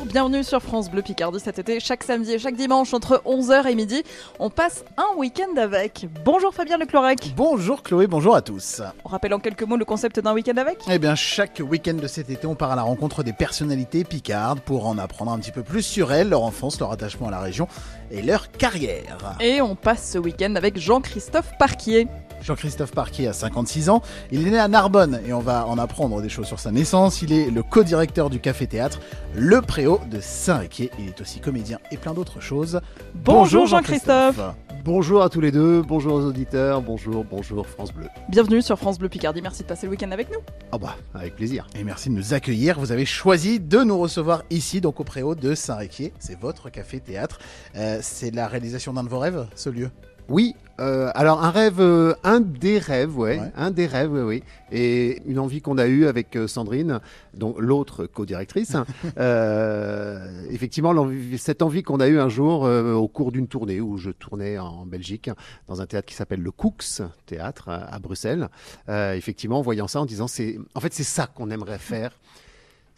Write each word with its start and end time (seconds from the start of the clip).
Bonjour, 0.00 0.12
bienvenue 0.12 0.44
sur 0.44 0.62
France 0.62 0.90
Bleu 0.90 1.02
Picardie 1.02 1.40
cet 1.40 1.58
été, 1.58 1.78
chaque 1.78 2.04
samedi 2.04 2.32
et 2.32 2.38
chaque 2.38 2.56
dimanche 2.56 2.94
entre 2.94 3.22
11h 3.26 3.66
et 3.66 3.74
midi. 3.74 4.02
On 4.38 4.48
passe 4.48 4.82
un 4.96 5.14
week-end 5.18 5.60
avec. 5.60 6.06
Bonjour 6.24 6.54
Fabien 6.54 6.78
Leclorec. 6.78 7.34
Bonjour 7.36 7.82
Chloé, 7.82 8.06
bonjour 8.06 8.34
à 8.34 8.40
tous. 8.40 8.80
On 9.04 9.10
rappelle 9.10 9.34
en 9.34 9.40
quelques 9.40 9.62
mots 9.64 9.76
le 9.76 9.84
concept 9.84 10.18
d'un 10.18 10.32
week-end 10.32 10.56
avec? 10.56 10.78
Eh 10.88 10.98
bien, 10.98 11.14
chaque 11.14 11.60
week-end 11.62 11.94
de 11.94 12.06
cet 12.06 12.30
été, 12.30 12.46
on 12.46 12.54
part 12.54 12.70
à 12.70 12.76
la 12.76 12.82
rencontre 12.82 13.22
des 13.22 13.34
personnalités 13.34 14.04
picardes 14.04 14.60
pour 14.60 14.86
en 14.86 14.96
apprendre 14.96 15.32
un 15.32 15.38
petit 15.38 15.52
peu 15.52 15.62
plus 15.62 15.82
sur 15.82 16.14
elles, 16.14 16.30
leur 16.30 16.44
enfance, 16.44 16.80
leur 16.80 16.92
attachement 16.92 17.28
à 17.28 17.32
la 17.32 17.40
région 17.40 17.68
et 18.10 18.22
leur 18.22 18.50
carrière. 18.52 19.36
Et 19.38 19.60
on 19.60 19.74
passe 19.74 20.12
ce 20.12 20.18
week-end 20.18 20.54
avec 20.54 20.78
Jean-Christophe 20.78 21.52
Parquier. 21.58 22.08
Jean-Christophe 22.42 22.92
Parquier 22.92 23.28
a 23.28 23.32
56 23.32 23.90
ans, 23.90 24.02
il 24.30 24.46
est 24.46 24.50
né 24.50 24.58
à 24.58 24.68
Narbonne 24.68 25.20
et 25.26 25.32
on 25.32 25.40
va 25.40 25.66
en 25.66 25.78
apprendre 25.78 26.20
des 26.22 26.28
choses 26.28 26.46
sur 26.46 26.58
sa 26.58 26.70
naissance. 26.70 27.22
Il 27.22 27.32
est 27.32 27.50
le 27.50 27.62
co-directeur 27.62 28.30
du 28.30 28.40
café-théâtre 28.40 29.00
Le 29.34 29.60
Préau 29.60 30.00
de 30.10 30.20
Saint-Réquier. 30.20 30.90
Il 30.98 31.08
est 31.08 31.20
aussi 31.20 31.40
comédien 31.40 31.78
et 31.90 31.96
plein 31.96 32.14
d'autres 32.14 32.40
choses. 32.40 32.80
Bonjour, 33.14 33.66
Jean-Christophe. 33.66 34.40
Bonjour 34.82 35.22
à 35.22 35.28
tous 35.28 35.42
les 35.42 35.52
deux, 35.52 35.82
bonjour 35.82 36.14
aux 36.14 36.24
auditeurs, 36.24 36.80
bonjour, 36.80 37.22
bonjour 37.22 37.66
France 37.66 37.92
Bleu. 37.92 38.06
Bienvenue 38.30 38.62
sur 38.62 38.78
France 38.78 38.98
Bleu 38.98 39.10
Picardie, 39.10 39.42
merci 39.42 39.62
de 39.62 39.68
passer 39.68 39.86
le 39.86 39.90
week-end 39.90 40.10
avec 40.10 40.30
nous. 40.30 40.38
Ah 40.72 40.78
bah, 40.78 40.96
avec 41.14 41.36
plaisir. 41.36 41.66
Et 41.78 41.84
merci 41.84 42.08
de 42.08 42.14
nous 42.14 42.32
accueillir. 42.32 42.80
Vous 42.80 42.90
avez 42.90 43.04
choisi 43.04 43.60
de 43.60 43.80
nous 43.80 43.98
recevoir 43.98 44.42
ici, 44.48 44.80
donc 44.80 44.98
au 44.98 45.04
Préau 45.04 45.34
de 45.34 45.54
Saint-Réquier. 45.54 46.14
C'est 46.18 46.38
votre 46.38 46.70
café-théâtre. 46.70 47.40
Euh, 47.76 47.98
c'est 48.00 48.34
la 48.34 48.48
réalisation 48.48 48.94
d'un 48.94 49.04
de 49.04 49.10
vos 49.10 49.18
rêves, 49.18 49.46
ce 49.54 49.68
lieu? 49.68 49.90
Oui, 50.30 50.54
euh, 50.78 51.10
alors 51.14 51.42
un 51.44 51.50
rêve, 51.50 51.80
euh, 51.80 52.14
un 52.24 52.40
des 52.40 52.78
rêves, 52.78 53.18
ouais, 53.18 53.38
Ouais. 53.40 53.52
un 53.56 53.70
des 53.70 53.86
rêves, 53.86 54.12
oui, 54.12 54.22
oui. 54.22 54.42
Et 54.72 55.20
une 55.26 55.38
envie 55.40 55.60
qu'on 55.60 55.76
a 55.76 55.86
eue 55.86 56.06
avec 56.06 56.36
euh, 56.36 56.46
Sandrine, 56.46 57.00
donc 57.34 57.56
l'autre 57.58 58.06
co-directrice. 58.06 58.74
hein. 58.76 58.86
Effectivement, 60.50 60.94
cette 61.36 61.62
envie 61.62 61.82
qu'on 61.82 62.00
a 62.00 62.08
eue 62.08 62.18
un 62.18 62.28
jour 62.28 62.62
au 62.62 63.08
cours 63.08 63.32
d'une 63.32 63.48
tournée 63.48 63.80
où 63.80 63.96
je 63.98 64.10
tournais 64.10 64.58
en 64.58 64.86
Belgique 64.86 65.30
dans 65.68 65.80
un 65.82 65.86
théâtre 65.86 66.06
qui 66.06 66.14
s'appelle 66.14 66.40
le 66.42 66.50
Cooks 66.50 67.02
Théâtre 67.26 67.68
à 67.68 67.98
Bruxelles. 67.98 68.48
Effectivement, 68.88 69.58
en 69.58 69.62
voyant 69.62 69.88
ça, 69.88 70.00
en 70.00 70.06
disant 70.06 70.28
c'est, 70.28 70.58
en 70.74 70.80
fait, 70.80 70.92
c'est 70.94 71.02
ça 71.04 71.26
qu'on 71.26 71.50
aimerait 71.50 71.78
faire. 71.78 72.12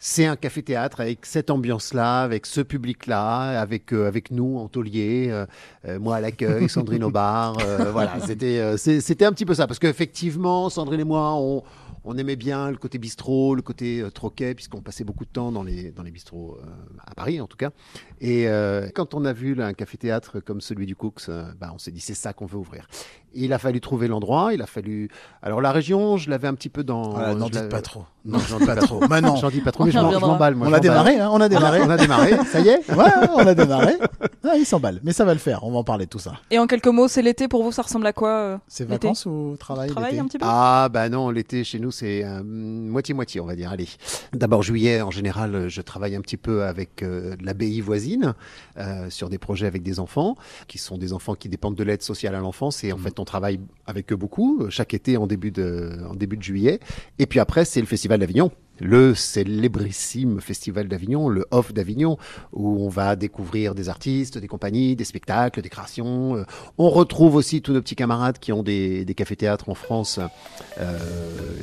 C'est 0.05 0.25
un 0.25 0.35
café-théâtre 0.35 0.99
avec 0.99 1.25
cette 1.25 1.49
ambiance-là, 1.49 2.23
avec 2.23 2.45
ce 2.45 2.59
public-là, 2.59 3.61
avec, 3.61 3.93
euh, 3.93 4.05
avec 4.05 4.31
nous 4.31 4.57
en 4.57 4.67
taulier, 4.67 5.29
euh, 5.29 5.45
euh, 5.87 5.97
moi 5.97 6.17
à 6.17 6.19
l'accueil, 6.19 6.67
Sandrine 6.69 7.05
au 7.05 7.09
bar. 7.09 7.57
euh, 7.61 7.89
voilà, 7.89 8.19
c'était 8.27 8.59
euh, 8.59 8.75
c'était 8.75 9.23
un 9.23 9.31
petit 9.31 9.45
peu 9.45 9.53
ça. 9.53 9.65
Parce 9.65 9.79
qu'effectivement, 9.79 10.69
Sandrine 10.69 10.99
et 10.99 11.05
moi, 11.05 11.35
on, 11.35 11.63
on 12.03 12.17
aimait 12.17 12.35
bien 12.35 12.69
le 12.69 12.75
côté 12.75 12.97
bistrot, 12.97 13.55
le 13.55 13.61
côté 13.61 14.01
euh, 14.01 14.09
troquet, 14.09 14.53
puisqu'on 14.55 14.81
passait 14.81 15.05
beaucoup 15.05 15.23
de 15.23 15.29
temps 15.29 15.53
dans 15.53 15.63
les, 15.63 15.91
dans 15.91 16.03
les 16.03 16.11
bistrots 16.11 16.57
euh, 16.61 16.65
à 17.05 17.15
Paris 17.15 17.39
en 17.39 17.47
tout 17.47 17.55
cas. 17.55 17.69
Et 18.19 18.49
euh, 18.49 18.89
quand 18.93 19.13
on 19.13 19.23
a 19.23 19.31
vu 19.31 19.55
là, 19.55 19.67
un 19.67 19.73
café-théâtre 19.73 20.41
comme 20.41 20.59
celui 20.59 20.85
du 20.85 20.97
Cooks, 20.97 21.29
bah, 21.57 21.71
on 21.73 21.77
s'est 21.77 21.91
dit 21.91 22.01
c'est 22.01 22.13
ça 22.13 22.33
qu'on 22.33 22.45
veut 22.45 22.57
ouvrir. 22.57 22.87
Il 23.35 23.53
a 23.53 23.57
fallu 23.59 23.81
trouver 23.81 24.07
l'endroit, 24.07 24.53
il 24.53 24.61
a 24.61 24.65
fallu. 24.65 25.09
Alors 25.41 25.61
la 25.61 25.71
région, 25.71 26.17
je 26.17 26.29
l'avais 26.29 26.47
un 26.47 26.53
petit 26.53 26.69
peu 26.69 26.83
dans. 26.83 27.11
Voilà, 27.11 27.33
N'en 27.35 27.47
je 27.47 27.51
dites 27.51 27.69
pas 27.69 27.81
trop. 27.81 28.05
Non, 28.25 28.39
j'en 28.39 28.57
dis 28.57 28.65
pas 28.65 28.75
trop. 28.77 28.99
Non. 29.21 29.35
J'en 29.35 29.49
dis 29.49 29.59
pas 29.61 29.71
trop, 29.71 29.83
On 29.83 29.85
mais 29.87 29.91
je 29.91 29.99
m'emballe. 29.99 30.55
moi, 30.55 30.67
On 30.67 30.69
je 30.69 30.75
a 30.75 30.77
m'emballe. 30.77 30.81
démarré, 30.81 31.19
hein, 31.19 31.29
on 31.33 31.41
a 31.41 31.49
démarré. 31.49 31.81
On 31.81 31.89
a 31.89 31.97
démarré, 31.97 32.37
ça 32.51 32.59
y 32.61 32.69
est 32.69 32.89
Ouais, 32.93 33.11
on 33.35 33.45
a 33.45 33.53
démarré. 33.53 33.95
Ah, 34.45 34.57
il 34.57 34.65
s'emballe, 34.65 34.99
mais 35.03 35.13
ça 35.13 35.23
va 35.23 35.33
le 35.33 35.39
faire. 35.39 35.63
On 35.63 35.71
va 35.71 35.77
en 35.77 35.83
parler 35.85 36.03
de 36.03 36.09
tout 36.09 36.19
ça. 36.19 36.33
Et 36.51 36.59
en 36.59 36.67
quelques 36.67 36.87
mots, 36.87 37.07
c'est 37.07 37.21
l'été 37.21 37.47
pour 37.47 37.63
vous, 37.63 37.71
ça 37.71 37.81
ressemble 37.81 38.05
à 38.07 38.11
quoi 38.11 38.29
euh, 38.29 38.57
C'est 38.67 38.83
l'été 38.83 39.07
vacances 39.07 39.25
ou 39.25 39.55
travail 39.57 39.89
Travail 39.89 40.11
l'été 40.11 40.21
un 40.21 40.25
petit 40.25 40.37
peu 40.37 40.45
Ah 40.47 40.89
bah 40.91 41.07
non, 41.07 41.29
l'été 41.29 41.63
chez 41.63 41.79
nous 41.79 41.91
c'est 41.91 42.25
euh, 42.25 42.43
moitié-moitié 42.43 43.39
on 43.39 43.45
va 43.45 43.55
dire. 43.55 43.71
Allez, 43.71 43.87
d'abord 44.33 44.61
juillet 44.61 45.01
en 45.01 45.11
général 45.11 45.69
je 45.69 45.81
travaille 45.81 46.15
un 46.15 46.21
petit 46.21 46.35
peu 46.35 46.63
avec 46.63 47.03
euh, 47.03 47.35
l'abbaye 47.41 47.79
voisine 47.79 48.33
euh, 48.77 49.09
sur 49.09 49.29
des 49.29 49.37
projets 49.37 49.65
avec 49.67 49.81
des 49.81 49.99
enfants 50.01 50.35
qui 50.67 50.77
sont 50.77 50.97
des 50.97 51.13
enfants 51.13 51.35
qui 51.35 51.47
dépendent 51.47 51.75
de 51.75 51.83
l'aide 51.83 52.01
sociale 52.03 52.35
à 52.35 52.39
l'enfance 52.39 52.83
et 52.83 52.91
en 52.91 52.97
fait 52.97 53.19
on 53.19 53.22
travaille 53.25 53.59
avec 53.85 54.11
eux 54.11 54.15
beaucoup 54.15 54.61
euh, 54.63 54.69
chaque 54.69 54.93
été 54.93 55.17
en 55.17 55.27
début 55.27 55.51
de 55.51 55.91
en 56.09 56.15
début 56.15 56.37
de 56.37 56.43
juillet. 56.43 56.79
Et 57.19 57.25
puis 57.25 57.39
après 57.39 57.65
c'est 57.65 57.81
le 57.81 57.87
festival 57.87 58.19
d'Avignon. 58.19 58.51
Le 58.81 59.13
célébrissime 59.13 60.41
festival 60.41 60.87
d'Avignon, 60.87 61.29
le 61.29 61.45
Off 61.51 61.73
d'Avignon, 61.73 62.17
où 62.53 62.83
on 62.83 62.89
va 62.89 63.15
découvrir 63.15 63.75
des 63.75 63.87
artistes, 63.87 64.39
des 64.39 64.47
compagnies, 64.47 64.95
des 64.95 65.03
spectacles, 65.03 65.61
des 65.61 65.69
créations. 65.69 66.37
Euh, 66.37 66.43
On 66.79 66.89
retrouve 66.89 67.35
aussi 67.35 67.61
tous 67.61 67.71
nos 67.71 67.81
petits 67.81 67.95
camarades 67.95 68.39
qui 68.39 68.51
ont 68.51 68.63
des, 68.63 69.05
des 69.05 69.13
cafés-théâtres 69.13 69.69
en 69.69 69.75
France, 69.75 70.19
euh, 70.79 70.97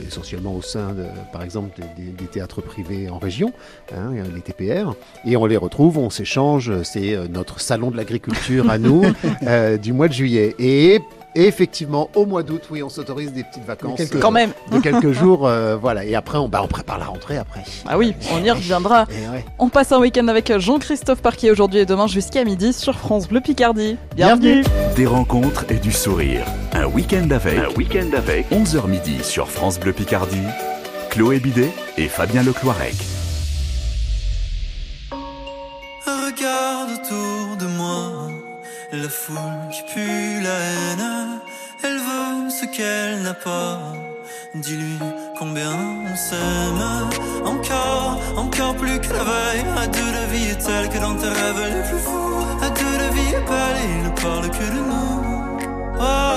essentiellement 0.06 0.54
au 0.54 0.62
sein, 0.62 0.94
de, 0.94 1.04
par 1.32 1.43
exemple, 1.43 1.81
des, 1.97 2.04
des- 2.04 2.12
des 2.12 2.26
théâtres 2.26 2.60
privés 2.62 3.10
en 3.10 3.19
région, 3.19 3.53
hein, 3.93 4.12
les 4.32 4.41
TPR. 4.41 4.94
Et 5.26 5.37
on 5.37 5.47
les 5.47 5.56
retrouve, 5.56 5.99
on 5.99 6.10
s'échange. 6.10 6.82
C'est 6.84 7.16
notre 7.28 7.60
salon 7.60 7.91
de 7.91 7.97
l'agriculture 7.97 8.70
à 8.70 8.78
nous 8.78 9.03
euh, 9.43 9.76
du 9.78 9.93
mois 9.93 10.06
de 10.09 10.12
juillet. 10.12 10.54
Et 10.60 11.00
effectivement, 11.34 12.10
au 12.14 12.26
mois 12.26 12.42
d'août, 12.42 12.62
oui, 12.70 12.82
on 12.82 12.88
s'autorise 12.88 13.32
des 13.32 13.44
petites 13.44 13.64
vacances. 13.64 13.96
quelques 13.96 14.16
euh, 14.16 14.20
Quand 14.20 14.30
même. 14.30 14.50
de 14.72 14.78
quelques 14.78 15.12
jours, 15.12 15.46
euh, 15.46 15.76
voilà. 15.76 16.04
Et 16.04 16.14
après, 16.14 16.38
on, 16.38 16.48
bah, 16.48 16.60
on 16.62 16.68
prépare 16.68 16.98
la 16.98 17.06
rentrée 17.06 17.36
après. 17.36 17.62
Ah 17.86 17.98
oui, 17.98 18.14
on 18.32 18.42
y 18.42 18.50
reviendra. 18.50 19.06
Et 19.10 19.28
ouais. 19.28 19.44
On 19.58 19.69
passe 19.69 19.92
un 19.92 19.98
week-end 19.98 20.28
avec 20.28 20.56
Jean-Christophe 20.58 21.22
Parquier 21.22 21.50
aujourd'hui 21.50 21.80
et 21.80 21.86
demain 21.86 22.06
jusqu'à 22.06 22.44
midi 22.44 22.72
sur 22.72 22.98
France 22.98 23.28
Bleu 23.28 23.40
Picardie. 23.40 23.96
Bienvenue. 24.16 24.64
Des 24.96 25.06
rencontres 25.06 25.64
et 25.69 25.78
du 25.78 25.92
sourire. 25.92 26.44
Un 26.72 26.86
week-end 26.86 27.28
avec. 27.30 27.58
Un 27.58 27.69
week-end 27.76 28.10
avec. 28.16 28.50
11h 28.50 28.88
midi 28.88 29.22
sur 29.22 29.48
France 29.48 29.78
Bleu 29.78 29.92
Picardie. 29.92 30.36
Chloé 31.10 31.40
Bidet 31.40 31.70
et 31.98 32.08
Fabien 32.08 32.42
Lecloirec. 32.42 33.19
La 38.92 39.08
foule 39.08 39.68
qui 39.70 39.82
pue 39.92 40.40
la 40.42 40.56
haine. 40.70 41.40
Elle 41.82 41.98
veut 41.98 42.50
ce 42.50 42.66
qu'elle 42.66 43.22
n'a 43.22 43.34
pas. 43.34 43.78
Dis-lui 44.54 44.98
combien 45.38 45.72
on 46.10 46.16
s'aime. 46.16 46.82
Encore, 47.44 48.20
encore 48.36 48.74
plus 48.76 48.98
que 49.00 49.12
la 49.12 49.24
veille. 49.24 49.64
À 49.76 49.86
deux, 49.86 50.12
la 50.12 50.26
vie 50.26 50.50
est 50.50 50.58
telle 50.66 50.88
que 50.88 50.98
dans 50.98 51.14
tes 51.14 51.28
rêves 51.28 51.74
les 51.74 51.88
plus 51.88 51.98
fous. 51.98 52.44
À 52.62 52.70
deux, 52.70 52.96
la 52.98 53.10
vie 53.10 53.34
est 53.38 53.46
belle 53.48 53.78
et 53.84 54.02
ne 54.04 54.10
parle 54.20 54.50
que 54.50 54.64
de 54.64 54.80
nous. 54.90 55.10
Oh, 56.00 56.29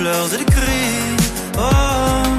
pleurs 0.00 0.32
et 0.32 0.38
les 0.38 0.44
cris 0.46 1.16
oh. 1.58 2.29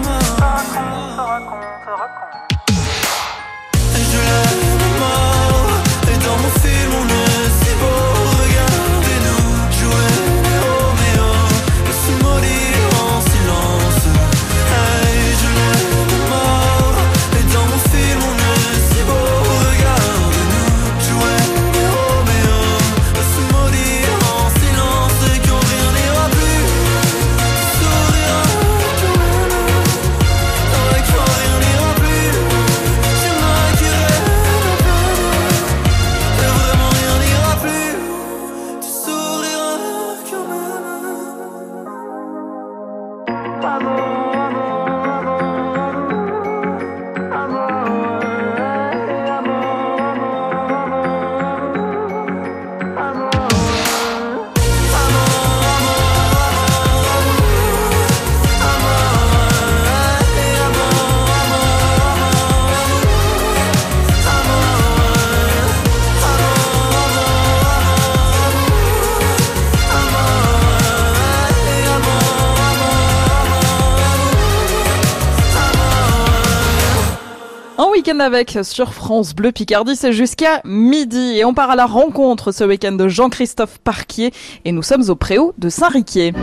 Avec 78.22 78.60
sur 78.64 78.94
France 78.94 79.34
Bleu 79.34 79.52
Picardie, 79.52 79.96
c'est 79.96 80.14
jusqu'à 80.14 80.62
midi 80.64 81.38
et 81.38 81.44
on 81.44 81.54
part 81.54 81.72
à 81.72 81.76
la 81.76 81.88
rencontre 81.88 82.52
ce 82.52 82.64
week-end 82.64 82.92
de 82.92 83.08
Jean-Christophe 83.08 83.80
Parquier 83.80 84.32
et 84.64 84.72
nous 84.72 84.84
sommes 84.84 85.10
au 85.10 85.16
Préau 85.16 85.54
de 85.58 85.70
Saint-Riquier. 85.70 86.34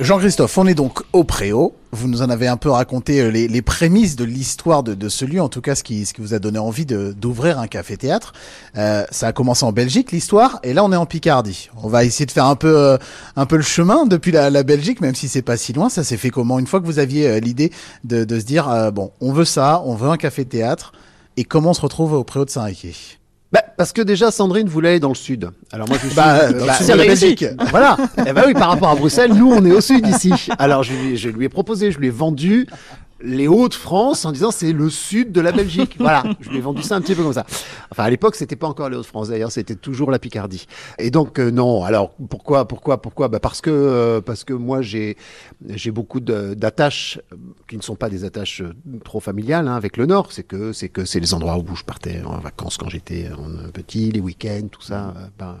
Jean-Christophe, 0.00 0.58
on 0.58 0.66
est 0.66 0.74
donc 0.74 1.00
au 1.12 1.22
Préau. 1.22 1.74
Vous 1.94 2.08
nous 2.08 2.22
en 2.22 2.30
avez 2.30 2.48
un 2.48 2.56
peu 2.56 2.70
raconté 2.70 3.20
euh, 3.20 3.28
les, 3.28 3.62
prémices 3.62 4.16
de 4.16 4.24
l'histoire 4.24 4.82
de, 4.82 5.08
ce 5.10 5.26
lieu, 5.26 5.42
en 5.42 5.50
tout 5.50 5.60
cas 5.60 5.74
ce 5.74 5.82
qui, 5.82 6.08
vous 6.18 6.32
a 6.32 6.38
donné 6.38 6.58
envie 6.58 6.86
d'ouvrir 6.86 7.58
un 7.58 7.66
café-théâtre. 7.66 8.32
Euh, 8.78 9.04
ça 9.10 9.26
a 9.26 9.32
commencé 9.34 9.66
en 9.66 9.72
Belgique 9.72 10.10
l'histoire, 10.10 10.58
et 10.62 10.72
là 10.72 10.84
on 10.84 10.92
est 10.92 10.96
en 10.96 11.04
Picardie. 11.04 11.68
On 11.82 11.88
va 11.88 12.04
essayer 12.04 12.24
de 12.24 12.30
faire 12.30 12.46
un 12.46 12.56
peu, 12.56 12.74
euh, 12.74 12.96
le 13.50 13.60
chemin 13.60 14.06
depuis 14.06 14.32
la, 14.32 14.62
Belgique, 14.62 15.02
même 15.02 15.14
si 15.14 15.28
c'est 15.28 15.42
pas 15.42 15.58
si 15.58 15.74
loin. 15.74 15.90
Ça 15.90 16.02
s'est 16.02 16.16
fait 16.16 16.30
comment 16.30 16.58
Une 16.58 16.66
fois 16.66 16.80
que 16.80 16.86
vous 16.86 16.98
aviez 16.98 17.40
l'idée 17.40 17.70
de, 18.04 18.24
de, 18.24 18.40
se 18.40 18.44
dire 18.46 18.90
bon, 18.92 19.12
on 19.20 19.32
veut 19.32 19.44
ça, 19.44 19.82
on 19.84 19.94
veut 19.94 20.08
un 20.08 20.16
café-théâtre, 20.16 20.92
et 21.36 21.44
comment 21.44 21.70
on 21.70 21.74
se 21.74 21.82
retrouve 21.82 22.14
au 22.14 22.24
Préau 22.24 22.46
de 22.46 22.50
Saint-Riquier? 22.50 22.94
bah, 22.94 23.21
parce 23.82 23.92
que 23.92 24.02
déjà 24.02 24.30
Sandrine 24.30 24.68
voulait 24.68 24.90
aller 24.90 25.00
dans 25.00 25.08
le 25.08 25.16
sud. 25.16 25.50
Alors 25.72 25.88
moi 25.88 25.96
je 26.00 26.06
suis 26.06 26.14
bah, 26.14 26.52
dans 26.52 26.66
bah, 26.66 26.74
le 26.78 26.84
sud 26.84 26.94
de 26.94 26.98
la 26.98 27.04
Belgique. 27.04 27.44
Voilà. 27.70 27.96
Et 28.16 28.22
eh 28.28 28.32
bah 28.32 28.44
oui, 28.46 28.54
par 28.54 28.68
rapport 28.68 28.90
à 28.90 28.94
Bruxelles, 28.94 29.32
nous 29.34 29.50
on 29.52 29.64
est 29.64 29.72
au 29.72 29.80
sud 29.80 30.06
ici. 30.06 30.32
Alors 30.56 30.84
je 30.84 30.92
lui, 30.92 31.16
je 31.16 31.28
lui 31.28 31.46
ai 31.46 31.48
proposé, 31.48 31.90
je 31.90 31.98
lui 31.98 32.06
ai 32.06 32.10
vendu 32.10 32.68
les 33.22 33.48
Hauts-de-France 33.48 34.24
en 34.24 34.32
disant 34.32 34.50
c'est 34.50 34.72
le 34.72 34.90
sud 34.90 35.32
de 35.32 35.40
la 35.40 35.52
Belgique. 35.52 35.96
voilà, 35.98 36.24
je 36.40 36.50
lui 36.50 36.58
ai 36.58 36.60
vendu 36.60 36.82
ça 36.82 36.96
un 36.96 37.00
petit 37.00 37.14
peu 37.14 37.22
comme 37.22 37.32
ça. 37.32 37.46
Enfin, 37.90 38.04
à 38.04 38.10
l'époque, 38.10 38.34
c'était 38.34 38.56
pas 38.56 38.66
encore 38.66 38.88
les 38.88 38.96
Hauts-de-France 38.96 39.28
d'ailleurs, 39.28 39.52
c'était 39.52 39.74
toujours 39.74 40.10
la 40.10 40.18
Picardie. 40.18 40.66
Et 40.98 41.10
donc 41.10 41.38
euh, 41.38 41.50
non. 41.50 41.84
Alors 41.84 42.10
pourquoi, 42.28 42.66
pourquoi, 42.66 43.00
pourquoi? 43.00 43.28
Bah 43.28 43.40
parce 43.40 43.60
que 43.60 43.70
euh, 43.70 44.20
parce 44.20 44.44
que 44.44 44.52
moi 44.52 44.82
j'ai 44.82 45.16
j'ai 45.68 45.90
beaucoup 45.90 46.20
d'attaches 46.20 47.20
euh, 47.32 47.36
qui 47.68 47.76
ne 47.76 47.82
sont 47.82 47.96
pas 47.96 48.08
des 48.08 48.24
attaches 48.24 48.62
euh, 48.62 48.74
trop 49.04 49.20
familiales 49.20 49.68
hein, 49.68 49.74
avec 49.74 49.96
le 49.96 50.06
Nord. 50.06 50.32
C'est 50.32 50.42
que 50.42 50.72
c'est 50.72 50.88
que 50.88 51.04
c'est 51.04 51.20
les 51.20 51.34
endroits 51.34 51.58
où 51.58 51.76
je 51.76 51.84
partais 51.84 52.22
en 52.24 52.38
vacances 52.38 52.76
quand 52.76 52.88
j'étais 52.88 53.28
petit, 53.72 54.10
les 54.10 54.20
week-ends, 54.20 54.68
tout 54.70 54.82
ça. 54.82 55.14
Ben, 55.38 55.56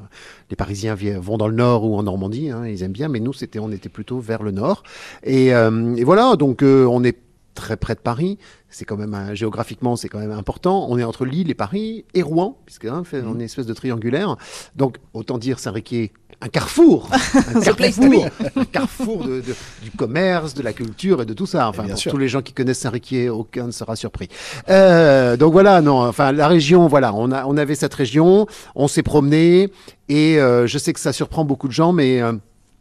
les 0.50 0.56
Parisiens 0.56 0.96
vont 1.20 1.36
dans 1.36 1.48
le 1.48 1.54
Nord 1.54 1.84
ou 1.84 1.96
en 1.96 2.02
Normandie, 2.02 2.50
hein, 2.50 2.66
ils 2.66 2.82
aiment 2.82 2.92
bien, 2.92 3.08
mais 3.08 3.20
nous 3.20 3.32
c'était 3.32 3.58
on 3.58 3.70
était 3.70 3.88
plutôt 3.88 4.18
vers 4.18 4.42
le 4.42 4.50
Nord. 4.50 4.82
Et, 5.22 5.48
et 5.48 6.04
voilà, 6.04 6.36
donc 6.36 6.62
on 6.62 7.04
est 7.04 7.18
très 7.54 7.76
près 7.76 7.94
de 7.94 8.00
Paris. 8.00 8.38
C'est 8.68 8.84
quand 8.84 8.96
même 8.96 9.14
un, 9.14 9.34
géographiquement, 9.34 9.96
c'est 9.96 10.08
quand 10.08 10.18
même 10.18 10.32
important. 10.32 10.86
On 10.88 10.98
est 10.98 11.04
entre 11.04 11.24
Lille 11.24 11.50
et 11.50 11.54
Paris 11.54 12.04
et 12.14 12.22
Rouen, 12.22 12.58
puisque 12.64 12.86
hein, 12.86 13.02
fait, 13.04 13.22
on 13.22 13.32
est 13.32 13.34
une 13.34 13.40
espèce 13.42 13.66
de 13.66 13.74
triangulaire. 13.74 14.36
Donc 14.76 14.98
autant 15.12 15.38
dire 15.38 15.58
Saint-Riquier 15.58 16.12
un 16.42 16.48
carrefour, 16.48 17.08
un 17.54 17.60
carrefour, 17.60 18.26
un 18.56 18.64
carrefour 18.64 19.24
de, 19.24 19.40
de, 19.40 19.54
du 19.82 19.90
commerce, 19.96 20.54
de 20.54 20.62
la 20.62 20.72
culture 20.72 21.22
et 21.22 21.26
de 21.26 21.34
tout 21.34 21.46
ça. 21.46 21.68
Enfin, 21.68 21.84
pour 21.84 22.02
tous 22.02 22.18
les 22.18 22.28
gens 22.28 22.42
qui 22.42 22.52
connaissent 22.52 22.80
Saint-Riquier, 22.80 23.28
aucun 23.28 23.66
ne 23.66 23.70
sera 23.70 23.94
surpris. 23.94 24.28
Euh, 24.68 25.36
donc 25.36 25.52
voilà, 25.52 25.80
non, 25.80 26.00
enfin 26.00 26.32
la 26.32 26.48
région, 26.48 26.88
voilà, 26.88 27.14
on 27.14 27.30
a, 27.30 27.46
on 27.46 27.56
avait 27.56 27.76
cette 27.76 27.94
région, 27.94 28.46
on 28.74 28.88
s'est 28.88 29.04
promené 29.04 29.70
et 30.08 30.40
euh, 30.40 30.66
je 30.66 30.78
sais 30.78 30.92
que 30.92 31.00
ça 31.00 31.12
surprend 31.12 31.44
beaucoup 31.44 31.68
de 31.68 31.72
gens, 31.72 31.92
mais 31.92 32.20
euh, 32.20 32.32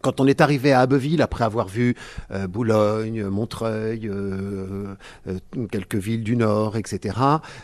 quand 0.02 0.20
on 0.20 0.28
est 0.28 0.42
arrivé 0.42 0.74
à 0.74 0.82
Abbeville, 0.82 1.22
après 1.22 1.44
avoir 1.44 1.68
vu 1.68 1.96
euh, 2.32 2.48
Boulogne, 2.48 3.26
Montreuil, 3.26 4.08
euh, 4.08 4.96
euh, 5.28 5.68
quelques 5.72 5.96
villes 5.96 6.24
du 6.24 6.36
Nord, 6.36 6.78
etc., 6.78 7.18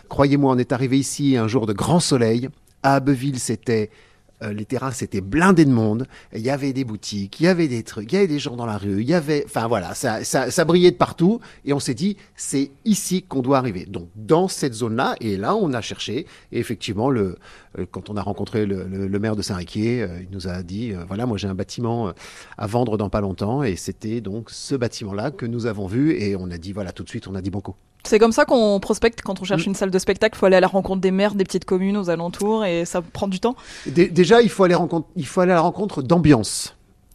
croyez-moi, 0.10 0.54
on 0.54 0.58
est 0.58 0.72
arrivé 0.72 0.98
ici 0.98 1.38
un 1.38 1.48
jour 1.48 1.66
de 1.66 1.74
grand 1.74 2.00
soleil. 2.00 2.50
À 2.84 2.96
Abbeville, 2.96 3.40
c'était 3.40 3.90
euh, 4.44 4.54
les 4.54 4.66
terrasses 4.66 5.02
étaient 5.02 5.22
blindées 5.22 5.66
de 5.66 5.72
monde. 5.72 6.08
Il 6.34 6.42
y 6.42 6.50
avait 6.50 6.74
des 6.74 6.84
boutiques, 6.84 7.40
il 7.40 7.44
y 7.44 7.48
avait 7.48 7.68
des 7.68 7.84
trucs, 7.84 8.12
il 8.12 8.16
y 8.16 8.18
avait 8.20 8.28
des 8.28 8.40
gens 8.40 8.56
dans 8.56 8.66
la 8.66 8.78
rue, 8.78 9.02
il 9.02 9.10
y 9.10 9.14
avait, 9.14 9.44
enfin 9.46 9.68
voilà, 9.68 9.96
ça, 9.96 10.24
ça, 10.24 10.52
ça 10.52 10.66
brillait 10.66 10.92
de 10.92 10.98
partout. 10.98 11.40
Et 11.66 11.74
on 11.74 11.80
s'est 11.80 11.96
dit, 11.96 12.18
c'est 12.36 12.72
ici 12.86 13.24
qu'on 13.24 13.42
doit 13.42 13.58
arriver. 13.58 13.86
Donc 13.86 14.10
dans 14.16 14.48
cette 14.48 14.74
zone-là, 14.74 15.16
et 15.22 15.38
là 15.38 15.56
on 15.56 15.74
a 15.74 15.82
cherché. 15.82 16.28
Et 16.52 16.60
effectivement, 16.60 17.10
le, 17.10 17.38
euh, 17.80 17.86
quand 17.90 18.10
on 18.10 18.18
a 18.18 18.22
rencontré 18.22 18.66
le, 18.66 19.20
maire 19.20 19.36
de 19.36 19.42
Saint-Riquier, 19.42 20.04
euh, 20.04 20.20
il 20.22 20.30
nous 20.32 20.48
a 20.48 20.62
dit, 20.62 20.94
voilà, 21.08 21.26
moi 21.26 21.38
j'ai 21.38 21.48
un 21.48 21.56
bâtiment 21.56 22.14
à 22.58 22.68
vendre 22.68 22.98
dans 22.98 23.10
pas 23.10 23.22
longtemps. 23.22 23.64
Et 23.64 23.76
c'était 23.76 24.22
donc 24.22 24.52
ce 24.52 24.76
bâtiment-là 24.76 25.32
que 25.32 25.46
nous 25.46 25.66
avons 25.66 25.88
vu. 25.88 26.12
Et 26.14 26.36
on 26.36 26.52
a 26.52 26.58
dit, 26.58 26.74
voilà, 26.74 26.92
tout 26.92 27.04
de 27.04 27.10
suite, 27.10 27.28
on 27.28 27.36
a 27.36 27.42
dit 27.42 27.50
banco. 27.50 27.76
C'est 28.04 28.20
comme 28.20 28.32
ça 28.32 28.46
qu'on 28.46 28.80
prospecte 28.80 29.22
quand 29.22 29.42
on 29.42 29.44
cherche 29.44 29.66
mmh. 29.66 29.70
une 29.70 29.76
salle 29.76 29.92
de 29.92 30.00
spectacle. 30.00 30.36
Il 30.36 30.40
faut 30.40 30.46
aller 30.46 30.56
à 30.56 30.62
la 30.62 30.68
rencontre 30.68 31.02
des 31.02 31.12
maires 31.12 31.36
des 31.36 31.44
petites 31.44 31.66
communes 31.66 31.98
aux 31.98 32.10
alentours 32.10 32.66
et 32.66 32.86
ça 32.86 33.02
prend 33.02 33.28
du 33.28 33.40
temps. 33.40 33.56
déjà, 33.86 34.42
il 34.42 34.50
faut 34.50 34.64
aller, 34.64 34.76
rencontre, 34.76 35.08
il 35.16 35.26
faut 35.26 35.42
aller 35.42 35.52
à 35.52 35.56
la 35.56 35.62
rencontre 35.62 36.02
d'ambiance. 36.02 36.74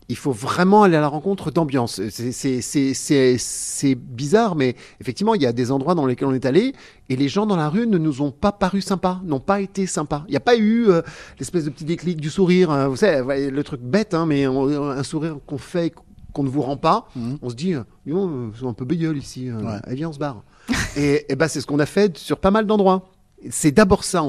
Il 0.08 0.16
faut 0.16 0.32
vraiment 0.32 0.82
aller 0.82 0.96
à 0.96 1.00
la 1.00 1.08
rencontre 1.08 1.50
d'ambiance. 1.50 2.00
C'est 2.10 3.94
bizarre, 3.94 4.56
mais 4.56 4.76
effectivement, 5.00 5.34
il 5.34 5.40
y 5.40 5.46
a 5.46 5.52
des 5.52 5.70
endroits 5.70 5.94
dans 5.94 6.04
lesquels 6.04 6.28
on 6.28 6.34
est 6.34 6.44
allé 6.44 6.74
et 7.08 7.16
les 7.16 7.28
gens 7.28 7.46
dans 7.46 7.56
la 7.56 7.70
rue 7.70 7.86
ne 7.86 7.96
nous 7.96 8.20
ont 8.20 8.30
pas 8.30 8.52
paru 8.52 8.82
sympas, 8.82 9.20
n'ont 9.24 9.40
pas 9.40 9.60
été 9.62 9.86
sympas. 9.86 10.24
Il 10.28 10.32
n'y 10.32 10.36
a 10.36 10.40
pas 10.40 10.56
eu 10.56 10.88
euh, 10.90 11.00
l'espèce 11.38 11.64
de 11.64 11.70
petit 11.70 11.84
déclic 11.84 12.20
du 12.20 12.28
sourire. 12.28 12.70
Hein. 12.70 12.88
vous 12.88 12.96
savez, 12.96 13.50
le 13.50 13.64
truc 13.64 13.80
bête, 13.80 14.12
hein, 14.12 14.26
mais 14.26 14.46
on, 14.46 14.90
un 14.90 15.02
sourire 15.02 15.36
qu'on 15.46 15.58
fait 15.58 15.94
qu'on 16.34 16.42
ne 16.42 16.48
vous 16.48 16.62
rend 16.62 16.78
pas, 16.78 17.08
mmh. 17.14 17.34
on 17.42 17.50
se 17.50 17.54
dit, 17.54 17.74
ils 18.06 18.12
sont 18.12 18.68
un 18.68 18.72
peu 18.72 18.86
bégueule 18.86 19.18
ici, 19.18 19.50
euh, 19.50 19.60
ouais. 19.60 19.78
allez, 19.84 19.96
viens, 19.96 20.08
on 20.08 20.12
se 20.12 20.18
barre 20.18 20.42
et, 20.96 21.30
et 21.32 21.36
ben, 21.36 21.48
c'est 21.48 21.60
ce 21.60 21.66
qu'on 21.66 21.78
a 21.78 21.86
fait 21.86 22.16
sur 22.16 22.38
pas 22.38 22.50
mal 22.50 22.66
d'endroits. 22.66 23.08
C'est 23.50 23.72
d'abord 23.72 24.04
ça. 24.04 24.22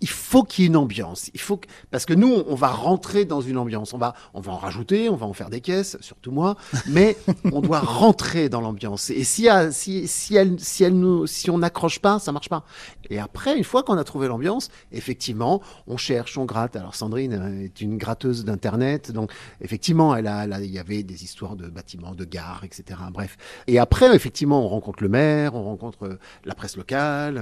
Il 0.00 0.08
faut 0.08 0.44
qu'il 0.44 0.62
y 0.62 0.66
ait 0.66 0.68
une 0.68 0.76
ambiance. 0.76 1.30
Il 1.34 1.40
faut 1.40 1.56
que, 1.56 1.66
parce 1.90 2.06
que 2.06 2.14
nous, 2.14 2.42
on 2.46 2.54
va 2.54 2.68
rentrer 2.68 3.24
dans 3.24 3.40
une 3.40 3.58
ambiance. 3.58 3.94
On 3.94 3.98
va, 3.98 4.14
on 4.34 4.40
va 4.40 4.52
en 4.52 4.56
rajouter, 4.56 5.08
on 5.08 5.16
va 5.16 5.26
en 5.26 5.32
faire 5.32 5.50
des 5.50 5.60
caisses, 5.60 5.96
surtout 6.00 6.30
moi. 6.30 6.56
Mais 6.86 7.16
on 7.52 7.60
doit 7.60 7.80
rentrer 7.80 8.48
dans 8.48 8.60
l'ambiance. 8.60 9.10
Et 9.10 9.24
si, 9.24 9.48
si, 9.72 10.06
si 10.06 10.36
elle, 10.36 10.58
si 10.60 10.84
elle 10.84 10.98
nous, 10.98 11.26
si 11.26 11.50
on 11.50 11.58
n'accroche 11.58 11.98
pas, 11.98 12.18
ça 12.18 12.32
marche 12.32 12.48
pas. 12.48 12.64
Et 13.10 13.18
après, 13.18 13.56
une 13.56 13.64
fois 13.64 13.82
qu'on 13.82 13.98
a 13.98 14.04
trouvé 14.04 14.28
l'ambiance, 14.28 14.68
effectivement, 14.92 15.60
on 15.86 15.96
cherche, 15.96 16.38
on 16.38 16.44
gratte. 16.44 16.76
Alors 16.76 16.94
Sandrine 16.94 17.62
est 17.64 17.80
une 17.80 17.98
gratteuse 17.98 18.44
d'internet, 18.44 19.10
donc 19.10 19.32
effectivement, 19.60 20.14
elle 20.14 20.26
a, 20.26 20.46
il 20.60 20.70
y 20.70 20.78
avait 20.78 21.02
des 21.02 21.24
histoires 21.24 21.56
de 21.56 21.66
bâtiments, 21.66 22.14
de 22.14 22.24
gares, 22.24 22.62
etc. 22.64 23.00
Bref. 23.12 23.36
Et 23.66 23.78
après, 23.78 24.14
effectivement, 24.14 24.64
on 24.64 24.68
rencontre 24.68 25.02
le 25.02 25.08
maire, 25.08 25.54
on 25.54 25.64
rencontre 25.64 26.18
la 26.44 26.54
presse 26.54 26.76
locale. 26.76 27.38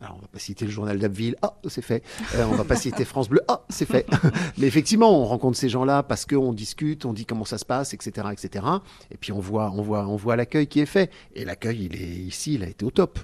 Alors, 0.00 0.16
on 0.16 0.20
va 0.20 0.28
pas 0.28 0.38
citer 0.38 0.64
le 0.64 0.70
journal 0.70 0.98
d'Abbeville. 0.98 1.36
Ah, 1.42 1.54
c'est 1.68 1.82
fait. 1.82 1.99
Euh, 2.34 2.46
on 2.50 2.54
va 2.54 2.64
pas 2.64 2.76
citer 2.76 3.04
France 3.04 3.28
Bleu. 3.28 3.40
Ah, 3.48 3.64
c'est 3.68 3.86
fait. 3.86 4.06
Mais 4.58 4.66
effectivement, 4.66 5.20
on 5.20 5.24
rencontre 5.24 5.56
ces 5.58 5.68
gens-là 5.68 6.02
parce 6.02 6.26
qu'on 6.26 6.52
discute, 6.52 7.04
on 7.04 7.12
dit 7.12 7.26
comment 7.26 7.44
ça 7.44 7.58
se 7.58 7.64
passe, 7.64 7.94
etc., 7.94 8.28
etc. 8.32 8.64
Et 9.10 9.16
puis 9.16 9.32
on 9.32 9.40
voit, 9.40 9.72
on 9.74 9.82
voit, 9.82 10.06
on 10.06 10.16
voit 10.16 10.36
l'accueil 10.36 10.66
qui 10.66 10.80
est 10.80 10.86
fait. 10.86 11.10
Et 11.34 11.44
l'accueil, 11.44 11.88
il 11.90 11.96
est 12.00 12.16
ici, 12.16 12.54
il 12.54 12.64
a 12.64 12.68
été 12.68 12.84
au 12.84 12.90
top. 12.90 13.18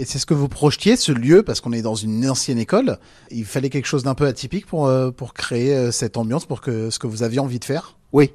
Et 0.00 0.06
c'est 0.06 0.18
ce 0.18 0.24
que 0.24 0.32
vous 0.32 0.48
projetiez, 0.48 0.96
ce 0.96 1.12
lieu, 1.12 1.42
parce 1.42 1.60
qu'on 1.60 1.72
est 1.72 1.82
dans 1.82 1.94
une 1.94 2.26
ancienne 2.28 2.58
école. 2.58 2.98
Il 3.30 3.44
fallait 3.44 3.68
quelque 3.68 3.84
chose 3.84 4.02
d'un 4.02 4.14
peu 4.14 4.26
atypique 4.26 4.64
pour, 4.64 4.86
euh, 4.86 5.10
pour 5.10 5.34
créer 5.34 5.74
euh, 5.74 5.90
cette 5.90 6.16
ambiance, 6.16 6.46
pour 6.46 6.62
que 6.62 6.88
ce 6.88 6.98
que 6.98 7.06
vous 7.06 7.22
aviez 7.22 7.38
envie 7.38 7.58
de 7.58 7.66
faire? 7.66 7.98
Oui. 8.12 8.32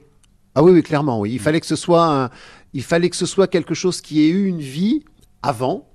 Ah 0.53 0.61
oui, 0.61 0.71
oui, 0.71 0.83
clairement, 0.83 1.19
oui. 1.19 1.31
Il 1.33 1.39
fallait 1.39 1.59
que 1.59 1.65
ce 1.65 1.75
soit, 1.75 2.05
un, 2.05 2.29
il 2.73 2.83
fallait 2.83 3.09
que 3.09 3.15
ce 3.15 3.25
soit 3.25 3.47
quelque 3.47 3.73
chose 3.73 4.01
qui 4.01 4.21
ait 4.21 4.29
eu 4.29 4.45
une 4.45 4.61
vie 4.61 5.05
avant, 5.41 5.87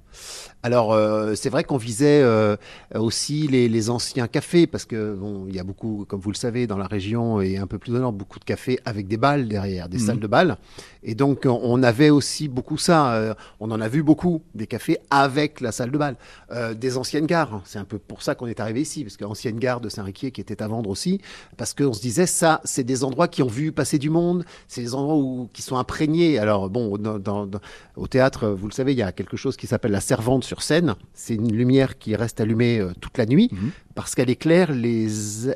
alors 0.62 0.92
euh, 0.92 1.34
c'est 1.34 1.48
vrai 1.48 1.64
qu'on 1.64 1.78
visait 1.78 2.20
euh, 2.22 2.56
aussi 2.94 3.48
les, 3.48 3.68
les, 3.68 3.88
anciens 3.88 4.28
cafés 4.28 4.66
parce 4.66 4.84
que 4.84 5.14
bon, 5.14 5.46
il 5.48 5.54
y 5.54 5.58
a 5.58 5.64
beaucoup, 5.64 6.04
comme 6.06 6.20
vous 6.20 6.30
le 6.30 6.36
savez, 6.36 6.66
dans 6.66 6.76
la 6.76 6.86
région 6.86 7.40
et 7.40 7.56
un 7.56 7.66
peu 7.66 7.78
plus 7.78 7.94
au 7.94 7.98
nord, 7.98 8.12
beaucoup 8.12 8.38
de 8.38 8.44
cafés 8.44 8.78
avec 8.84 9.08
des 9.08 9.16
balles 9.16 9.48
derrière, 9.48 9.88
des 9.88 9.96
mmh. 9.96 10.00
salles 10.00 10.20
de 10.20 10.26
balles. 10.26 10.58
Et 11.02 11.14
donc 11.14 11.46
on 11.46 11.82
avait 11.82 12.10
aussi 12.10 12.48
beaucoup 12.48 12.76
ça. 12.76 13.14
Euh, 13.14 13.34
on 13.58 13.70
en 13.70 13.80
a 13.80 13.88
vu 13.88 14.02
beaucoup 14.02 14.42
des 14.54 14.66
cafés 14.66 14.98
avec 15.10 15.60
la 15.60 15.72
salle 15.72 15.90
de 15.90 15.98
bal, 15.98 16.16
euh, 16.52 16.74
des 16.74 16.98
anciennes 16.98 17.26
gares. 17.26 17.62
C'est 17.64 17.78
un 17.78 17.84
peu 17.84 17.98
pour 17.98 18.22
ça 18.22 18.34
qu'on 18.34 18.46
est 18.46 18.60
arrivé 18.60 18.82
ici, 18.82 19.02
parce 19.02 19.16
qu'ancienne 19.16 19.58
gare 19.58 19.80
de 19.80 19.88
Saint-Riquier 19.88 20.30
qui 20.30 20.40
était 20.40 20.62
à 20.62 20.68
vendre 20.68 20.90
aussi, 20.90 21.20
parce 21.56 21.72
qu'on 21.72 21.92
se 21.92 22.02
disait 22.02 22.26
ça, 22.26 22.60
c'est 22.64 22.84
des 22.84 23.02
endroits 23.04 23.28
qui 23.28 23.42
ont 23.42 23.48
vu 23.48 23.72
passer 23.72 23.98
du 23.98 24.10
monde, 24.10 24.44
c'est 24.68 24.82
des 24.82 24.94
endroits 24.94 25.16
où 25.16 25.48
qui 25.52 25.62
sont 25.62 25.76
imprégnés. 25.76 26.38
Alors 26.38 26.68
bon, 26.68 26.98
dans, 26.98 27.48
au 27.96 28.06
théâtre, 28.06 28.48
vous 28.48 28.68
le 28.68 28.72
savez, 28.72 28.92
il 28.92 28.98
y 28.98 29.02
a 29.02 29.12
quelque 29.12 29.36
chose 29.36 29.56
qui 29.56 29.66
s'appelle 29.66 29.92
la 29.92 30.00
servante 30.00 30.44
sur 30.50 30.62
scène. 30.62 30.96
C'est 31.14 31.36
une 31.36 31.52
lumière 31.52 31.96
qui 31.96 32.16
reste 32.16 32.40
allumée 32.40 32.80
euh, 32.80 32.92
toute 33.00 33.18
la 33.18 33.26
nuit 33.26 33.50
mmh. 33.52 33.68
parce 33.94 34.16
qu'elle 34.16 34.30
éclaire 34.30 34.72
les, 34.72 35.06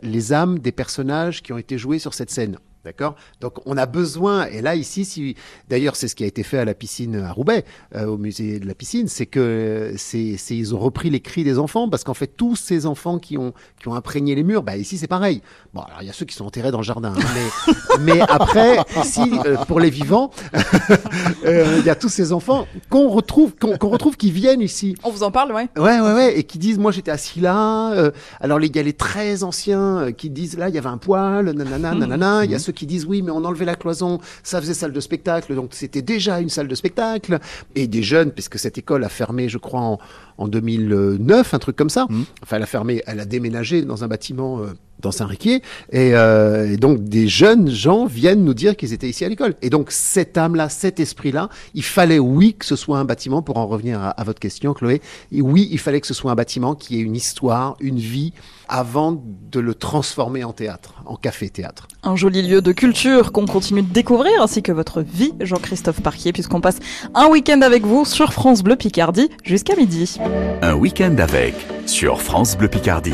les 0.03 0.33
âmes 0.33 0.61
des 0.61 0.71
personnages 0.71 1.43
qui 1.43 1.53
ont 1.53 1.59
été 1.59 1.79
joués 1.79 1.99
sur 1.99 2.15
cette 2.15 2.31
scène. 2.31 2.59
D'accord? 2.85 3.15
Donc 3.41 3.55
on 3.65 3.79
a 3.79 3.87
besoin, 3.87 4.47
et 4.47 4.61
là 4.61 4.75
ici, 4.75 5.07
si, 5.07 5.37
d'ailleurs 5.71 5.97
c'est 5.97 6.07
ce 6.07 6.15
qui 6.15 6.23
a 6.23 6.27
été 6.27 6.43
fait 6.43 6.59
à 6.59 6.67
la 6.67 6.75
piscine 6.75 7.17
à 7.17 7.33
Roubaix, 7.33 7.65
euh, 7.95 8.05
au 8.05 8.19
musée 8.19 8.59
de 8.59 8.67
la 8.67 8.75
piscine, 8.75 9.09
c'est 9.09 9.25
que 9.25 9.95
c'est, 9.97 10.37
c'est, 10.37 10.55
ils 10.55 10.75
ont 10.75 10.79
repris 10.79 11.09
les 11.09 11.21
cris 11.21 11.45
des 11.45 11.59
enfants, 11.59 11.89
parce 11.89 12.05
qu'en 12.05 12.13
fait 12.13 12.27
tous 12.27 12.57
ces 12.57 12.85
enfants 12.85 13.19
qui 13.19 13.39
ont, 13.39 13.55
qui 13.81 13.89
ont 13.89 13.95
imprégné 13.95 14.35
les 14.35 14.43
murs, 14.43 14.63
bah 14.63 14.77
ici 14.77 14.99
c'est 14.99 15.07
pareil. 15.07 15.41
Bon 15.73 15.81
alors 15.81 16.03
il 16.03 16.07
y 16.07 16.11
a 16.11 16.13
ceux 16.13 16.27
qui 16.27 16.35
sont 16.35 16.45
enterrés 16.45 16.71
dans 16.71 16.79
le 16.79 16.85
jardin, 16.85 17.15
hein, 17.17 17.25
mais, 17.35 17.75
mais 18.01 18.21
après, 18.21 18.79
ici, 19.03 19.33
euh, 19.47 19.57
pour 19.65 19.81
les 19.81 19.91
vivants, 19.91 20.31
euh, 21.47 21.77
il 21.79 21.87
y 21.87 21.91
a 21.91 21.95
tous 21.95 22.11
ces 22.11 22.33
enfants 22.33 22.67
qu'on 22.91 23.09
retrouve, 23.09 23.55
qu'on, 23.57 23.79
qu'on 23.79 23.89
retrouve 23.89 24.17
qui 24.19 24.31
viennent 24.31 24.61
ici. 24.61 24.95
On 25.05 25.11
vous 25.11 25.23
en 25.23 25.31
parle, 25.31 25.53
ouais 25.53 25.69
Ouais, 25.77 26.01
ouais, 26.01 26.13
ouais, 26.13 26.39
et 26.39 26.45
qui 26.45 26.59
disent, 26.59 26.79
moi 26.79 26.93
j'étais 26.93 27.11
assis 27.11 27.41
là, 27.41 27.93
euh, 27.93 28.11
alors 28.41 28.61
il 28.61 28.77
y 28.77 28.79
a 28.79 28.83
les 28.83 28.93
très 28.93 29.43
anciens 29.43 30.13
qui 30.13 30.29
disent, 30.29 30.59
là 30.59 30.69
il 30.69 30.75
y 30.75 30.79
avait 30.79 30.89
un 30.89 30.99
poil, 30.99 31.51
nanana, 31.51 31.95
nanana, 31.95 32.45
il 32.45 32.51
y 32.51 32.55
a 32.55 32.59
ceux 32.59 32.74
qui 32.75 32.87
disent 32.87 33.07
oui, 33.07 33.23
mais 33.23 33.31
on 33.31 33.45
enlevait 33.45 33.65
la 33.65 33.77
cloison, 33.77 34.21
ça 34.43 34.61
faisait 34.61 34.75
salle 34.75 34.93
de 34.93 35.01
spectacle, 35.01 35.55
donc 35.55 35.71
c'était 35.73 36.03
déjà 36.03 36.41
une 36.41 36.49
salle 36.51 36.69
de 36.69 36.75
spectacle. 36.75 37.39
Et 37.75 37.87
des 37.87 38.03
jeunes, 38.03 38.31
puisque 38.31 38.59
cette 38.59 38.79
école 38.79 39.05
a 39.05 39.09
fermé, 39.09 39.49
je 39.49 39.59
crois, 39.59 39.81
en, 39.81 39.99
en 40.39 40.49
2009, 40.49 41.55
un 41.55 41.59
truc 41.59 41.77
comme 41.77 41.91
ça. 41.91 42.07
Enfin, 42.43 42.57
elle 42.57 42.63
a 42.63 42.67
fermé, 42.67 43.03
elle 43.07 43.21
a 43.21 43.25
déménagé 43.25 43.83
dans 43.83 44.05
un 44.05 44.09
bâtiment 44.09 44.61
euh, 44.61 44.73
dans 45.01 45.13
Saint-Riquier. 45.13 45.63
Et, 45.93 46.15
euh, 46.15 46.73
et 46.73 46.77
donc, 46.77 47.05
des 47.05 47.29
jeunes 47.29 47.71
gens 47.71 48.07
viennent 48.07 48.45
nous 48.45 48.55
dire 48.55 48.77
qu'ils 48.77 48.93
étaient 48.93 49.09
ici 49.09 49.25
à 49.25 49.29
l'école. 49.29 49.55
Et 49.63 49.71
donc, 49.71 49.91
cette 49.91 50.37
âme-là, 50.37 50.69
cet 50.69 51.01
esprit-là, 51.01 51.49
il 51.75 51.85
fallait, 51.85 52.19
oui, 52.19 52.55
que 52.55 52.65
ce 52.65 52.77
soit 52.77 52.99
un 52.99 53.05
bâtiment, 53.05 53.43
pour 53.43 53.59
en 53.59 53.67
revenir 53.67 54.01
à, 54.01 54.11
à 54.11 54.25
votre 54.25 54.41
question, 54.41 54.75
Chloé, 54.75 55.01
et 55.33 55.43
oui, 55.43 55.69
il 55.71 55.79
fallait 55.79 56.01
que 56.01 56.07
ce 56.07 56.15
soit 56.15 56.33
un 56.33 56.37
bâtiment 56.37 56.75
qui 56.75 56.99
ait 56.99 57.03
une 57.03 57.17
histoire, 57.17 57.77
une 57.81 57.99
vie, 57.99 58.33
avant 58.69 59.23
de 59.51 59.61
le 59.61 59.75
transformer 59.75 60.45
en 60.45 60.53
théâtre, 60.53 60.95
en 61.07 61.17
café-théâtre. 61.17 61.89
Un 62.03 62.17
joli 62.17 62.43
lieu 62.43 62.63
de 62.63 62.73
culture 62.73 63.33
qu'on 63.33 63.47
continue 63.47 63.83
de 63.83 63.93
découvrir, 63.93 64.33
ainsi 64.43 64.63
que 64.63 64.73
votre 64.73 65.01
vie, 65.01 65.33
Jean-Christophe 65.41 66.01
Parquier, 66.01 66.33
puisqu'on 66.33 66.61
passe 66.61 66.79
un 67.15 67.29
week-end 67.29 67.61
avec 67.63 67.85
vous 67.85 68.05
sur 68.05 68.33
France 68.33 68.63
Bleu 68.63 68.77
Picardie 68.77 69.31
jusqu'à 69.43 69.77
midi. 69.77 70.19
Un 70.63 70.75
week-end 70.75 71.17
avec 71.19 71.55
sur 71.87 72.21
France 72.21 72.57
Bleu 72.57 72.69
Picardie. 72.69 73.13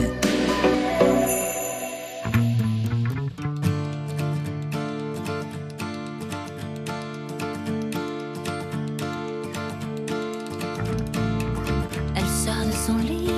Elle 12.17 12.27
sort 12.27 12.55
de 12.67 12.73
son 12.73 12.97
lit, 12.99 13.31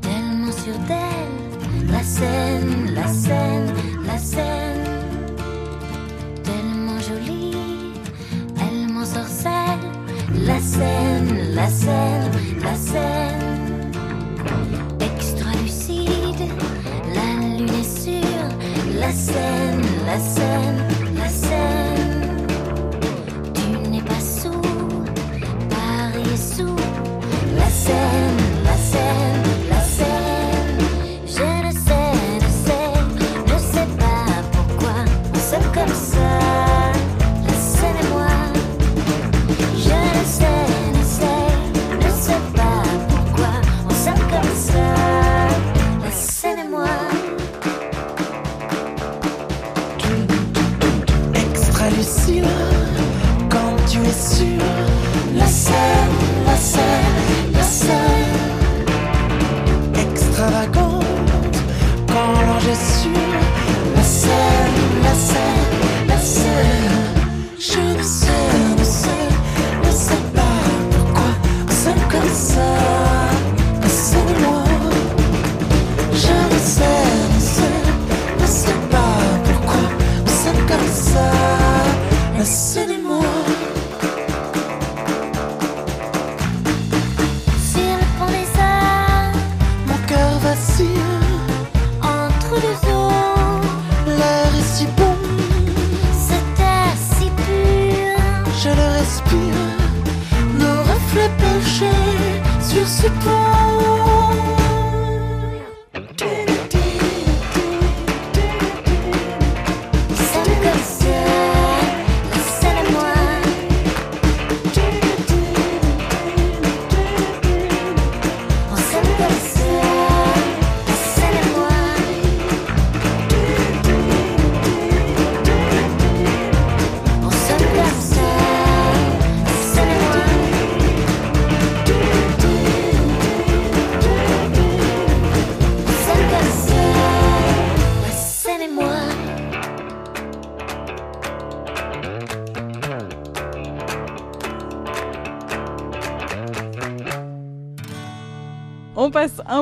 tellement 0.00 0.52
sûre 0.52 0.78
d'elle. 0.86 1.07
Scène, 2.18 2.94
la 2.96 3.06
scène, 3.06 3.67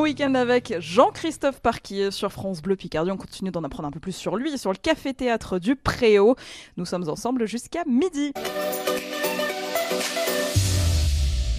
week-end 0.07 0.37
avec 0.37 0.73
Jean-Christophe 0.79 1.61
Parquier 1.61 2.13
sur 2.13 2.31
France 2.31 2.63
Bleu 2.63 2.77
Picardie. 2.77 3.11
On 3.11 3.17
continue 3.17 3.51
d'en 3.51 3.65
apprendre 3.65 3.89
un 3.89 3.91
peu 3.91 3.99
plus 3.99 4.15
sur 4.15 4.37
lui 4.37 4.53
et 4.53 4.57
sur 4.57 4.71
le 4.71 4.77
café-théâtre 4.77 5.59
du 5.59 5.75
Préau. 5.75 6.37
Nous 6.77 6.85
sommes 6.85 7.09
ensemble 7.09 7.49
jusqu'à 7.49 7.83
midi. 7.87 8.33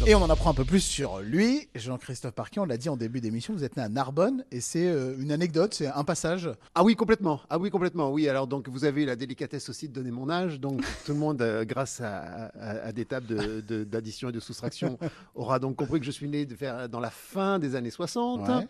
Et 0.05 0.15
on 0.15 0.21
en 0.21 0.29
apprend 0.29 0.51
un 0.51 0.53
peu 0.53 0.63
plus 0.63 0.79
sur 0.79 1.19
lui. 1.19 1.67
Jean-Christophe 1.75 2.33
Parquet, 2.33 2.61
on 2.61 2.65
l'a 2.65 2.77
dit 2.77 2.87
en 2.87 2.95
début 2.95 3.19
d'émission, 3.19 3.53
vous 3.53 3.65
êtes 3.65 3.75
né 3.75 3.83
à 3.83 3.89
Narbonne 3.89 4.45
et 4.51 4.61
c'est 4.61 4.87
euh, 4.87 5.17
une 5.19 5.33
anecdote, 5.33 5.73
c'est 5.73 5.87
un 5.87 6.05
passage. 6.05 6.49
Ah 6.75 6.83
oui, 6.85 6.95
complètement. 6.95 7.41
Ah 7.49 7.59
oui, 7.59 7.69
complètement. 7.69 8.09
Oui, 8.11 8.29
alors 8.29 8.47
donc 8.47 8.69
vous 8.69 8.85
avez 8.85 9.03
eu 9.03 9.05
la 9.05 9.17
délicatesse 9.17 9.67
aussi 9.67 9.89
de 9.89 9.93
donner 9.93 10.11
mon 10.11 10.29
âge. 10.29 10.61
Donc 10.61 10.81
tout 11.05 11.11
le 11.11 11.17
monde, 11.17 11.41
euh, 11.41 11.65
grâce 11.65 11.99
à, 11.99 12.45
à- 12.59 12.85
à 12.87 12.91
des 12.93 13.03
tables 13.03 13.25
de- 13.27 13.59
de- 13.59 13.83
d'addition 13.83 14.29
et 14.29 14.31
de 14.31 14.39
soustraction, 14.39 14.97
aura 15.35 15.59
donc 15.59 15.75
compris 15.75 15.99
que 15.99 16.05
je 16.05 16.11
suis 16.11 16.29
né 16.29 16.45
de 16.45 16.55
faire, 16.55 16.87
dans 16.87 17.01
la 17.01 17.09
fin 17.11 17.59
des 17.59 17.75
années 17.75 17.89
60. 17.89 18.47
Ouais. 18.47 18.67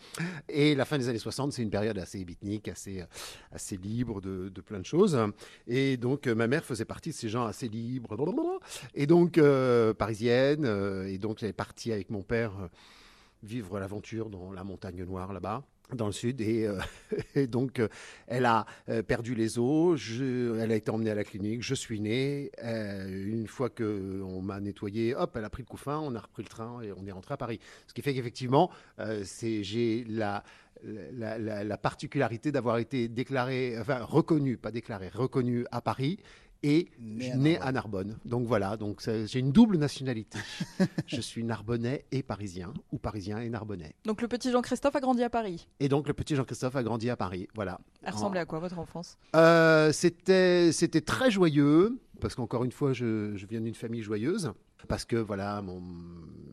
Et 0.49 0.73
la 0.73 0.85
fin 0.85 0.97
des 0.97 1.07
années 1.07 1.19
60, 1.19 1.53
c'est 1.53 1.61
une 1.61 1.69
période 1.69 1.99
assez 1.99 2.23
beatnik, 2.25 2.67
assez, 2.67 3.03
assez 3.51 3.77
libre 3.77 4.21
de, 4.21 4.49
de 4.49 4.61
plein 4.61 4.79
de 4.79 4.85
choses. 4.85 5.15
Et 5.67 5.97
donc 5.97 6.25
euh, 6.25 6.33
ma 6.33 6.47
mère 6.47 6.65
faisait 6.65 6.85
partie 6.85 7.09
de 7.09 7.15
ces 7.15 7.29
gens 7.29 7.45
assez 7.45 7.67
libres. 7.67 8.15
Et 8.95 9.05
donc 9.05 9.37
euh, 9.37 9.93
parisienne. 9.93 10.63
euh, 10.65 11.03
et 11.07 11.16
donc 11.19 11.43
elle 11.43 11.49
est 11.49 11.53
partie 11.53 11.91
avec 11.91 12.09
mon 12.09 12.23
père 12.23 12.51
euh, 12.59 12.67
vivre 13.43 13.79
l'aventure 13.79 14.29
dans 14.29 14.51
la 14.51 14.63
montagne 14.63 15.03
noire 15.03 15.33
là-bas 15.33 15.63
dans 15.93 16.07
le 16.07 16.11
sud. 16.11 16.41
Et, 16.41 16.65
euh, 16.65 16.79
et 17.35 17.47
donc 17.47 17.79
euh, 17.79 17.87
elle 18.27 18.45
a 18.45 18.65
perdu 19.07 19.35
les 19.35 19.57
os, 19.57 19.99
elle 20.19 20.71
a 20.71 20.75
été 20.75 20.91
emmenée 20.91 21.11
à 21.11 21.15
la 21.15 21.23
clinique, 21.23 21.61
je 21.63 21.75
suis 21.75 21.99
né, 22.01 22.51
une 22.61 23.47
fois 23.47 23.69
que 23.69 24.21
on 24.23 24.41
m'a 24.41 24.59
nettoyé, 24.59 25.15
hop, 25.15 25.35
elle 25.37 25.45
a 25.45 25.49
pris 25.49 25.63
le 25.63 25.67
couffin, 25.67 25.97
on 25.99 26.13
a 26.15 26.19
repris 26.19 26.43
le 26.43 26.49
train 26.49 26.81
et 26.81 26.91
on 26.91 27.05
est 27.05 27.11
rentré 27.11 27.33
à 27.33 27.37
Paris. 27.37 27.59
Ce 27.87 27.93
qui 27.93 28.01
fait 28.01 28.13
qu'effectivement, 28.13 28.69
j'ai 29.21 30.03
la- 30.09 30.43
la 30.83 31.77
particularité 31.77 32.51
d'avoir 32.51 32.77
été 32.77 33.07
déclaré, 33.07 33.77
enfin 33.79 34.03
reconnu, 34.03 34.57
pas 34.57 34.71
déclaré, 34.71 35.09
reconnu 35.09 35.65
à 35.71 35.81
Paris 35.81 36.19
et 36.63 36.89
Né 36.99 37.31
à 37.31 37.37
né 37.37 37.59
à 37.59 37.71
Narbonne. 37.71 38.17
Donc 38.25 38.47
voilà, 38.47 38.77
donc 38.77 39.01
j'ai 39.25 39.39
une 39.39 39.51
double 39.51 39.77
nationalité. 39.77 40.39
je 41.07 41.21
suis 41.21 41.43
narbonnais 41.43 42.05
et 42.11 42.23
parisien, 42.23 42.73
ou 42.91 42.97
parisien 42.97 43.39
et 43.39 43.49
narbonnais. 43.49 43.95
Donc 44.05 44.21
le 44.21 44.27
petit 44.27 44.51
Jean-Christophe 44.51 44.95
a 44.95 44.99
grandi 44.99 45.23
à 45.23 45.29
Paris. 45.29 45.67
Et 45.79 45.89
donc 45.89 46.07
le 46.07 46.13
petit 46.13 46.35
Jean-Christophe 46.35 46.75
a 46.75 46.83
grandi 46.83 47.09
à 47.09 47.15
Paris. 47.15 47.47
Voilà. 47.55 47.79
Elle 48.03 48.13
ressemblait 48.13 48.39
à 48.39 48.45
quoi 48.45 48.59
votre 48.59 48.79
enfance? 48.79 49.17
Euh, 49.35 49.91
c'était 49.91 50.71
c'était 50.71 51.01
très 51.01 51.31
joyeux 51.31 51.99
parce 52.19 52.35
qu'encore 52.35 52.63
une 52.63 52.71
fois 52.71 52.93
je, 52.93 53.35
je 53.35 53.45
viens 53.45 53.61
d'une 53.61 53.75
famille 53.75 54.01
joyeuse 54.01 54.51
parce 54.87 55.05
que 55.05 55.15
voilà 55.15 55.61
mon 55.61 55.81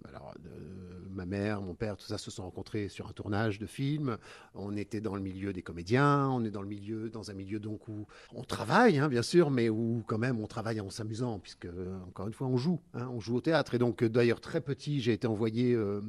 alors 0.08 0.34
euh, 0.46 0.93
ma 1.14 1.26
mère, 1.26 1.60
mon 1.62 1.74
père, 1.74 1.96
tout 1.96 2.06
ça 2.06 2.18
se 2.18 2.30
sont 2.30 2.42
rencontrés 2.42 2.88
sur 2.88 3.08
un 3.08 3.12
tournage 3.12 3.58
de 3.58 3.66
film. 3.66 4.18
On 4.54 4.76
était 4.76 5.00
dans 5.00 5.14
le 5.14 5.22
milieu 5.22 5.52
des 5.52 5.62
comédiens, 5.62 6.28
on 6.28 6.44
est 6.44 6.50
dans 6.50 6.62
le 6.62 6.68
milieu, 6.68 7.10
dans 7.10 7.30
un 7.30 7.34
milieu 7.34 7.58
donc 7.60 7.88
où 7.88 8.06
on 8.34 8.42
travaille, 8.44 8.98
hein, 8.98 9.08
bien 9.08 9.22
sûr, 9.22 9.50
mais 9.50 9.68
où 9.68 10.02
quand 10.06 10.18
même 10.18 10.40
on 10.40 10.46
travaille 10.46 10.80
en 10.80 10.90
s'amusant, 10.90 11.38
puisque 11.38 11.68
encore 12.08 12.26
une 12.26 12.32
fois 12.34 12.46
on 12.48 12.56
joue, 12.56 12.80
hein, 12.94 13.08
on 13.12 13.20
joue 13.20 13.36
au 13.36 13.40
théâtre. 13.40 13.74
Et 13.74 13.78
donc 13.78 14.02
euh, 14.02 14.08
d'ailleurs 14.08 14.40
très 14.40 14.60
petit, 14.60 15.00
j'ai 15.00 15.12
été 15.12 15.26
envoyé 15.26 15.72
euh, 15.74 16.00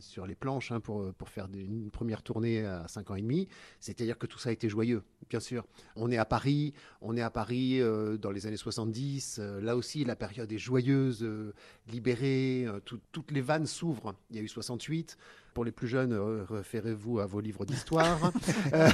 sur 0.00 0.26
les 0.26 0.34
planches 0.34 0.72
hein, 0.72 0.80
pour, 0.80 1.12
pour 1.14 1.28
faire 1.28 1.48
une 1.54 1.90
première 1.90 2.22
tournée 2.22 2.64
à 2.64 2.86
5 2.88 3.10
ans 3.10 3.14
et 3.14 3.22
demi. 3.22 3.48
C'est-à-dire 3.80 4.18
que 4.18 4.26
tout 4.26 4.38
ça 4.38 4.48
a 4.50 4.52
été 4.52 4.68
joyeux, 4.68 5.02
bien 5.30 5.40
sûr. 5.40 5.64
On 5.96 6.10
est 6.10 6.16
à 6.18 6.24
Paris, 6.24 6.72
on 7.00 7.16
est 7.16 7.22
à 7.22 7.30
Paris 7.30 7.80
euh, 7.80 8.16
dans 8.16 8.30
les 8.30 8.46
années 8.46 8.56
70. 8.56 9.38
euh, 9.40 9.60
là 9.60 9.76
aussi, 9.76 10.04
la 10.04 10.16
période 10.16 10.50
est 10.52 10.58
joyeuse, 10.58 11.22
euh, 11.22 11.52
libérée. 11.88 12.64
euh, 12.66 12.80
tout- 12.84 13.00
toutes 13.12 13.30
les 13.30 13.40
vannes 13.40 13.66
s'ouvrent. 13.66 14.14
Il 14.32 14.36
y 14.36 14.38
a 14.38 14.42
eu 14.42 14.48
68. 14.48 15.18
Pour 15.54 15.64
les 15.64 15.72
plus 15.72 15.88
jeunes, 15.88 16.12
euh, 16.12 16.44
référez-vous 16.48 17.18
à 17.18 17.26
vos 17.26 17.40
livres 17.40 17.64
d'histoire. 17.64 18.32
Euh, 18.74 18.88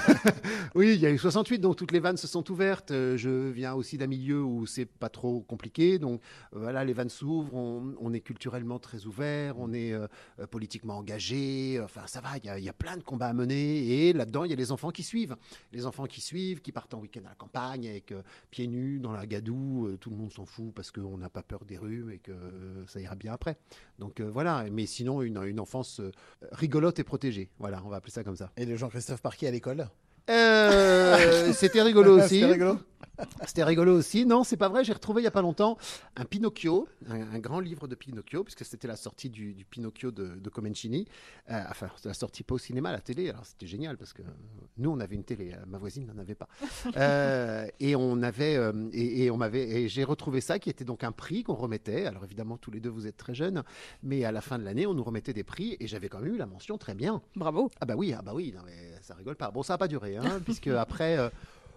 oui, 0.74 0.94
il 0.94 1.00
y 1.00 1.06
a 1.06 1.10
eu 1.10 1.18
68, 1.18 1.58
donc 1.60 1.76
toutes 1.76 1.92
les 1.92 2.00
vannes 2.00 2.16
se 2.16 2.26
sont 2.26 2.50
ouvertes. 2.50 2.90
Euh, 2.90 3.16
je 3.16 3.48
viens 3.48 3.74
aussi 3.74 3.96
d'un 3.96 4.06
milieu 4.06 4.42
où 4.42 4.66
c'est 4.66 4.86
pas 4.86 5.08
trop 5.08 5.40
compliqué. 5.40 5.98
Donc 5.98 6.20
voilà, 6.52 6.84
les 6.84 6.92
vannes 6.92 7.10
s'ouvrent. 7.10 7.54
On, 7.54 8.12
est 8.12 8.20
culturellement 8.20 8.78
très 8.78 9.06
ouvert. 9.06 9.58
On 9.58 9.72
est 9.72 9.94
politiquement 10.50 10.98
engagé. 10.98 11.80
Enfin, 11.82 12.02
ça 12.06 12.20
va. 12.20 12.38
Il 12.38 12.64
y, 12.64 12.68
a- 12.68 12.72
plein 12.72 12.96
de 12.96 13.02
combats 13.02 13.28
à 13.28 13.32
mener. 13.32 14.08
Et 14.08 14.12
là-dedans, 14.12 14.44
il 14.44 14.50
y 14.50 14.52
a 14.52 14.56
les 14.56 14.72
enfants 14.72 14.90
qui 14.90 15.02
suivent. 15.02 15.36
Les 15.72 15.86
enfants 15.86 16.06
qui 16.06 16.20
suivent, 16.20 16.60
qui 16.60 16.72
partent 16.72 16.94
en 16.94 17.00
week-end 17.00 17.22
à 17.26 17.30
la 17.30 17.34
campagne 17.34 17.88
avec 17.88 18.12
pieds 18.50 18.66
nus 18.66 18.98
dans 18.98 19.12
la 19.12 19.26
gadoue. 19.26 19.96
tout 20.00 20.10
le 20.10 20.16
monde 20.16 20.32
s'en 20.32 20.46
fout 20.46 20.72
parce 20.74 20.90
qu'on 20.90 21.18
n'a 21.18 21.30
pas 21.30 21.42
peur 21.42 21.64
des 21.64 21.78
rues 21.78 22.14
et 22.14 22.18
que 22.18 22.32
ça 22.86 23.00
ira 23.00 23.14
bien 23.14 23.32
après. 23.32 23.58
Donc 23.98 24.20
voilà. 24.20 24.64
Mais 24.70 24.86
sinon, 24.86 25.22
une, 25.22 25.60
enfance 25.60 26.00
rigolote 26.52 26.98
et 26.98 27.04
protégée. 27.04 27.50
Voilà, 27.58 27.82
on 27.84 27.88
va 27.88 27.96
appeler 27.96 28.12
ça 28.12 28.24
comme 28.24 28.36
ça. 28.36 28.50
Et 28.56 28.64
le 28.64 28.76
Jean-Christophe 28.76 29.20
Parquier 29.20 29.48
à 29.48 29.50
l'école? 29.50 29.88
Euh, 30.30 31.52
c'était 31.52 31.82
rigolo 31.82 32.18
aussi. 32.18 32.40
C'était 32.40 32.52
rigolo 32.52 32.78
C'était 33.46 33.64
rigolo 33.64 33.96
aussi. 33.96 34.24
Non, 34.26 34.44
c'est 34.44 34.56
pas 34.56 34.68
vrai. 34.68 34.84
J'ai 34.84 34.92
retrouvé 34.92 35.22
il 35.22 35.24
y 35.24 35.28
a 35.28 35.32
pas 35.32 35.42
longtemps 35.42 35.76
un 36.16 36.24
Pinocchio, 36.24 36.88
un, 37.08 37.20
un 37.34 37.38
grand 37.38 37.60
livre 37.60 37.88
de 37.88 37.94
Pinocchio, 37.94 38.44
puisque 38.44 38.64
c'était 38.64 38.88
la 38.88 38.96
sortie 38.96 39.30
du, 39.30 39.54
du 39.54 39.64
Pinocchio 39.64 40.10
de, 40.10 40.36
de 40.36 40.48
Comencini. 40.50 41.06
Euh, 41.50 41.62
enfin, 41.70 41.88
c'était 41.96 42.08
la 42.08 42.14
sortie 42.14 42.42
pas 42.42 42.54
au 42.54 42.58
cinéma, 42.58 42.90
à 42.90 42.92
la 42.92 43.00
télé. 43.00 43.28
Alors 43.30 43.44
c'était 43.46 43.66
génial 43.66 43.96
parce 43.96 44.12
que 44.12 44.22
nous, 44.76 44.90
on 44.90 45.00
avait 45.00 45.14
une 45.16 45.24
télé. 45.24 45.52
euh, 45.52 45.64
Ma 45.66 45.78
voisine 45.78 46.06
n'en 46.06 46.18
avait 46.18 46.34
pas. 46.34 46.48
Euh, 46.96 47.66
et 47.80 47.94
on 47.96 48.22
avait, 48.22 48.56
euh, 48.56 48.72
et, 48.92 49.24
et 49.24 49.30
on 49.30 49.36
m'avait, 49.36 49.68
et 49.68 49.88
j'ai 49.88 50.04
retrouvé 50.04 50.40
ça 50.40 50.58
qui 50.58 50.68
était 50.70 50.84
donc 50.84 51.04
un 51.04 51.12
prix 51.12 51.42
qu'on 51.44 51.54
remettait. 51.54 52.06
Alors 52.06 52.24
évidemment, 52.24 52.56
tous 52.56 52.70
les 52.70 52.80
deux, 52.80 52.88
vous 52.88 53.06
êtes 53.06 53.16
très 53.16 53.34
jeunes, 53.34 53.62
mais 54.02 54.24
à 54.24 54.32
la 54.32 54.40
fin 54.40 54.58
de 54.58 54.64
l'année, 54.64 54.86
on 54.86 54.94
nous 54.94 55.04
remettait 55.04 55.32
des 55.32 55.44
prix 55.44 55.76
et 55.80 55.86
j'avais 55.86 56.08
quand 56.08 56.18
même 56.20 56.34
eu 56.34 56.38
la 56.38 56.46
mention 56.46 56.76
très 56.78 56.94
bien. 56.94 57.22
Bravo. 57.36 57.70
Ah 57.80 57.86
bah 57.86 57.94
oui, 57.96 58.12
ah 58.16 58.22
bah 58.22 58.32
oui, 58.34 58.52
non 58.56 58.62
mais 58.64 58.94
ça 59.02 59.14
rigole 59.14 59.36
pas. 59.36 59.50
Bon, 59.50 59.62
ça 59.62 59.74
n'a 59.74 59.78
pas 59.78 59.88
duré, 59.88 60.16
hein, 60.16 60.40
puisque 60.44 60.68
après, 60.68 61.18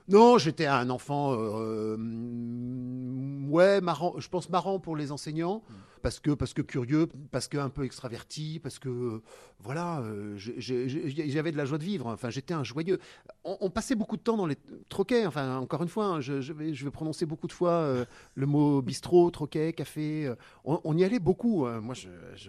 non, 0.07 0.37
j'étais 0.37 0.65
un 0.65 0.89
enfant, 0.89 1.33
euh, 1.33 1.95
mm, 1.97 3.51
ouais, 3.51 3.81
marrant. 3.81 4.15
Je 4.17 4.27
pense 4.27 4.49
marrant 4.49 4.79
pour 4.79 4.95
les 4.95 5.11
enseignants, 5.11 5.61
parce 6.01 6.19
que 6.19 6.31
parce 6.31 6.53
que 6.53 6.61
curieux, 6.61 7.07
parce 7.31 7.47
que 7.47 7.57
un 7.57 7.69
peu 7.69 7.83
extraverti, 7.85 8.59
parce 8.61 8.79
que 8.79 9.21
voilà, 9.59 9.99
euh, 10.01 10.33
j'avais 10.37 11.51
de 11.51 11.57
la 11.57 11.65
joie 11.65 11.77
de 11.77 11.83
vivre. 11.83 12.07
Enfin, 12.07 12.29
j'étais 12.31 12.53
un 12.55 12.63
joyeux. 12.63 12.97
On, 13.43 13.57
on 13.61 13.69
passait 13.69 13.93
beaucoup 13.95 14.17
de 14.17 14.21
temps 14.23 14.37
dans 14.37 14.47
les 14.47 14.57
troquets. 14.89 15.25
Enfin, 15.27 15.57
encore 15.57 15.83
une 15.83 15.89
fois, 15.89 16.05
hein, 16.05 16.21
je, 16.21 16.41
je 16.41 16.53
vais 16.53 16.73
je 16.73 16.85
vais 16.85 16.91
prononcer 16.91 17.25
beaucoup 17.27 17.47
de 17.47 17.53
fois 17.53 17.71
euh, 17.71 18.05
le 18.35 18.45
mot 18.47 18.81
bistrot, 18.81 19.29
troquet, 19.29 19.73
café. 19.73 20.33
on, 20.65 20.79
on 20.83 20.97
y 20.97 21.03
allait 21.03 21.19
beaucoup. 21.19 21.65
hein. 21.67 21.79
Moi, 21.81 21.93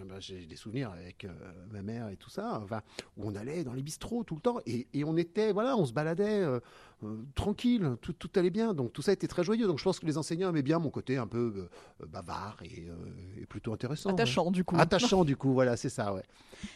bah, 0.07 0.15
j'ai 0.19 0.45
des 0.47 0.55
souvenirs 0.55 0.91
avec 0.91 1.25
euh, 1.25 1.29
ma 1.71 1.81
mère 1.83 2.09
et 2.09 2.15
tout 2.17 2.29
ça. 2.31 2.59
Enfin, 2.63 2.81
où 3.17 3.27
on 3.27 3.35
allait 3.35 3.63
dans 3.63 3.73
les 3.73 3.83
bistrots 3.83 4.23
tout 4.23 4.35
le 4.35 4.41
temps 4.41 4.57
et, 4.65 4.87
et 4.93 5.03
on 5.03 5.15
était 5.17 5.51
voilà 5.51 5.77
on 5.77 5.85
se 5.85 5.93
baladait 5.93 6.43
euh, 7.03 7.07
euh, 7.07 7.17
tranquille 7.35 7.95
tout, 8.01 8.13
tout 8.13 8.29
allait 8.35 8.49
bien 8.49 8.73
donc 8.73 8.93
tout 8.93 9.01
ça 9.01 9.11
était 9.11 9.27
très 9.27 9.43
joyeux 9.43 9.67
donc 9.67 9.79
je 9.79 9.83
pense 9.83 9.99
que 9.99 10.05
les 10.05 10.17
enseignants 10.17 10.49
aimaient 10.49 10.61
bien 10.61 10.79
mon 10.79 10.89
côté 10.89 11.17
un 11.17 11.27
peu 11.27 11.69
euh, 12.01 12.05
bavard 12.07 12.57
et, 12.63 12.87
euh, 12.89 13.41
et 13.41 13.45
plutôt 13.45 13.73
intéressant 13.73 14.09
ouais. 14.09 14.13
Attachant, 14.15 14.51
du 14.51 14.63
coup. 14.63 14.75
attachant 14.79 15.23
du 15.25 15.35
coup 15.35 15.53
voilà 15.53 15.75
c'est 15.77 15.89
ça 15.89 16.13
ouais 16.13 16.23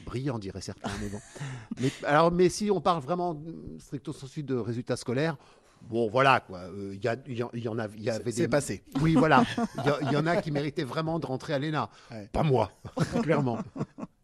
brillant 0.05 0.39
dirait 0.39 0.61
certains 0.61 0.91
mais 1.01 1.09
bon 1.09 1.19
mais, 1.81 1.91
alors 2.03 2.31
mais 2.31 2.49
si 2.49 2.69
on 2.71 2.81
parle 2.81 3.01
vraiment 3.01 3.39
stricto 3.79 4.13
sensu 4.13 4.43
de 4.43 4.55
résultats 4.55 4.97
scolaires 4.97 5.37
Bon, 5.89 6.09
voilà, 6.09 6.39
quoi. 6.39 6.57
Euh, 6.61 6.95
Il 6.95 7.03
y, 7.03 7.07
a- 7.07 7.15
il 7.27 7.37
y 7.37 7.43
en- 7.43 7.51
il 7.53 7.63
y 7.63 7.67
en 7.67 7.77
a, 7.77 7.85
il 7.95 8.01
y 8.03 8.09
avait 8.09 8.31
C'est 8.31 8.41
des. 8.41 8.47
passé. 8.47 8.83
Oui, 8.99 9.13
voilà. 9.13 9.43
Il 9.77 9.83
y 9.85 10.07
il 10.07 10.11
y, 10.11 10.17
en 10.17 10.25
a 10.25 10.37
qui 10.41 10.49
méritaient 10.49 10.83
vraiment 10.83 11.19
de 11.19 11.27
rentrer 11.27 11.53
à 11.53 11.59
l'ENA. 11.59 11.91
Ouais. 12.09 12.27
Pas 12.33 12.41
moi, 12.41 12.71
clairement. 13.21 13.59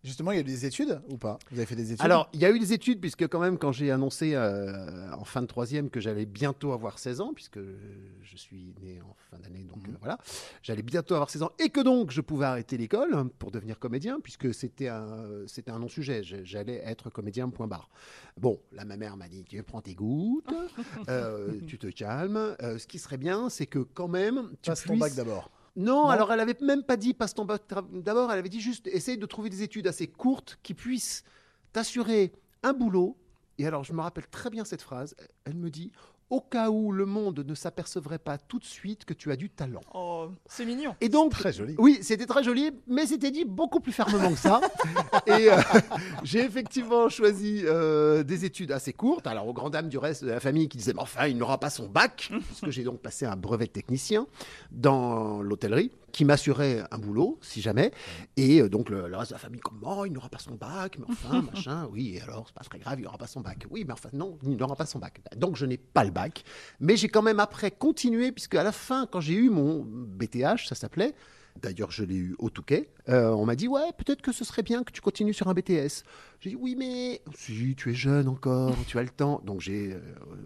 Justement, 0.03 0.31
il 0.31 0.35
y 0.35 0.37
a 0.37 0.41
eu 0.41 0.43
des 0.43 0.65
études 0.65 0.99
ou 1.09 1.17
pas? 1.17 1.39
Vous 1.49 1.57
avez 1.59 1.65
fait 1.65 1.75
des 1.77 1.93
études? 1.93 2.03
Alors, 2.05 2.29
il 2.33 2.39
y 2.41 2.45
a 2.45 2.51
eu 2.51 2.59
des 2.59 2.73
études, 2.73 2.99
puisque 2.99 3.25
quand 3.27 3.39
même, 3.39 3.57
quand 3.57 3.71
j'ai 3.71 3.89
annoncé 3.89 4.33
euh, 4.35 5.09
en 5.13 5.23
fin 5.23 5.41
de 5.41 5.47
troisième 5.47 5.89
que 5.89 6.01
j'allais 6.01 6.25
bientôt 6.25 6.73
avoir 6.73 6.99
16 6.99 7.21
ans, 7.21 7.31
puisque 7.33 7.59
je 7.59 8.37
suis 8.37 8.73
né 8.81 8.99
en 9.01 9.15
fin 9.31 9.37
d'année, 9.41 9.63
donc 9.63 9.77
Mhm. 9.87 9.93
euh, 9.93 9.97
voilà, 10.01 10.17
j'allais 10.61 10.81
bientôt 10.81 11.13
avoir 11.15 11.29
16 11.29 11.43
ans, 11.43 11.51
et 11.57 11.69
que 11.69 11.79
donc 11.79 12.11
je 12.11 12.19
pouvais 12.19 12.45
arrêter 12.45 12.75
l'école 12.77 13.29
pour 13.39 13.51
devenir 13.51 13.79
comédien, 13.79 14.19
puisque 14.21 14.53
c'était 14.53 14.89
un, 14.89 15.25
c'était 15.47 15.71
un 15.71 15.79
non-sujet, 15.79 16.21
j'allais 16.23 16.81
être 16.85 17.09
comédien, 17.09 17.49
point 17.49 17.67
barre. 17.67 17.89
Bon, 18.37 18.59
là, 18.73 18.83
ma 18.83 18.97
mère 18.97 19.15
m'a 19.15 19.29
dit, 19.29 19.45
tu 19.45 19.61
prends 19.63 19.81
tes 19.81 19.95
gouttes, 19.95 20.53
euh, 21.07 21.59
tu 21.65 21.77
te 21.77 21.87
calmes, 21.87 22.55
ce 22.59 22.85
qui 22.87 22.99
serait 22.99 23.17
bien, 23.17 23.47
c'est 23.49 23.67
que 23.67 23.79
quand 23.79 24.09
même, 24.09 24.49
tu 24.61 24.69
Passe 24.69 24.83
ton 24.83 24.89
puisses... 24.89 24.99
bac 24.99 25.15
d'abord. 25.15 25.49
Non, 25.75 26.03
Non 26.03 26.09
alors 26.09 26.31
elle 26.31 26.39
avait 26.39 26.55
même 26.61 26.83
pas 26.83 26.97
dit 26.97 27.13
passe 27.13 27.33
ton 27.33 27.45
bac 27.45 27.63
d'abord, 27.91 28.31
elle 28.31 28.39
avait 28.39 28.49
dit 28.49 28.61
juste 28.61 28.87
essaye 28.87 29.17
de 29.17 29.25
trouver 29.25 29.49
des 29.49 29.63
études 29.63 29.87
assez 29.87 30.07
courtes 30.07 30.59
qui 30.61 30.73
puissent 30.73 31.23
t'assurer 31.71 32.31
un 32.61 32.73
boulot. 32.73 33.17
Et 33.57 33.65
alors 33.65 33.83
je 33.83 33.93
me 33.93 34.01
rappelle 34.01 34.27
très 34.27 34.49
bien 34.49 34.65
cette 34.65 34.81
phrase, 34.81 35.15
elle 35.45 35.55
me 35.55 35.69
dit 35.69 35.91
au 36.33 36.41
cas 36.41 36.71
où 36.71 36.91
le 36.91 37.05
monde 37.05 37.45
ne 37.47 37.53
s'apercevrait 37.53 38.17
pas 38.17 38.39
tout 38.39 38.57
de 38.57 38.65
suite 38.65 39.05
que 39.05 39.13
tu 39.13 39.31
as 39.31 39.35
du 39.35 39.51
talent. 39.51 39.81
Oh, 39.93 40.29
c'est 40.47 40.65
mignon. 40.65 40.95
Et 40.99 41.07
donc 41.07 41.31
Très 41.33 41.53
joli. 41.53 41.75
oui, 41.77 41.99
c'était 42.01 42.25
très 42.25 42.43
joli, 42.43 42.71
mais 42.87 43.05
c'était 43.05 43.29
dit 43.29 43.45
beaucoup 43.45 43.79
plus 43.79 43.91
fermement 43.91 44.31
que 44.31 44.39
ça. 44.39 44.59
et 45.27 45.51
euh, 45.51 45.57
j'ai 46.23 46.39
effectivement 46.39 47.07
choisi 47.07 47.61
euh, 47.65 48.23
des 48.23 48.45
études 48.45 48.71
assez 48.71 48.93
courtes. 48.93 49.27
Alors, 49.27 49.47
aux 49.47 49.53
grandes 49.53 49.73
dames 49.73 49.89
du 49.89 49.99
reste 49.99 50.23
de 50.23 50.31
la 50.31 50.39
famille 50.39 50.67
qui 50.69 50.77
disaient, 50.77 50.93
mais 50.93 51.03
enfin, 51.03 51.27
il 51.27 51.37
n'aura 51.37 51.59
pas 51.59 51.69
son 51.69 51.87
bac, 51.87 52.31
puisque 52.47 52.71
j'ai 52.71 52.83
donc 52.83 52.99
passé 52.99 53.27
un 53.27 53.35
brevet 53.35 53.67
de 53.67 53.71
technicien 53.71 54.25
dans 54.71 55.43
l'hôtellerie 55.43 55.91
qui 56.13 56.23
m'assurait 56.23 56.83
un 56.91 56.97
boulot, 56.99 57.39
si 57.41 57.59
jamais. 57.59 57.91
Et 58.37 58.61
euh, 58.61 58.69
donc, 58.69 58.89
le, 58.89 59.09
le 59.09 59.17
reste 59.17 59.31
de 59.31 59.35
la 59.35 59.39
famille, 59.39 59.59
comment 59.59 60.05
il 60.05 60.13
n'aura 60.13 60.29
pas 60.29 60.37
son 60.37 60.55
bac, 60.55 60.97
mais 60.99 61.05
enfin, 61.09 61.41
machin, 61.53 61.89
oui, 61.91 62.15
et 62.15 62.21
alors, 62.21 62.45
c'est 62.47 62.55
pas 62.55 62.63
très 62.63 62.79
grave, 62.79 62.99
il 62.99 63.03
n'aura 63.03 63.17
pas 63.17 63.27
son 63.27 63.41
bac. 63.41 63.65
Oui, 63.69 63.83
mais 63.85 63.93
enfin, 63.93 64.09
non, 64.13 64.37
il 64.43 64.55
n'aura 64.55 64.75
pas 64.75 64.85
son 64.85 64.99
bac. 64.99 65.19
Donc, 65.35 65.57
je 65.57 65.65
n'ai 65.65 65.77
pas 65.77 66.05
le 66.05 66.11
bac. 66.11 66.43
Mais 66.79 66.95
j'ai 66.95 67.09
quand 67.09 67.23
même 67.23 67.39
après 67.39 67.71
continué, 67.71 68.31
puisque 68.31 68.55
à 68.55 68.63
la 68.63 68.71
fin, 68.71 69.07
quand 69.11 69.19
j'ai 69.19 69.33
eu 69.33 69.49
mon 69.49 69.83
BTH, 69.83 70.67
ça 70.67 70.75
s'appelait, 70.75 71.13
D'ailleurs, 71.61 71.91
je 71.91 72.03
l'ai 72.03 72.15
eu 72.15 72.35
au 72.39 72.49
Touquet. 72.49 72.89
Euh, 73.09 73.29
on 73.29 73.45
m'a 73.45 73.55
dit, 73.55 73.67
ouais, 73.67 73.91
peut-être 73.97 74.21
que 74.21 74.31
ce 74.31 74.43
serait 74.43 74.63
bien 74.63 74.83
que 74.83 74.91
tu 74.91 75.01
continues 75.01 75.33
sur 75.33 75.47
un 75.47 75.53
BTS. 75.53 76.03
J'ai 76.39 76.49
dit, 76.51 76.55
oui, 76.55 76.75
mais 76.77 77.21
si, 77.35 77.75
tu 77.75 77.91
es 77.91 77.93
jeune 77.93 78.27
encore, 78.27 78.75
tu 78.87 78.97
as 78.97 79.03
le 79.03 79.09
temps. 79.09 79.41
Donc, 79.45 79.61
j'ai 79.61 79.93
euh, 79.93 79.99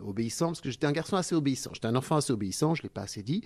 obéissant, 0.06 0.48
parce 0.48 0.62
que 0.62 0.70
j'étais 0.70 0.88
un 0.88 0.92
garçon 0.92 1.16
assez 1.16 1.34
obéissant. 1.34 1.72
J'étais 1.74 1.88
un 1.88 1.96
enfant 1.96 2.18
assez 2.18 2.34
obéissant, 2.34 2.76
je 2.76 2.82
ne 2.82 2.84
l'ai 2.84 2.90
pas 2.90 3.02
assez 3.02 3.24
dit. 3.24 3.42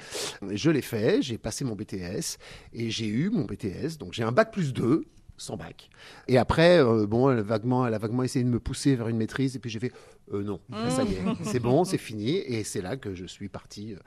Je 0.50 0.70
l'ai 0.70 0.82
fait, 0.82 1.22
j'ai 1.22 1.38
passé 1.38 1.64
mon 1.64 1.76
BTS 1.76 2.38
et 2.74 2.90
j'ai 2.90 3.08
eu 3.08 3.30
mon 3.30 3.46
BTS. 3.46 3.98
Donc, 4.00 4.14
j'ai 4.14 4.24
un 4.24 4.32
bac 4.32 4.52
plus 4.52 4.74
2 4.74 5.06
sans 5.42 5.58
bac. 5.58 5.90
Et 6.28 6.38
après, 6.38 6.80
euh, 6.80 7.08
bon, 7.08 7.30
elle 7.30 7.40
a, 7.40 7.42
vaguement, 7.42 7.86
elle 7.86 7.94
a 7.94 7.98
vaguement 7.98 8.24
essayé 8.24 8.46
de 8.46 8.50
me 8.50 8.60
pousser 8.60 8.96
vers 8.96 9.08
une 9.08 9.18
maîtrise. 9.18 9.56
Et 9.56 9.60
puis 9.60 9.70
j'ai 9.70 9.80
fait, 9.80 9.92
euh, 10.34 10.44
non, 10.44 10.62
ça 10.90 11.04
y 11.04 11.14
est, 11.14 11.44
c'est 11.44 11.60
bon, 11.60 11.84
c'est 11.84 11.98
fini. 11.98 12.38
Et 12.38 12.64
c'est 12.64 12.82
là 12.82 12.96
que 12.96 13.16
je 13.16 13.26
suis 13.26 13.50
parti 13.50 13.94
euh, 13.94 13.98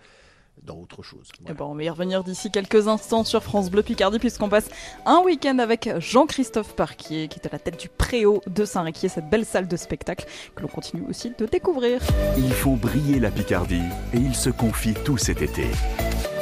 dans 0.63 0.77
autre 0.77 1.03
chose. 1.03 1.29
Eh 1.33 1.43
Voilà. 1.43 1.55
ben, 1.59 1.65
on 1.67 1.75
va 1.75 1.83
y 1.83 1.91
revenir 1.91 2.25
d'ici 2.25 2.51
quelques 2.51 2.89
instants 2.89 3.25
sur 3.25 3.43
France 3.43 3.71
Bleu 3.71 3.83
Picardie 3.83 4.19
puisqu'on 4.19 4.49
passe 4.49 4.69
un 5.05 5.21
week-end 5.21 5.59
avec 5.59 5.91
Jean-Christophe 5.99 6.75
Parquier 6.75 7.29
qui 7.29 7.39
est 7.39 7.47
à 7.47 7.51
la 7.53 7.59
tête 7.59 7.79
du 7.79 7.89
Préau 7.89 8.41
de 8.47 8.65
Saint-Réquier, 8.65 9.09
cette 9.09 9.29
belle 9.29 9.45
salle 9.45 9.69
de 9.69 9.77
spectacle 9.77 10.27
que 10.55 10.63
l'on 10.63 10.69
continue 10.69 11.05
aussi 11.09 11.33
de 11.39 11.47
découvrir. 11.47 12.01
Ils 12.39 12.53
font 12.53 12.75
briller 12.77 13.21
la 13.21 13.31
Picardie 13.31 13.83
et 14.13 14.19
ils 14.19 14.35
se 14.35 14.51
confient 14.51 14.95
tout 15.05 15.19
cet 15.19 15.43
été. 15.43 15.67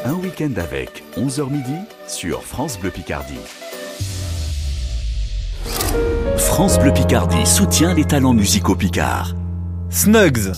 Un 0.04 0.14
week-end 0.14 0.52
avec 0.56 1.02
11h 1.16 1.50
midi 1.50 1.76
sur 2.06 2.42
France 2.42 2.78
Bleu 2.78 2.90
Picardie. 2.90 3.34
France 6.36 6.78
Bleu 6.78 6.92
Picardie 6.92 7.46
soutient 7.46 7.94
les 7.94 8.04
talents 8.04 8.34
musicaux 8.34 8.76
picards. 8.76 9.34
Snugs 9.90 10.52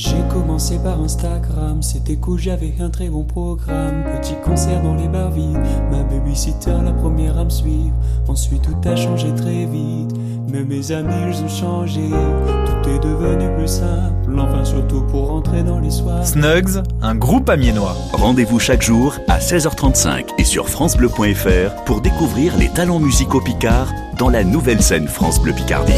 J'ai 0.00 0.22
commencé 0.32 0.78
par 0.78 1.00
Instagram, 1.00 1.82
c'était 1.82 2.14
cool, 2.14 2.38
j'avais 2.38 2.72
un 2.78 2.88
très 2.88 3.08
bon 3.08 3.24
programme. 3.24 4.04
Petit 4.20 4.36
concert 4.44 4.80
dans 4.80 4.94
les 4.94 5.08
bars 5.08 5.32
vides, 5.32 5.58
ma 5.90 6.04
babysitter 6.04 6.70
la 6.84 6.92
première 6.92 7.36
à 7.36 7.42
me 7.42 7.50
suivre. 7.50 7.96
Ensuite 8.28 8.62
tout 8.62 8.88
a 8.88 8.94
changé 8.94 9.34
très 9.34 9.64
vite. 9.64 10.14
Mais 10.52 10.62
mes 10.62 10.92
amis, 10.92 11.32
ils 11.32 11.42
ont 11.42 11.48
changé. 11.48 12.10
Tout 12.10 12.90
est 12.90 13.00
devenu 13.00 13.52
plus 13.56 13.66
simple. 13.66 14.38
Enfin, 14.38 14.64
surtout 14.64 15.02
pour 15.02 15.30
rentrer 15.30 15.64
dans 15.64 15.80
les 15.80 15.90
soirs. 15.90 16.24
Snugs, 16.24 16.80
un 17.02 17.16
groupe 17.16 17.50
amiénois. 17.50 17.96
Rendez-vous 18.12 18.60
chaque 18.60 18.82
jour 18.82 19.16
à 19.26 19.40
16h35 19.40 20.26
et 20.38 20.44
sur 20.44 20.68
FranceBleu.fr 20.68 21.74
pour 21.86 22.02
découvrir 22.02 22.56
les 22.56 22.68
talents 22.68 23.00
musicaux 23.00 23.40
Picard 23.40 23.92
dans 24.16 24.28
la 24.28 24.44
nouvelle 24.44 24.80
scène 24.80 25.08
France 25.08 25.42
Bleu 25.42 25.54
Picardie. 25.54 25.92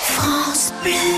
France 0.00 0.72
Bleu. 0.82 1.13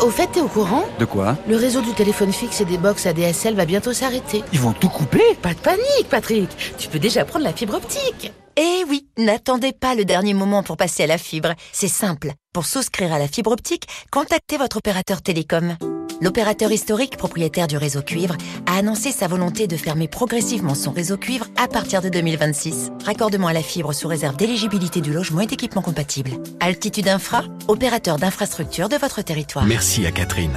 Ah, 0.00 0.04
au 0.04 0.10
fait, 0.10 0.28
t'es 0.28 0.40
au 0.40 0.48
courant 0.48 0.84
De 0.98 1.04
quoi 1.04 1.36
Le 1.48 1.56
réseau 1.56 1.80
du 1.80 1.92
téléphone 1.92 2.32
fixe 2.32 2.60
et 2.60 2.64
des 2.64 2.78
box 2.78 3.06
ADSL 3.06 3.54
va 3.54 3.64
bientôt 3.64 3.92
s'arrêter. 3.92 4.44
Ils 4.52 4.60
vont 4.60 4.72
tout 4.72 4.88
couper 4.88 5.22
Pas 5.42 5.54
de 5.54 5.58
panique, 5.58 6.08
Patrick. 6.08 6.48
Tu 6.78 6.88
peux 6.88 6.98
déjà 6.98 7.24
prendre 7.24 7.44
la 7.44 7.52
fibre 7.52 7.74
optique. 7.74 8.32
Eh 8.56 8.84
oui, 8.88 9.06
n'attendez 9.16 9.72
pas 9.72 9.94
le 9.94 10.04
dernier 10.04 10.34
moment 10.34 10.62
pour 10.62 10.76
passer 10.76 11.04
à 11.04 11.06
la 11.06 11.18
fibre. 11.18 11.54
C'est 11.72 11.88
simple. 11.88 12.32
Pour 12.52 12.66
souscrire 12.66 13.12
à 13.12 13.18
la 13.18 13.28
fibre 13.28 13.50
optique, 13.52 13.88
contactez 14.10 14.56
votre 14.56 14.76
opérateur 14.78 15.20
télécom. 15.22 15.76
L'opérateur 16.20 16.72
historique, 16.72 17.16
propriétaire 17.16 17.68
du 17.68 17.76
réseau 17.76 18.02
cuivre, 18.02 18.36
a 18.66 18.76
annoncé 18.76 19.12
sa 19.12 19.28
volonté 19.28 19.68
de 19.68 19.76
fermer 19.76 20.08
progressivement 20.08 20.74
son 20.74 20.90
réseau 20.90 21.16
cuivre 21.16 21.46
à 21.56 21.68
partir 21.68 22.02
de 22.02 22.08
2026. 22.08 22.90
Raccordement 23.04 23.46
à 23.46 23.52
la 23.52 23.62
fibre 23.62 23.92
sous 23.92 24.08
réserve 24.08 24.36
d'éligibilité 24.36 25.00
du 25.00 25.12
logement 25.12 25.42
et 25.42 25.46
d'équipements 25.46 25.82
compatibles. 25.82 26.32
Altitude 26.58 27.08
Infra, 27.08 27.44
opérateur 27.68 28.16
d'infrastructure 28.16 28.88
de 28.88 28.96
votre 28.96 29.22
territoire. 29.22 29.64
Merci 29.64 30.06
à 30.06 30.10
Catherine. 30.10 30.56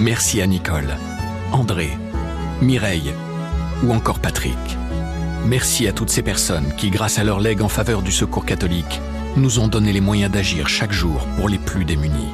Merci 0.00 0.40
à 0.40 0.46
Nicole, 0.46 0.96
André, 1.52 1.90
Mireille 2.62 3.12
ou 3.84 3.92
encore 3.92 4.20
Patrick. 4.20 4.56
Merci 5.44 5.86
à 5.86 5.92
toutes 5.92 6.10
ces 6.10 6.22
personnes 6.22 6.72
qui, 6.76 6.90
grâce 6.90 7.18
à 7.18 7.24
leur 7.24 7.40
legs 7.40 7.62
en 7.62 7.68
faveur 7.68 8.00
du 8.00 8.12
secours 8.12 8.46
catholique, 8.46 9.00
nous 9.36 9.58
ont 9.58 9.68
donné 9.68 9.92
les 9.92 10.00
moyens 10.00 10.32
d'agir 10.32 10.68
chaque 10.68 10.92
jour 10.92 11.20
pour 11.36 11.50
les 11.50 11.58
plus 11.58 11.84
démunis. 11.84 12.32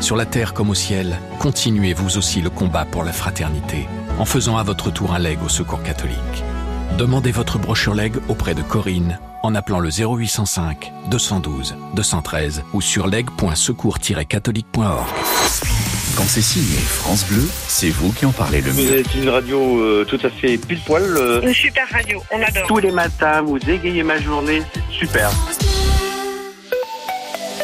Sur 0.00 0.16
la 0.16 0.24
terre 0.26 0.54
comme 0.54 0.70
au 0.70 0.74
ciel, 0.74 1.18
continuez 1.40 1.92
vous 1.94 2.16
aussi 2.18 2.40
le 2.40 2.50
combat 2.50 2.84
pour 2.84 3.02
la 3.04 3.12
fraternité 3.12 3.86
en 4.18 4.24
faisant 4.24 4.56
à 4.56 4.62
votre 4.62 4.90
tour 4.90 5.12
un 5.14 5.18
leg 5.18 5.38
au 5.44 5.48
secours 5.48 5.82
catholique. 5.82 6.16
Demandez 6.98 7.32
votre 7.32 7.58
brochure 7.58 7.94
leg 7.94 8.14
auprès 8.28 8.54
de 8.54 8.62
Corinne 8.62 9.18
en 9.42 9.54
appelant 9.54 9.80
le 9.80 9.90
0805 9.90 10.92
212 11.10 11.74
213 11.94 12.62
ou 12.72 12.80
sur 12.80 13.06
leg.secours-catholique.org. 13.08 15.06
Quand 16.16 16.24
c'est 16.24 16.40
signé 16.40 16.78
France 16.78 17.26
Bleu, 17.28 17.46
c'est 17.68 17.90
vous 17.90 18.10
qui 18.12 18.24
en 18.24 18.32
parlez 18.32 18.62
le 18.62 18.70
Vous 18.70 18.80
mieux. 18.80 18.98
êtes 19.00 19.14
une 19.14 19.28
radio 19.28 19.80
euh, 19.82 20.04
tout 20.06 20.18
à 20.24 20.30
fait 20.30 20.56
pile 20.56 20.80
poil. 20.86 21.02
euh, 21.02 21.42
Une 21.42 21.52
super 21.52 21.86
radio, 21.90 22.22
on 22.32 22.40
adore. 22.42 22.66
tous 22.68 22.78
les 22.78 22.90
matins, 22.92 23.42
vous 23.42 23.58
égayez 23.68 24.02
ma 24.02 24.18
journée, 24.18 24.62
c'est 24.72 24.80
super. 25.06 25.30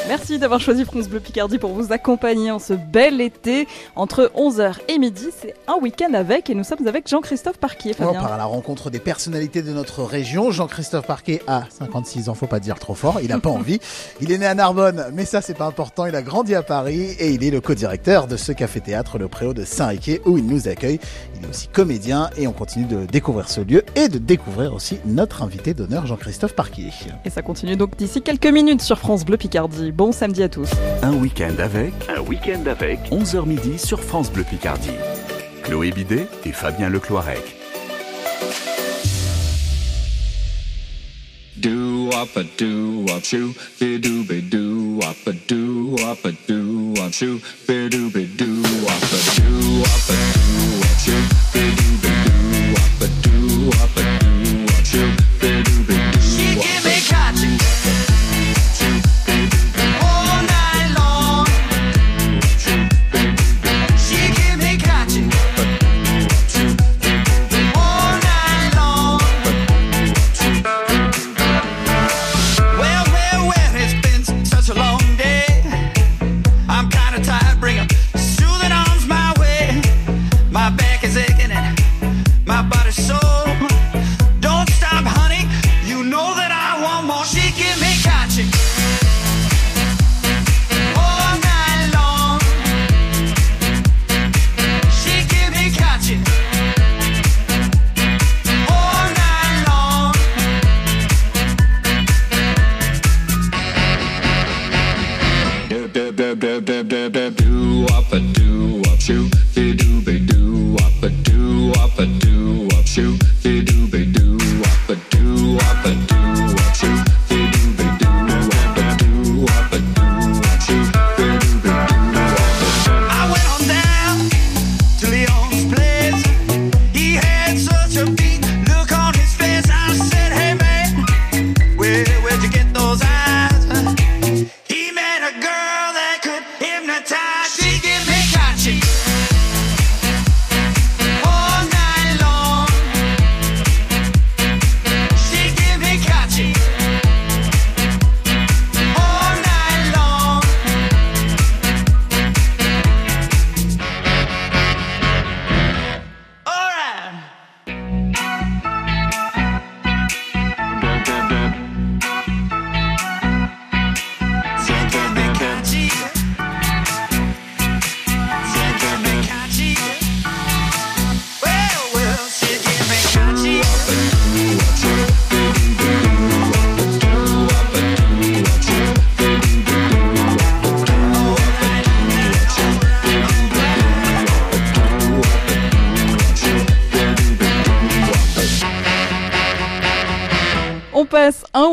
Merci 0.09 0.38
d'avoir 0.38 0.61
choisi 0.61 0.85
France 0.85 1.09
Bleu 1.09 1.21
Picardie 1.21 1.59
pour 1.59 1.73
vous 1.73 1.93
accompagner 1.93 2.51
en 2.51 2.59
ce 2.59 2.73
bel 2.73 3.21
été. 3.21 3.69
Entre 3.95 4.33
11h 4.37 4.79
et 4.88 4.99
midi, 4.99 5.27
c'est 5.41 5.55
un 5.69 5.77
week-end 5.81 6.12
avec 6.12 6.51
et 6.51 6.55
nous 6.55 6.65
sommes 6.65 6.87
avec 6.88 7.09
Jean-Christophe 7.09 7.59
Parquier. 7.59 7.95
On 8.01 8.12
part 8.12 8.33
à 8.33 8.37
la 8.37 8.45
rencontre 8.45 8.91
des 8.91 8.99
personnalités 8.99 9.62
de 9.62 9.73
notre 9.73 10.03
région. 10.03 10.51
Jean-Christophe 10.51 11.07
Parquet 11.07 11.41
a 11.47 11.65
56 11.71 12.29
ans, 12.29 12.35
faut 12.35 12.49
pas 12.49 12.59
dire 12.59 12.81
trop 12.81 12.95
fort, 12.95 13.21
il 13.23 13.29
n'a 13.29 13.38
pas 13.38 13.51
envie. 13.51 13.79
Il 14.21 14.33
est 14.33 14.38
né 14.38 14.47
à 14.47 14.55
Narbonne, 14.55 15.07
mais 15.15 15.25
ça 15.25 15.41
c'est 15.41 15.55
pas 15.55 15.67
important, 15.67 16.05
il 16.07 16.17
a 16.17 16.23
grandi 16.23 16.55
à 16.57 16.62
Paris 16.62 17.12
et 17.19 17.31
il 17.31 17.45
est 17.45 17.51
le 17.51 17.61
co-directeur 17.61 18.27
de 18.27 18.37
ce 18.37 18.51
café-théâtre, 18.51 19.19
le 19.19 19.29
Préau 19.29 19.55
de 19.55 19.65
Saint-Riquier, 19.65 20.21
où 20.27 20.37
il 20.37 20.47
nous 20.47 20.67
accueille. 20.69 20.99
Il 21.37 21.47
est 21.47 21.49
aussi 21.49 21.69
comédien 21.69 22.29
et 22.37 22.49
on 22.49 22.53
continue 22.53 22.87
de 22.87 23.07
découvrir 23.07 23.49
ce 23.49 23.61
lieu 23.61 23.85
et 23.95 24.09
de 24.09 24.19
découvrir 24.19 24.75
aussi 24.75 24.99
notre 25.07 25.43
invité 25.43 25.75
d'honneur, 25.75 26.07
Jean-Christophe 26.07 26.55
Parquier. 26.55 26.91
Et 27.25 27.31
ça 27.31 27.43
continue 27.43 27.77
donc 27.77 27.97
d'ici 27.97 28.21
quelques 28.21 28.47
minutes 28.47 28.83
sur 28.83 28.99
France 28.99 29.25
Bleu 29.25 29.37
Picardie. 29.37 29.92
Bon 29.93 30.11
samedi 30.11 30.43
à 30.43 30.49
tous. 30.49 30.71
Un 31.03 31.13
week-end 31.13 31.55
avec, 31.59 31.93
un 32.09 32.21
week-end 32.23 32.65
avec, 32.65 32.99
11h 33.11 33.47
midi 33.47 33.79
sur 33.79 34.01
France 34.01 34.33
Bleu 34.33 34.43
Picardie. 34.43 34.89
Chloé 35.65 35.91
Bidet 35.91 36.27
et 36.47 36.53
Fabien 36.53 36.89
Lecloirec. 36.89 37.43
Do 41.59 42.09
up 42.09 42.35
a 42.37 42.43
do 42.59 43.05
up 43.15 43.23
shoe, 43.23 43.55
be 43.79 43.99
do 43.99 44.25
be 44.25 44.41
do 44.41 44.99
up 45.03 45.27
a 45.27 45.33
do 45.47 45.95
up 46.09 46.25
a 46.25 46.33
do 46.49 46.95
up 46.99 47.13
shoe, 47.13 47.39
be 47.69 47.91
do 47.91 48.11
be 48.11 48.25
do 48.25 48.63
up 48.89 49.03
a 49.03 49.19
do 49.37 49.83
up 49.83 50.09
a 50.09 50.17
do 50.33 50.81
up 50.81 50.99
shoe, 51.05 51.23
be 51.53 51.61
do 51.77 51.89
be 52.01 52.09
do 52.25 52.41
up 52.81 53.03
a 53.03 53.09
do 53.21 53.69
up 53.83 53.97
a 53.97 54.03
do 54.25 54.65
up 54.65 54.85
shoe, 54.85 55.13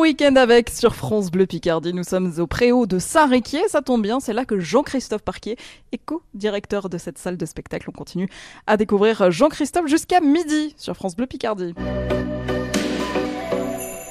week-end 0.09 0.35
avec 0.37 0.71
sur 0.71 0.95
France 0.95 1.29
Bleu 1.29 1.45
Picardie. 1.45 1.93
Nous 1.93 2.03
sommes 2.03 2.33
au 2.39 2.47
Préau 2.47 2.87
de 2.87 2.97
Saint-Réquier. 2.97 3.61
Ça 3.67 3.83
tombe 3.83 4.01
bien, 4.01 4.19
c'est 4.19 4.33
là 4.33 4.43
que 4.43 4.59
Jean-Christophe 4.59 5.21
Parquier 5.21 5.55
est 5.91 5.99
co-directeur 6.03 6.89
de 6.89 6.97
cette 6.97 7.19
salle 7.19 7.37
de 7.37 7.45
spectacle. 7.45 7.85
On 7.89 7.91
continue 7.91 8.27
à 8.65 8.75
découvrir 8.75 9.29
Jean-Christophe 9.29 9.85
jusqu'à 9.87 10.19
midi 10.19 10.73
sur 10.77 10.95
France 10.95 11.15
Bleu 11.15 11.27
Picardie. 11.27 11.75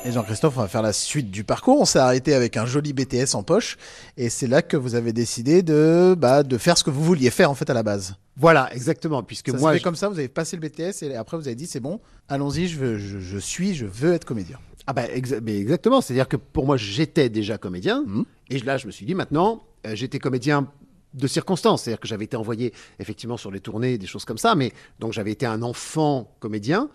Et 0.05 0.13
Jean-Christophe, 0.13 0.57
on 0.57 0.61
va 0.61 0.69
faire 0.69 0.83
la 0.83 0.93
suite 0.93 1.33
du 1.33 1.43
parcours. 1.43 1.81
On 1.81 1.85
s'est 1.85 1.99
arrêté 1.99 2.33
avec 2.33 2.57
un 2.57 2.65
joli 2.65 2.93
BTS 2.93 3.35
en 3.35 3.43
poche, 3.43 3.77
et 4.17 4.31
c'est 4.31 4.47
là 4.47 4.63
que 4.63 4.77
vous 4.77 4.95
avez 4.95 5.13
décidé 5.13 5.63
de, 5.63 6.15
bah, 6.17 6.45
de 6.45 6.59
faire 6.59 6.79
ce 6.79 6.85
que 6.85 6.91
vous 6.91 7.03
vouliez 7.03 7.31
faire 7.31 7.51
en 7.51 7.55
fait 7.57 7.69
à 7.71 7.75
la 7.75 7.83
base. 7.83 8.15
Voilà, 8.37 8.73
exactement. 8.73 9.25
Puisque 9.25 9.51
ça 9.51 9.59
moi, 9.59 9.71
s'est 9.71 9.75
fait 9.75 9.79
je- 9.81 9.85
comme 9.85 9.97
ça, 9.97 10.09
vous 10.09 10.19
avez 10.21 10.29
passé 10.29 10.57
le 10.57 10.63
BTS 10.67 11.03
et 11.03 11.17
après 11.17 11.37
vous 11.37 11.49
avez 11.49 11.57
dit 11.57 11.67
c'est 11.67 11.81
bon, 11.81 11.99
allons-y, 12.29 12.69
je, 12.69 12.79
veux, 12.79 12.99
je, 12.99 13.19
je 13.19 13.39
suis, 13.39 13.75
je 13.75 13.85
veux 13.85 14.13
être 14.15 14.25
comédien. 14.25 14.59
Ah 14.91 14.95
bah 14.95 15.07
exa- 15.07 15.41
mais 15.43 15.59
exactement, 15.59 16.01
c'est-à-dire 16.01 16.29
que 16.29 16.37
pour 16.39 16.65
moi 16.65 16.79
j'étais 16.79 17.29
déjà 17.29 17.59
comédien 17.59 18.05
Mhm. 18.07 18.25
et 18.49 18.59
là 18.61 18.79
je 18.79 18.87
me 18.87 18.91
suis 18.93 19.05
dit 19.05 19.15
maintenant 19.15 19.63
euh, 19.87 19.95
j'étais 19.95 20.19
comédien 20.19 20.67
de 21.13 21.27
circonstance, 21.27 21.83
c'est-à-dire 21.83 22.01
que 22.01 22.09
j'avais 22.09 22.25
été 22.25 22.37
envoyé 22.39 22.73
effectivement 22.99 23.37
sur 23.37 23.51
les 23.51 23.61
tournées, 23.61 23.99
des 23.99 24.07
choses 24.07 24.25
comme 24.25 24.39
ça, 24.39 24.55
mais 24.55 24.73
donc 24.99 25.13
j'avais 25.13 25.31
été 25.33 25.45
un 25.45 25.61
enfant 25.63 26.35
comédien. 26.41 26.89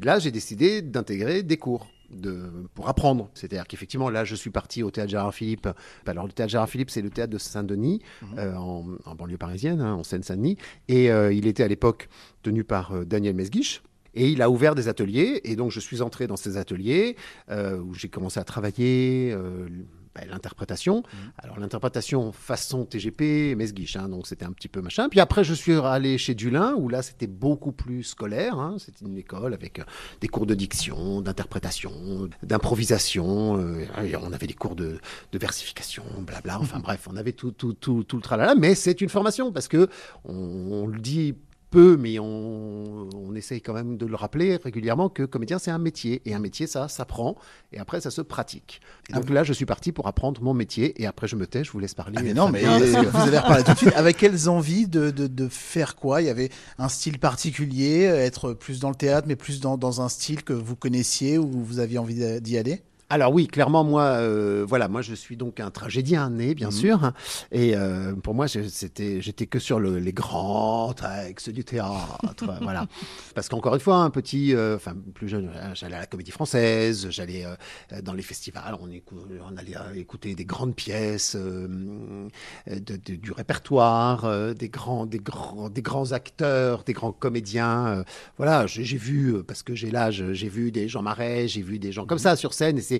Là 0.00 0.20
j'ai 0.20 0.30
décidé 0.30 0.80
d'intégrer 0.80 1.42
des 1.42 1.56
cours. 1.56 1.88
De, 2.12 2.50
pour 2.74 2.88
apprendre. 2.88 3.30
C'est-à-dire 3.34 3.68
qu'effectivement, 3.68 4.10
là, 4.10 4.24
je 4.24 4.34
suis 4.34 4.50
parti 4.50 4.82
au 4.82 4.90
théâtre 4.90 5.10
Gérard 5.12 5.32
Philippe. 5.32 5.68
Alors, 6.06 6.26
le 6.26 6.32
théâtre 6.32 6.50
Gérard 6.50 6.68
Philippe, 6.68 6.90
c'est 6.90 7.02
le 7.02 7.10
théâtre 7.10 7.32
de 7.32 7.38
Saint-Denis, 7.38 8.02
euh, 8.36 8.52
en, 8.56 8.84
en 9.04 9.14
banlieue 9.14 9.36
parisienne, 9.38 9.80
hein, 9.80 9.94
en 9.94 10.02
Seine-Saint-Denis. 10.02 10.56
Et 10.88 11.08
euh, 11.12 11.32
il 11.32 11.46
était 11.46 11.62
à 11.62 11.68
l'époque 11.68 12.08
tenu 12.42 12.64
par 12.64 12.90
euh, 12.96 13.04
Daniel 13.04 13.36
Mesguich. 13.36 13.80
Et 14.14 14.28
il 14.30 14.42
a 14.42 14.50
ouvert 14.50 14.74
des 14.74 14.88
ateliers, 14.88 15.40
et 15.44 15.56
donc 15.56 15.70
je 15.70 15.80
suis 15.80 16.02
entré 16.02 16.26
dans 16.26 16.36
ces 16.36 16.56
ateliers 16.56 17.16
euh, 17.50 17.78
où 17.78 17.94
j'ai 17.94 18.08
commencé 18.08 18.40
à 18.40 18.44
travailler 18.44 19.30
euh, 19.32 19.68
bah, 20.14 20.22
l'interprétation. 20.28 21.04
Alors 21.38 21.60
l'interprétation 21.60 22.32
façon 22.32 22.84
TGP, 22.84 23.54
Mesguich, 23.56 23.94
hein, 23.94 24.08
donc 24.08 24.26
c'était 24.26 24.44
un 24.44 24.50
petit 24.52 24.66
peu 24.66 24.80
machin. 24.80 25.08
Puis 25.08 25.20
après 25.20 25.44
je 25.44 25.54
suis 25.54 25.74
allé 25.74 26.18
chez 26.18 26.34
Dulin 26.34 26.74
où 26.74 26.88
là 26.88 27.02
c'était 27.02 27.28
beaucoup 27.28 27.70
plus 27.70 28.02
scolaire. 28.02 28.58
hein. 28.58 28.76
C'était 28.78 29.04
une 29.04 29.16
école 29.16 29.54
avec 29.54 29.78
euh, 29.78 29.84
des 30.20 30.26
cours 30.26 30.46
de 30.46 30.54
diction, 30.54 31.20
d'interprétation, 31.20 32.28
d'improvisation. 32.42 33.56
euh, 33.58 33.84
on 34.20 34.32
avait 34.32 34.46
des 34.48 34.54
cours 34.54 34.74
de, 34.74 34.98
de 35.30 35.38
versification, 35.38 36.02
blabla. 36.26 36.58
Enfin 36.60 36.78
bref, 36.82 37.06
on 37.08 37.16
avait 37.16 37.32
tout, 37.32 37.52
tout, 37.52 37.74
tout, 37.74 38.02
tout 38.02 38.16
le 38.16 38.22
tralala. 38.22 38.54
Mais 38.56 38.74
c'est 38.74 39.00
une 39.00 39.08
formation 39.08 39.52
parce 39.52 39.68
que 39.68 39.88
on, 40.24 40.34
on 40.34 40.86
le 40.88 40.98
dit 40.98 41.34
peu, 41.70 41.96
mais 41.96 42.18
on, 42.18 43.08
on 43.14 43.34
essaye 43.34 43.60
quand 43.60 43.72
même 43.72 43.96
de 43.96 44.06
le 44.06 44.16
rappeler 44.16 44.56
régulièrement 44.56 45.08
que 45.08 45.22
comédien, 45.22 45.58
c'est 45.58 45.70
un 45.70 45.78
métier. 45.78 46.20
Et 46.24 46.34
un 46.34 46.38
métier, 46.38 46.66
ça 46.66 46.88
s'apprend. 46.88 47.36
Et 47.72 47.78
après, 47.78 48.00
ça 48.00 48.10
se 48.10 48.20
pratique. 48.20 48.80
Et 49.08 49.12
donc 49.12 49.30
là, 49.30 49.44
je 49.44 49.52
suis 49.52 49.66
parti 49.66 49.92
pour 49.92 50.06
apprendre 50.06 50.42
mon 50.42 50.54
métier. 50.54 51.00
Et 51.00 51.06
après, 51.06 51.28
je 51.28 51.36
me 51.36 51.46
tais, 51.46 51.64
je 51.64 51.70
vous 51.72 51.78
laisse 51.78 51.94
parler. 51.94 52.16
Ah 52.18 52.22
mais 52.22 52.34
non, 52.34 52.48
mais 52.50 52.60
Fabien. 52.60 53.02
vous 53.02 53.18
allez 53.18 53.38
reparler 53.38 53.64
tout 53.64 53.72
de 53.72 53.78
suite. 53.78 53.92
Avec 53.96 54.16
quelles 54.16 54.48
envies 54.48 54.86
de, 54.88 55.10
de, 55.10 55.26
de 55.26 55.48
faire 55.48 55.96
quoi? 55.96 56.22
Il 56.22 56.26
y 56.26 56.30
avait 56.30 56.50
un 56.78 56.88
style 56.88 57.18
particulier, 57.18 58.06
euh, 58.06 58.24
être 58.24 58.52
plus 58.52 58.80
dans 58.80 58.90
le 58.90 58.96
théâtre, 58.96 59.26
mais 59.28 59.36
plus 59.36 59.60
dans, 59.60 59.78
dans 59.78 60.00
un 60.00 60.08
style 60.08 60.42
que 60.42 60.52
vous 60.52 60.76
connaissiez 60.76 61.38
ou 61.38 61.50
vous 61.50 61.78
aviez 61.78 61.98
envie 61.98 62.40
d'y 62.40 62.58
aller? 62.58 62.82
Alors 63.12 63.32
oui, 63.32 63.48
clairement, 63.48 63.82
moi, 63.82 64.02
euh, 64.04 64.64
voilà, 64.68 64.86
moi, 64.86 65.02
je 65.02 65.14
suis 65.16 65.36
donc 65.36 65.58
un 65.58 65.70
tragédien 65.72 66.30
né, 66.30 66.54
bien 66.54 66.68
Mhm. 66.68 66.72
sûr. 66.72 67.04
hein. 67.04 67.12
Et 67.50 67.74
euh, 67.74 68.14
pour 68.14 68.34
moi, 68.34 68.46
c'était, 68.46 69.20
j'étais 69.20 69.46
que 69.46 69.58
sur 69.58 69.80
le- 69.80 69.98
les 69.98 70.12
grands 70.12 70.92
textes 70.92 71.50
du 71.50 71.64
théâtre, 71.64 71.88
voilà. 72.62 72.86
Parce 73.34 73.48
qu'encore 73.48 73.74
une 73.74 73.80
fois, 73.80 73.96
un 73.96 74.10
petit, 74.10 74.54
euh, 74.54 74.76
enfin 74.76 74.94
plus 75.12 75.28
jeune, 75.28 75.50
euh, 75.52 75.74
j'allais 75.74 75.96
à 75.96 76.00
la 76.00 76.06
Comédie 76.06 76.30
Française, 76.30 77.08
j'allais 77.10 77.44
euh, 77.44 78.00
dans 78.00 78.12
les 78.12 78.22
festivals, 78.22 78.76
on, 78.80 78.86
écou- 78.88 79.26
on 79.50 79.56
allait 79.56 79.74
écouter 79.98 80.36
des 80.36 80.44
grandes 80.44 80.76
pièces 80.76 81.34
euh, 81.36 82.28
de- 82.68 82.96
de- 82.96 83.16
du 83.16 83.32
répertoire, 83.32 84.24
euh, 84.24 84.54
des 84.54 84.68
grands, 84.68 85.04
des 85.06 85.18
grands, 85.18 85.68
des 85.68 85.82
grands 85.82 86.12
acteurs, 86.12 86.84
des 86.84 86.92
grands 86.92 87.10
comédiens. 87.12 88.04
voilà, 88.36 88.68
j'ai 88.68 88.84
vu 88.96 89.42
parce 89.42 89.64
que 89.64 89.74
j'ai 89.74 89.90
l'âge, 89.90 90.22
j'ai 90.32 90.48
vu 90.48 90.70
des 90.70 90.88
Jean 90.88 91.02
Marais, 91.02 91.48
j'ai 91.48 91.62
vu 91.62 91.80
des 91.80 91.90
gens 91.90 92.06
comme 92.06 92.18
ça 92.18 92.36
sur 92.36 92.54
scène, 92.54 92.78
et 92.78 92.82
c'est 92.82 92.99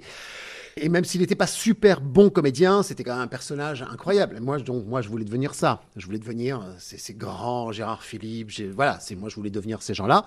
et 0.77 0.89
même 0.89 1.05
s'il 1.05 1.21
n'était 1.21 1.35
pas 1.35 1.47
super 1.47 2.01
bon 2.01 2.31
comédien, 2.31 2.83
c'était 2.83 3.05
quand 3.05 3.13
même 3.13 3.23
un 3.23 3.29
personnage 3.29 3.83
incroyable. 3.83 4.39
Moi, 4.41 4.59
donc, 4.59 4.87
moi, 4.87 5.03
je 5.03 5.09
voulais 5.09 5.25
devenir 5.25 5.55
ça. 5.55 5.83
Je 5.97 6.07
voulais 6.07 6.19
devenir 6.19 6.61
euh, 6.61 6.75
ces, 6.79 6.97
ces 6.97 7.15
grands 7.15 7.73
Gérard 7.73 8.03
Philippe. 8.03 8.51
Voilà, 8.75 8.99
c'est 9.01 9.15
moi, 9.17 9.29
je 9.29 9.35
voulais 9.35 9.51
devenir 9.51 9.83
ces 9.83 9.95
gens-là. 9.95 10.25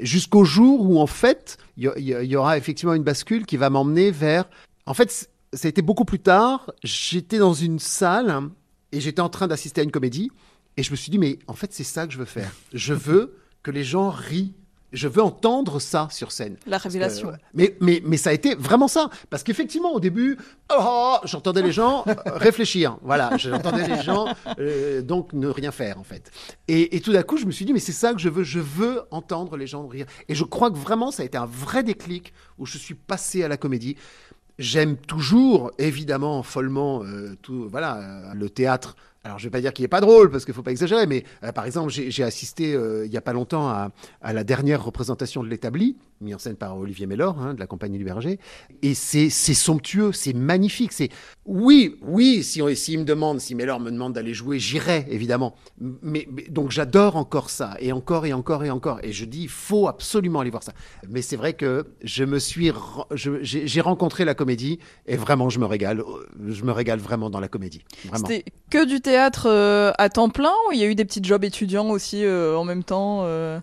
Jusqu'au 0.00 0.44
jour 0.44 0.82
où, 0.82 1.00
en 1.00 1.06
fait, 1.06 1.58
il 1.76 1.90
y, 1.96 2.10
y 2.10 2.36
aura 2.36 2.58
effectivement 2.58 2.94
une 2.94 3.02
bascule 3.02 3.46
qui 3.46 3.56
va 3.56 3.70
m'emmener 3.70 4.10
vers. 4.10 4.48
En 4.84 4.94
fait, 4.94 5.30
ça 5.52 5.66
a 5.66 5.68
été 5.68 5.82
beaucoup 5.82 6.04
plus 6.04 6.20
tard. 6.20 6.72
J'étais 6.84 7.38
dans 7.38 7.54
une 7.54 7.78
salle 7.78 8.50
et 8.92 9.00
j'étais 9.00 9.22
en 9.22 9.28
train 9.28 9.48
d'assister 9.48 9.80
à 9.80 9.84
une 9.84 9.90
comédie. 9.90 10.30
Et 10.76 10.82
je 10.82 10.90
me 10.90 10.96
suis 10.96 11.10
dit, 11.10 11.18
mais 11.18 11.38
en 11.46 11.54
fait, 11.54 11.72
c'est 11.72 11.84
ça 11.84 12.06
que 12.06 12.12
je 12.12 12.18
veux 12.18 12.26
faire. 12.26 12.52
Je 12.72 12.92
veux 12.92 13.38
que 13.62 13.70
les 13.70 13.82
gens 13.82 14.10
rient. 14.10 14.54
Je 14.92 15.08
veux 15.08 15.22
entendre 15.22 15.80
ça 15.80 16.08
sur 16.10 16.32
scène. 16.32 16.56
La 16.66 16.78
que, 16.78 16.84
révélation. 16.84 17.32
mais, 17.54 17.76
mais, 17.80 18.02
mais 18.04 18.16
ça 18.16 18.30
a 18.30 18.32
été 18.32 18.54
vraiment 18.54 18.88
ça. 18.88 19.10
Parce 19.30 19.42
qu'effectivement, 19.42 19.92
au 19.92 20.00
début, 20.00 20.38
oh, 20.76 21.16
j'entendais 21.24 21.62
les 21.62 21.72
gens 21.72 22.04
euh, 22.06 22.14
réfléchir. 22.26 22.96
Voilà, 23.02 23.36
j'entendais 23.36 23.86
les 23.88 24.02
gens 24.02 24.26
euh, 24.58 25.02
donc 25.02 25.32
ne 25.32 25.48
rien 25.48 25.72
faire, 25.72 25.98
en 25.98 26.04
fait. 26.04 26.30
Et, 26.68 26.96
et 26.96 27.00
tout 27.00 27.12
d'un 27.12 27.22
coup, 27.22 27.36
je 27.36 27.46
me 27.46 27.50
suis 27.50 27.64
dit, 27.64 27.72
mais 27.72 27.80
c'est 27.80 27.92
ça 27.92 28.12
que 28.12 28.20
je 28.20 28.28
veux. 28.28 28.44
Je 28.44 28.60
veux 28.60 29.02
entendre 29.10 29.56
les 29.56 29.66
gens 29.66 29.86
rire. 29.86 30.06
Et 30.28 30.34
je 30.34 30.44
crois 30.44 30.70
que 30.70 30.76
vraiment, 30.76 31.10
ça 31.10 31.22
a 31.22 31.26
été 31.26 31.36
un 31.36 31.46
vrai 31.46 31.82
déclic 31.82 32.32
où 32.58 32.66
je 32.66 32.78
suis 32.78 32.94
passé 32.94 33.42
à 33.42 33.48
la 33.48 33.56
comédie. 33.56 33.96
J'aime 34.58 34.96
toujours, 34.96 35.70
évidemment, 35.78 36.42
follement, 36.42 37.02
euh, 37.04 37.36
tout, 37.42 37.68
voilà, 37.68 37.96
euh, 37.96 38.34
le 38.34 38.48
théâtre. 38.48 38.96
Alors, 39.26 39.40
je 39.40 39.44
vais 39.44 39.50
pas 39.50 39.60
dire 39.60 39.72
qu'il 39.72 39.84
est 39.84 39.88
pas 39.88 40.00
drôle, 40.00 40.30
parce 40.30 40.44
qu'il 40.44 40.54
faut 40.54 40.62
pas 40.62 40.70
exagérer, 40.70 41.04
mais 41.08 41.24
euh, 41.42 41.50
par 41.50 41.64
exemple, 41.66 41.90
j'ai 41.90 42.22
assisté 42.22 42.74
euh, 42.74 43.04
il 43.06 43.12
y 43.12 43.16
a 43.16 43.20
pas 43.20 43.32
longtemps 43.32 43.68
à, 43.68 43.90
la 44.22 44.44
dernière 44.44 44.84
représentation 44.84 45.42
de 45.42 45.48
l'établi, 45.48 45.96
mis 46.20 46.32
en 46.32 46.38
scène 46.38 46.54
par 46.54 46.78
Olivier 46.78 47.06
Mellor, 47.06 47.40
hein, 47.40 47.54
de 47.54 47.58
la 47.58 47.66
compagnie 47.66 47.98
du 47.98 48.04
Berger, 48.04 48.38
et 48.82 48.94
c'est 48.94 49.28
somptueux, 49.28 50.12
c'est 50.12 50.32
magnifique. 50.32 50.92
C'est 50.92 51.08
oui, 51.44 51.96
oui, 52.02 52.44
si 52.44 52.62
on- 52.62 52.72
s'il 52.72 53.00
me 53.00 53.04
demande, 53.04 53.40
si 53.40 53.56
Mellor 53.56 53.80
me 53.80 53.90
demande 53.90 54.12
d'aller 54.12 54.32
jouer, 54.32 54.60
j'irai 54.60 55.04
évidemment. 55.10 55.56
Mais, 55.80 56.28
donc 56.48 56.70
j'adore 56.70 57.16
encore 57.16 57.50
ça, 57.50 57.76
et 57.80 57.90
encore 57.90 58.26
et 58.26 58.32
encore 58.32 58.64
et 58.64 58.70
encore. 58.70 59.00
Et 59.02 59.10
je 59.10 59.24
dis, 59.24 59.42
il 59.42 59.48
faut 59.48 59.88
absolument 59.88 60.38
aller 60.38 60.50
voir 60.50 60.62
ça. 60.62 60.72
Mais 61.08 61.20
c'est 61.20 61.36
vrai 61.36 61.54
que 61.54 61.84
je 62.04 62.22
me 62.22 62.38
suis, 62.38 62.70
j'ai 63.16 63.80
rencontré 63.80 64.24
la 64.24 64.34
comédie, 64.34 64.78
et 65.08 65.16
vraiment, 65.16 65.48
je 65.50 65.58
me 65.58 65.66
régale. 65.66 66.04
Je 66.46 66.62
me 66.62 66.70
régale 66.70 67.00
vraiment 67.00 67.28
dans 67.28 67.40
la 67.40 67.48
comédie. 67.48 67.82
C'était 68.14 68.44
que 68.70 68.86
du 68.86 69.00
théâtre 69.00 69.15
euh, 69.46 69.92
à 69.98 70.08
temps 70.08 70.28
plein 70.28 70.52
ou 70.68 70.72
il 70.72 70.78
y 70.78 70.82
a 70.82 70.86
eu 70.86 70.94
des 70.94 71.04
petits 71.04 71.22
jobs 71.22 71.44
étudiants 71.44 71.90
aussi 71.90 72.24
euh, 72.24 72.56
en 72.56 72.64
même 72.64 72.84
temps 72.84 73.20
euh? 73.24 73.60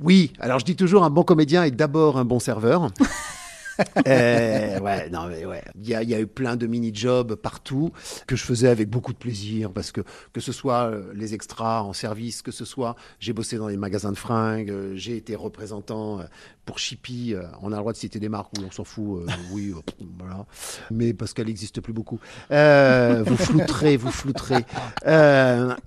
Oui, 0.00 0.32
alors 0.40 0.58
je 0.58 0.64
dis 0.64 0.76
toujours 0.76 1.04
un 1.04 1.10
bon 1.10 1.22
comédien 1.22 1.64
est 1.64 1.70
d'abord 1.70 2.18
un 2.18 2.24
bon 2.24 2.38
serveur. 2.38 2.88
Euh, 4.06 4.78
ouais, 4.80 5.08
non, 5.10 5.26
mais 5.28 5.46
ouais. 5.46 5.62
Il 5.80 5.88
y 5.88 5.94
a, 5.94 6.02
y 6.02 6.14
a 6.14 6.20
eu 6.20 6.26
plein 6.26 6.56
de 6.56 6.66
mini-jobs 6.66 7.34
partout 7.36 7.90
que 8.26 8.36
je 8.36 8.44
faisais 8.44 8.68
avec 8.68 8.90
beaucoup 8.90 9.12
de 9.12 9.18
plaisir 9.18 9.72
parce 9.72 9.92
que 9.92 10.02
que 10.32 10.40
ce 10.40 10.52
soit 10.52 10.90
euh, 10.90 11.12
les 11.14 11.32
extras 11.34 11.82
en 11.82 11.92
service, 11.92 12.42
que 12.42 12.50
ce 12.50 12.64
soit 12.64 12.96
j'ai 13.18 13.32
bossé 13.32 13.56
dans 13.56 13.68
les 13.68 13.76
magasins 13.76 14.12
de 14.12 14.16
fringues, 14.18 14.70
euh, 14.70 14.92
j'ai 14.94 15.16
été 15.16 15.34
représentant 15.36 16.20
pour 16.66 16.78
Chippy. 16.78 17.34
on 17.62 17.68
a 17.72 17.76
le 17.76 17.80
droit 17.80 17.92
de 17.92 17.96
citer 17.98 18.18
des 18.18 18.28
marques 18.28 18.52
où 18.58 18.62
on 18.66 18.70
s'en 18.70 18.84
fout. 18.84 19.22
euh, 19.22 19.32
oui, 19.52 19.72
voilà. 20.18 20.46
Mais 20.90 21.14
parce 21.14 21.32
qu'elle 21.32 21.46
n'existe 21.46 21.80
plus 21.80 21.92
beaucoup. 21.92 22.20
Euh, 22.50 23.22
vous 23.26 23.36
flouterez, 23.36 23.96
vous 23.96 24.10
flouterez. 24.12 24.64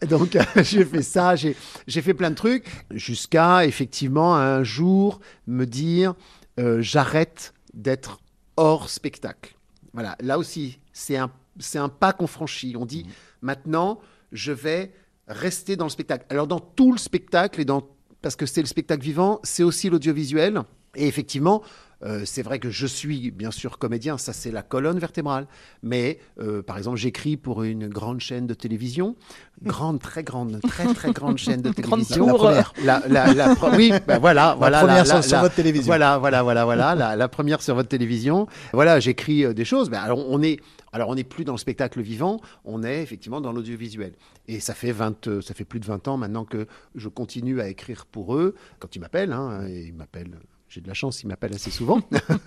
Donc 0.10 0.38
j'ai 0.64 0.86
fait 0.86 1.04
ça, 1.04 1.36
j'ai 1.36 1.56
j'ai 1.88 2.02
fait 2.02 2.14
plein 2.14 2.32
de 2.32 2.36
trucs 2.36 2.66
jusqu'à 2.92 3.66
effectivement 3.66 4.36
un 4.36 4.64
jour 4.64 5.20
me 5.46 5.66
dire 5.66 6.16
euh, 6.60 6.82
j'arrête 6.82 7.54
d'être 7.78 8.20
hors 8.58 8.90
spectacle. 8.90 9.56
Voilà, 9.94 10.18
là 10.20 10.38
aussi, 10.38 10.80
c'est 10.92 11.16
un, 11.16 11.32
c'est 11.60 11.78
un 11.78 11.90
pas 11.90 12.12
qu'on 12.12 12.28
franchit. 12.28 12.76
On 12.76 12.86
dit 12.86 13.06
maintenant, 13.42 14.00
je 14.32 14.52
vais 14.52 14.92
rester 15.28 15.76
dans 15.76 15.86
le 15.86 15.90
spectacle. 15.90 16.26
Alors, 16.30 16.48
dans 16.48 16.60
tout 16.60 16.92
le 16.92 16.98
spectacle, 16.98 17.62
et 17.62 17.66
dans, 17.66 17.88
parce 18.22 18.36
que 18.36 18.46
c'est 18.46 18.62
le 18.62 18.68
spectacle 18.68 19.04
vivant, 19.04 19.40
c'est 19.44 19.64
aussi 19.64 19.90
l'audiovisuel. 19.90 20.62
Et 20.96 21.08
effectivement, 21.08 21.64
euh, 22.04 22.22
c'est 22.26 22.42
vrai 22.44 22.60
que 22.60 22.70
je 22.70 22.86
suis 22.88 23.32
bien 23.32 23.52
sûr 23.52 23.80
comédien, 23.80 24.18
ça 24.18 24.34
c'est 24.34 24.52
la 24.52 24.62
colonne 24.62 25.00
vertébrale. 25.00 25.48
Mais 25.84 26.20
euh, 26.40 26.62
par 26.62 26.78
exemple, 26.78 26.98
j'écris 26.98 27.38
pour 27.38 27.64
une 27.64 27.88
grande 27.88 28.20
chaîne 28.20 28.46
de 28.48 28.54
télévision, 28.54 29.16
grande, 29.64 30.00
très 30.00 30.24
grande, 30.24 30.60
très 30.62 30.94
très 30.94 31.12
grande 31.12 31.38
chaîne 31.38 31.62
de 31.62 31.70
Grande 31.82 32.02
télévision. 32.06 32.28
tour. 32.28 32.44
La 32.52 32.64
première. 32.64 32.74
La, 32.84 33.04
la- 33.08 33.34
la 33.34 33.54
pre- 33.56 33.76
oui, 33.76 33.92
ben 34.08 34.20
voilà, 34.20 34.56
voilà. 34.58 34.80
première 34.80 34.98
la- 35.00 35.06
sur- 35.06 35.16
la- 35.16 35.22
sur 35.24 35.36
la- 35.38 35.42
votre 35.42 35.56
télévision. 35.56 35.88
Voilà, 35.88 36.18
voilà, 36.18 36.44
voilà, 36.44 36.66
voilà, 36.66 36.96
la, 36.96 37.16
la 37.16 37.28
première 37.28 37.62
sur 37.62 37.76
votre 37.76 37.90
télévision. 37.90 38.48
Voilà, 38.74 39.00
j'écris 39.00 39.44
euh, 39.46 39.54
des 39.54 39.66
choses. 39.66 39.90
Ben, 39.90 40.00
alors 40.00 40.20
on 40.30 40.42
est, 40.44 40.60
alors 40.94 41.10
on 41.10 41.16
n'est 41.16 41.24
plus 41.24 41.44
dans 41.46 41.54
le 41.54 41.58
spectacle 41.58 42.02
vivant, 42.02 42.40
on 42.66 42.84
est 42.84 43.02
effectivement 43.02 43.42
dans 43.42 43.52
l'audiovisuel. 43.52 44.14
Et 44.48 44.60
ça 44.60 44.74
fait 44.74 44.92
20, 44.92 45.28
euh, 45.28 45.42
ça 45.42 45.54
fait 45.54 45.66
plus 45.66 45.80
de 45.80 45.86
20 45.86 46.08
ans 46.08 46.18
maintenant 46.18 46.46
que 46.46 46.68
je 46.96 47.10
continue 47.10 47.60
à 47.60 47.68
écrire 47.68 48.06
pour 48.06 48.36
eux. 48.36 48.56
Quand 48.80 48.96
ils 48.96 49.00
m'appellent, 49.00 49.34
hein, 49.34 49.68
ils 49.68 49.94
m'appellent. 49.94 50.38
J'ai 50.78 50.82
de 50.82 50.88
la 50.88 50.94
chance, 50.94 51.24
ils 51.24 51.28
m'appellent 51.28 51.56
assez 51.56 51.72
souvent. 51.72 52.02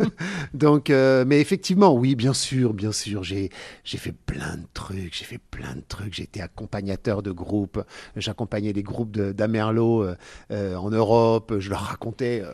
Donc, 0.55 0.89
euh, 0.89 1.25
mais 1.27 1.41
effectivement, 1.41 1.93
oui, 1.93 2.15
bien 2.15 2.33
sûr, 2.33 2.75
bien 2.75 2.93
sûr, 2.93 3.25
j'ai 3.25 3.51
fait 3.85 4.13
plein 4.13 4.57
de 4.57 4.67
trucs, 4.73 5.17
j'ai 5.17 5.25
fait 5.25 5.41
plein 5.51 5.75
de 5.75 5.83
trucs. 5.89 6.21
Été 6.21 6.41
accompagnateur 6.41 7.25
de 7.25 7.33
groupes, 7.33 7.83
j'accompagnais 8.15 8.73
les 8.73 8.85
groupes 8.85 9.11
d'Amerlo 9.11 10.05
euh, 10.05 10.15
euh, 10.53 10.77
en 10.77 10.91
Europe, 10.91 11.55
je 11.59 11.71
leur 11.71 11.81
racontais 11.81 12.45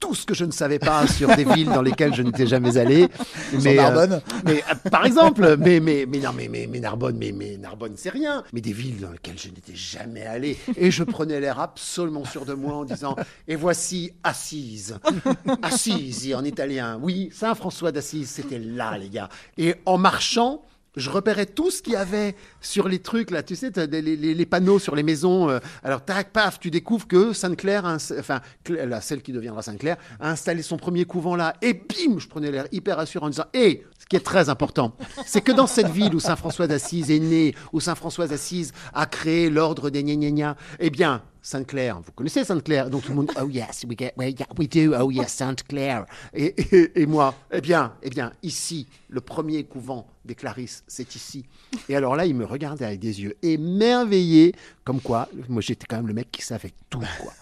tout 0.00 0.14
ce 0.14 0.24
que 0.26 0.34
je 0.34 0.46
ne 0.46 0.50
savais 0.50 0.78
pas 0.78 1.06
sur 1.06 1.34
des 1.36 1.44
villes 1.44 1.68
dans 1.68 1.82
lesquelles 1.82 2.14
je 2.14 2.22
n'étais 2.22 2.46
jamais 2.46 2.78
allé. 2.78 3.08
Sur 3.50 3.74
Narbonne 3.74 4.22
mais 4.44 4.62
euh, 4.70 4.90
par 4.90 5.04
exemple, 5.04 5.56
mais 5.58 5.80
mais 5.80 6.06
mais 6.08 6.18
non, 6.18 6.30
mais 6.34 6.48
mais, 6.48 6.66
mais 6.66 6.80
Narbonne, 6.80 7.16
mais 7.16 7.32
mais 7.32 7.56
Narbonne, 7.56 7.92
c'est 7.96 8.10
rien. 8.10 8.42
Mais 8.52 8.60
des 8.60 8.72
villes 8.72 9.00
dans 9.00 9.10
lesquelles 9.10 9.38
je 9.38 9.48
n'étais 9.48 9.74
jamais 9.74 10.24
allé. 10.26 10.58
Et 10.76 10.90
je 10.90 11.04
prenais 11.04 11.40
l'air 11.40 11.60
absolument 11.60 12.24
sûr 12.24 12.44
de 12.44 12.54
moi 12.54 12.74
en 12.74 12.84
disant 12.84 13.14
et 13.46 13.56
voici 13.56 14.12
Assise, 14.24 14.98
Assisi 15.62 16.34
en 16.34 16.44
italien. 16.44 16.98
Oui, 17.02 17.28
Saint 17.32 17.54
François 17.54 17.92
d'Assise, 17.92 18.30
c'était 18.30 18.58
là, 18.58 18.96
les 18.96 19.10
gars. 19.10 19.28
Et 19.58 19.74
en 19.84 19.98
marchant 19.98 20.62
je 20.96 21.10
repérais 21.10 21.46
tout 21.46 21.70
ce 21.70 21.82
qu'il 21.82 21.92
y 21.92 21.96
avait 21.96 22.34
sur 22.60 22.88
les 22.88 22.98
trucs 22.98 23.30
là, 23.30 23.42
tu 23.42 23.56
sais, 23.56 23.70
les, 23.90 24.46
panneaux 24.46 24.78
sur 24.78 24.96
les 24.96 25.02
maisons. 25.02 25.48
euh, 25.48 25.58
alors 25.82 26.04
tac, 26.04 26.32
paf, 26.32 26.58
tu 26.58 26.70
découvres 26.70 27.06
que 27.06 27.32
Sainte-Claire, 27.32 27.84
enfin 28.18 28.40
la, 28.68 29.00
celle 29.00 29.22
qui 29.22 29.32
deviendra 29.32 29.62
Sainte-Claire, 29.62 29.96
a 30.18 30.30
installé 30.30 30.62
son 30.62 30.76
premier 30.76 31.04
couvent 31.04 31.36
là. 31.36 31.54
Et 31.62 31.74
bim, 31.74 32.18
je 32.18 32.26
prenais 32.26 32.50
l'air 32.50 32.66
hyper 32.72 32.98
assurant 32.98 33.26
en 33.26 33.30
disant, 33.30 33.46
et 33.54 33.84
ce 33.98 33.99
qui 34.10 34.16
est 34.16 34.20
très 34.20 34.48
important, 34.48 34.92
c'est 35.24 35.40
que 35.40 35.52
dans 35.52 35.68
cette 35.68 35.88
ville 35.88 36.14
où 36.16 36.20
Saint 36.20 36.34
François 36.34 36.66
d'Assise 36.66 37.12
est 37.12 37.20
né, 37.20 37.54
où 37.72 37.78
Saint 37.78 37.94
François 37.94 38.26
d'Assise 38.26 38.72
a 38.92 39.06
créé 39.06 39.48
l'ordre 39.48 39.88
des 39.88 40.02
gna 40.02 40.56
eh 40.80 40.90
bien 40.90 41.22
Sainte-Claire, 41.42 42.00
vous 42.00 42.10
connaissez 42.12 42.44
Sainte-Claire, 42.44 42.90
donc 42.90 43.04
tout 43.04 43.10
le 43.10 43.14
monde, 43.14 43.30
oh 43.40 43.48
yes, 43.48 43.86
we, 43.88 43.96
get, 43.96 44.12
we, 44.18 44.68
do, 44.68 44.94
oh 45.00 45.10
yes, 45.10 45.32
Sainte-Claire. 45.32 46.04
Et, 46.34 47.00
et 47.00 47.06
moi, 47.06 47.34
eh 47.52 47.60
bien, 47.60 47.94
eh 48.02 48.10
bien, 48.10 48.32
ici, 48.42 48.88
le 49.08 49.20
premier 49.20 49.64
couvent 49.64 50.06
des 50.24 50.34
Clarisses, 50.34 50.82
c'est 50.86 51.14
ici. 51.14 51.46
Et 51.88 51.96
alors 51.96 52.16
là, 52.16 52.26
il 52.26 52.34
me 52.34 52.44
regardait 52.44 52.84
avec 52.84 52.98
des 52.98 53.22
yeux 53.22 53.36
émerveillés, 53.42 54.54
comme 54.84 55.00
quoi, 55.00 55.28
moi 55.48 55.62
j'étais 55.62 55.86
quand 55.88 55.96
même 55.96 56.08
le 56.08 56.14
mec 56.14 56.30
qui 56.30 56.42
savait 56.42 56.74
tout, 56.90 56.98
quoi. 57.20 57.32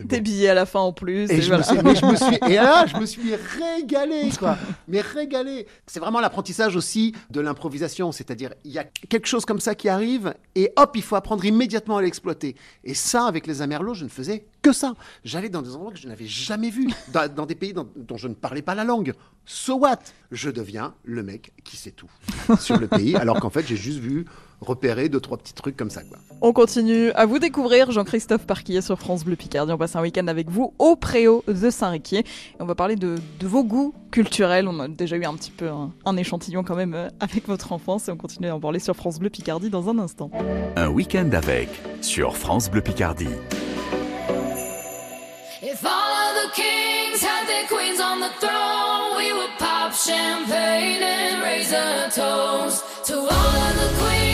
Des 0.00 0.20
billets 0.20 0.48
à 0.48 0.54
la 0.54 0.66
fin 0.66 0.80
en 0.80 0.92
plus. 0.92 1.30
Et, 1.30 1.34
et 1.34 1.42
je 1.42 1.48
voilà. 1.48 1.58
me 1.58 1.62
suis, 1.62 1.82
mais 1.84 1.94
je 1.94 2.06
me 2.06 2.16
suis, 2.16 2.38
et 2.50 2.54
là, 2.54 2.86
je 2.86 2.96
me 2.96 3.06
suis 3.12 3.34
régalé, 3.34 4.30
quoi. 4.38 4.56
Mais 4.88 5.00
régalé. 5.00 5.66
C'est 5.86 6.00
vraiment 6.00 6.20
l'apprentissage 6.20 6.76
aussi 6.76 7.14
de 7.30 7.40
l'improvisation. 7.40 8.10
C'est-à-dire, 8.12 8.54
il 8.64 8.72
y 8.72 8.78
a 8.78 8.84
quelque 8.84 9.26
chose 9.26 9.44
comme 9.44 9.60
ça 9.60 9.74
qui 9.74 9.88
arrive, 9.88 10.34
et 10.54 10.72
hop, 10.76 10.92
il 10.94 11.02
faut 11.02 11.16
apprendre 11.16 11.44
immédiatement 11.44 11.98
à 11.98 12.02
l'exploiter. 12.02 12.56
Et 12.84 12.94
ça, 12.94 13.26
avec 13.26 13.46
les 13.46 13.62
Amerlots, 13.62 13.94
je 13.94 14.04
ne 14.04 14.08
faisais 14.08 14.46
que 14.62 14.72
ça. 14.72 14.94
J'allais 15.24 15.48
dans 15.48 15.62
des 15.62 15.74
endroits 15.74 15.92
que 15.92 15.98
je 15.98 16.08
n'avais 16.08 16.26
jamais 16.26 16.70
vus, 16.70 16.88
dans, 17.12 17.32
dans 17.32 17.46
des 17.46 17.54
pays 17.54 17.72
dont, 17.72 17.88
dont 17.96 18.16
je 18.16 18.28
ne 18.28 18.34
parlais 18.34 18.62
pas 18.62 18.74
la 18.74 18.84
langue. 18.84 19.12
So 19.44 19.74
what? 19.74 19.98
Je 20.30 20.50
deviens 20.50 20.94
le 21.04 21.22
mec 21.22 21.52
qui 21.64 21.76
sait 21.76 21.90
tout 21.90 22.10
sur 22.58 22.78
le 22.78 22.88
pays, 22.88 23.16
alors 23.16 23.40
qu'en 23.40 23.50
fait, 23.50 23.66
j'ai 23.66 23.76
juste 23.76 23.98
vu 23.98 24.24
repérer 24.62 25.08
deux, 25.08 25.20
trois 25.20 25.36
petits 25.38 25.52
trucs 25.54 25.76
comme 25.76 25.90
ça, 25.90 26.02
quoi. 26.02 26.18
On 26.40 26.52
continue 26.52 27.10
à 27.12 27.26
vous 27.26 27.38
découvrir 27.38 27.90
Jean-Christophe 27.92 28.46
Parquillet 28.46 28.80
sur 28.80 28.98
France 28.98 29.24
Bleu 29.24 29.36
Picardie. 29.36 29.72
On 29.72 29.78
passe 29.78 29.94
un 29.94 30.02
week-end 30.02 30.26
avec 30.26 30.50
vous 30.50 30.74
au 30.78 30.96
Préau 30.96 31.44
de 31.46 31.70
Saint-Riquier. 31.70 32.20
Et 32.20 32.24
on 32.58 32.64
va 32.64 32.74
parler 32.74 32.96
de, 32.96 33.16
de 33.38 33.46
vos 33.46 33.62
goûts 33.62 33.94
culturels. 34.10 34.66
On 34.66 34.80
a 34.80 34.88
déjà 34.88 35.16
eu 35.16 35.24
un 35.24 35.34
petit 35.34 35.52
peu 35.52 35.68
un, 35.68 35.92
un 36.04 36.16
échantillon 36.16 36.64
quand 36.64 36.74
même 36.74 36.94
euh, 36.94 37.08
avec 37.20 37.46
votre 37.46 37.72
enfance. 37.72 38.08
Et 38.08 38.10
on 38.10 38.16
continue 38.16 38.48
à 38.48 38.56
en 38.56 38.60
parler 38.60 38.80
sur 38.80 38.96
France 38.96 39.18
Bleu 39.20 39.30
Picardie 39.30 39.70
dans 39.70 39.88
un 39.88 39.98
instant. 39.98 40.30
Un 40.76 40.88
week-end 40.88 41.30
avec 41.32 41.68
sur 42.00 42.36
France 42.36 42.70
Bleu 42.70 42.80
Picardie. 42.80 43.28
If 45.62 45.84
all 45.84 45.90
of 45.90 46.34
the 46.44 46.52
kings 46.54 47.22
had 47.22 47.46
their 47.46 47.68
queens 47.68 48.00
on 48.00 48.18
the 48.20 48.32
throne, 48.40 49.16
we 49.16 49.32
would 49.32 49.56
pop 49.58 49.92
champagne 49.94 51.00
and 51.02 51.40
raise 51.40 51.72
a 51.72 52.10
toast 52.10 52.82
to 53.06 53.14
all 53.14 53.26
of 53.28 53.76
the 53.76 54.02
queens 54.02 54.31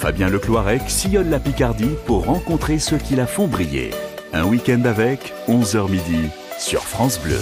Fabien 0.00 0.30
Lecloirec 0.30 0.80
sillonnent 0.88 1.28
la 1.28 1.38
Picardie 1.38 1.94
pour 2.06 2.24
rencontrer 2.24 2.78
ceux 2.78 2.96
qui 2.96 3.16
la 3.16 3.26
font 3.26 3.46
briller. 3.46 3.90
Un 4.32 4.46
week-end 4.46 4.80
avec 4.86 5.34
11h 5.46 5.90
midi 5.90 6.30
sur 6.58 6.80
France 6.84 7.20
Bleu. 7.20 7.38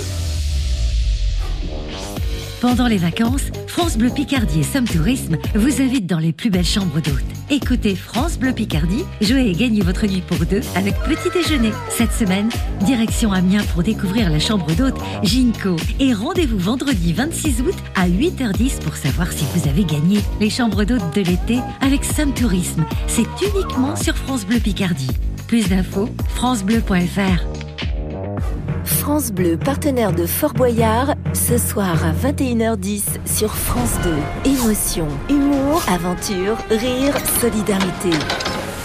Pendant 2.60 2.88
les 2.88 2.98
vacances, 2.98 3.52
France 3.68 3.98
Bleu 3.98 4.10
Picardie 4.10 4.60
et 4.60 4.64
Somme 4.64 4.88
Tourisme 4.88 5.36
vous 5.54 5.80
invitent 5.80 6.06
dans 6.06 6.18
les 6.18 6.32
plus 6.32 6.50
belles 6.50 6.64
chambres 6.64 7.00
d'hôtes. 7.00 7.22
Écoutez 7.50 7.94
France 7.94 8.38
Bleu 8.38 8.52
Picardie, 8.52 9.04
jouez 9.20 9.50
et 9.50 9.52
gagnez 9.52 9.82
votre 9.82 10.06
nuit 10.06 10.22
pour 10.26 10.38
deux 10.38 10.62
avec 10.74 10.94
petit 11.02 11.30
déjeuner. 11.32 11.70
Cette 11.90 12.12
semaine, 12.12 12.48
direction 12.80 13.32
Amiens 13.32 13.62
pour 13.74 13.82
découvrir 13.82 14.30
la 14.30 14.40
chambre 14.40 14.74
d'hôte 14.74 14.96
Ginko. 15.22 15.76
Et 16.00 16.12
rendez-vous 16.12 16.58
vendredi 16.58 17.12
26 17.12 17.60
août 17.60 17.76
à 17.94 18.08
8h10 18.08 18.80
pour 18.80 18.96
savoir 18.96 19.30
si 19.30 19.44
vous 19.54 19.68
avez 19.68 19.84
gagné 19.84 20.18
les 20.40 20.50
chambres 20.50 20.84
d'hôtes 20.84 21.14
de 21.14 21.20
l'été 21.20 21.58
avec 21.80 22.04
Somme 22.04 22.34
Tourisme. 22.34 22.84
C'est 23.06 23.28
uniquement 23.54 23.96
sur 23.96 24.16
France 24.16 24.46
Bleu 24.46 24.58
Picardie. 24.58 25.10
Plus 25.46 25.68
d'infos, 25.68 26.08
francebleu.fr. 26.34 27.44
France 28.88 29.32
Bleu, 29.32 29.58
partenaire 29.58 30.12
de 30.12 30.24
Fort 30.24 30.54
Boyard, 30.54 31.14
ce 31.34 31.58
soir 31.58 31.98
à 32.04 32.12
21h10 32.12 33.02
sur 33.26 33.54
France 33.54 33.96
2. 34.02 34.50
Émotion, 34.50 35.06
humour, 35.28 35.82
aventure, 35.88 36.56
rire, 36.70 37.14
solidarité. 37.40 38.10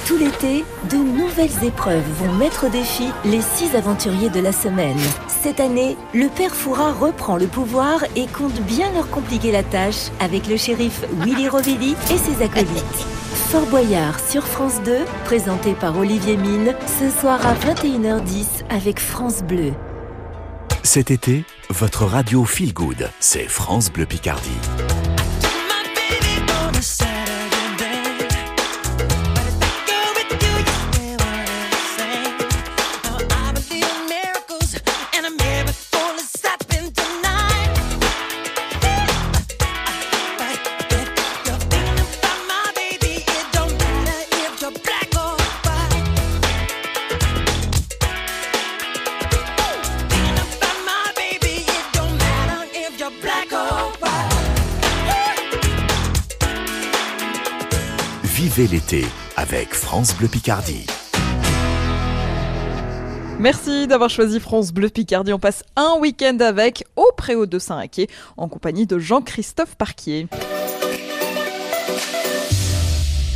Tout 0.05 0.17
l'été, 0.17 0.65
de 0.89 0.97
nouvelles 0.97 1.63
épreuves 1.63 2.03
vont 2.19 2.33
mettre 2.33 2.67
au 2.67 2.69
défi 2.69 3.05
les 3.23 3.39
six 3.39 3.73
aventuriers 3.75 4.29
de 4.29 4.41
la 4.41 4.51
semaine. 4.51 4.99
Cette 5.29 5.61
année, 5.61 5.95
le 6.13 6.27
père 6.27 6.53
Fouras 6.53 6.91
reprend 6.91 7.37
le 7.37 7.47
pouvoir 7.47 8.03
et 8.17 8.27
compte 8.27 8.59
bien 8.61 8.91
leur 8.93 9.09
compliquer 9.09 9.53
la 9.53 9.63
tâche 9.63 10.11
avec 10.19 10.47
le 10.47 10.57
shérif 10.57 11.01
Willy 11.21 11.47
Rovelli 11.47 11.95
et 12.11 12.17
ses 12.17 12.43
acolytes. 12.43 13.07
Fort 13.49 13.67
Boyard 13.67 14.19
sur 14.19 14.43
France 14.43 14.81
2, 14.83 14.97
présenté 15.23 15.73
par 15.73 15.97
Olivier 15.97 16.35
Mine, 16.35 16.73
ce 16.99 17.09
soir 17.09 17.39
à 17.47 17.53
21h10 17.53 18.65
avec 18.69 18.99
France 18.99 19.43
Bleu. 19.43 19.71
Cet 20.93 21.09
été, 21.09 21.43
votre 21.71 22.05
radio 22.05 22.45
Feel 22.45 22.71
Good, 22.71 23.09
c'est 23.19 23.47
France 23.47 23.91
Bleu 23.91 24.05
Picardie. 24.05 24.82
Vivez 58.55 58.67
l'été 58.67 59.05
avec 59.35 59.73
France 59.73 60.15
Bleu 60.15 60.27
Picardie. 60.27 60.85
Merci 63.39 63.87
d'avoir 63.87 64.11
choisi 64.11 64.39
France 64.39 64.71
Bleu 64.71 64.89
Picardie. 64.89 65.33
On 65.33 65.39
passe 65.39 65.63
un 65.75 65.95
week-end 65.99 66.37
avec 66.39 66.83
au 66.95 67.11
Préau 67.17 67.47
de 67.47 67.57
Saint-Raquier 67.57 68.09
en 68.37 68.47
compagnie 68.47 68.85
de 68.85 68.99
Jean-Christophe 68.99 69.75
Parquier. 69.75 70.27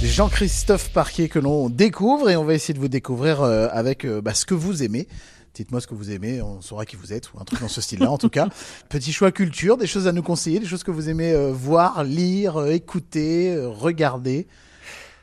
Jean-Christophe 0.03 0.91
Parquier 0.91 1.30
que 1.30 1.39
l'on 1.39 1.70
découvre 1.70 2.30
et 2.30 2.36
on 2.36 2.43
va 2.43 2.53
essayer 2.53 2.76
de 2.76 2.80
vous 2.80 2.88
découvrir 2.88 3.41
euh, 3.41 3.70
avec 3.72 4.05
euh, 4.05 4.22
bah, 4.22 4.36
ce 4.36 4.45
que 4.45 4.53
vous 4.53 4.84
aimez. 4.84 5.07
Dites-moi 5.55 5.82
ce 5.82 5.88
que 5.88 5.95
vous 5.95 6.11
aimez, 6.11 6.43
on 6.43 6.61
saura 6.61 6.86
qui 6.86 6.95
vous 6.95 7.13
êtes, 7.13 7.34
ou 7.34 7.39
un 7.39 7.43
truc 7.43 7.59
dans 7.61 7.68
ce 7.68 7.82
style-là 7.82 8.11
en 8.11 8.20
tout 8.20 8.30
cas. 8.30 8.49
Petit 8.89 9.11
choix 9.11 9.32
culture, 9.32 9.78
des 9.78 9.88
choses 9.88 10.05
à 10.05 10.11
nous 10.11 10.22
conseiller, 10.22 10.59
des 10.59 10.68
choses 10.68 10.84
que 10.84 10.91
vous 10.91 11.09
aimez 11.09 11.32
euh, 11.32 11.51
voir, 11.51 12.03
lire, 12.03 12.68
écouter, 12.68 13.57
regarder. 13.65 14.45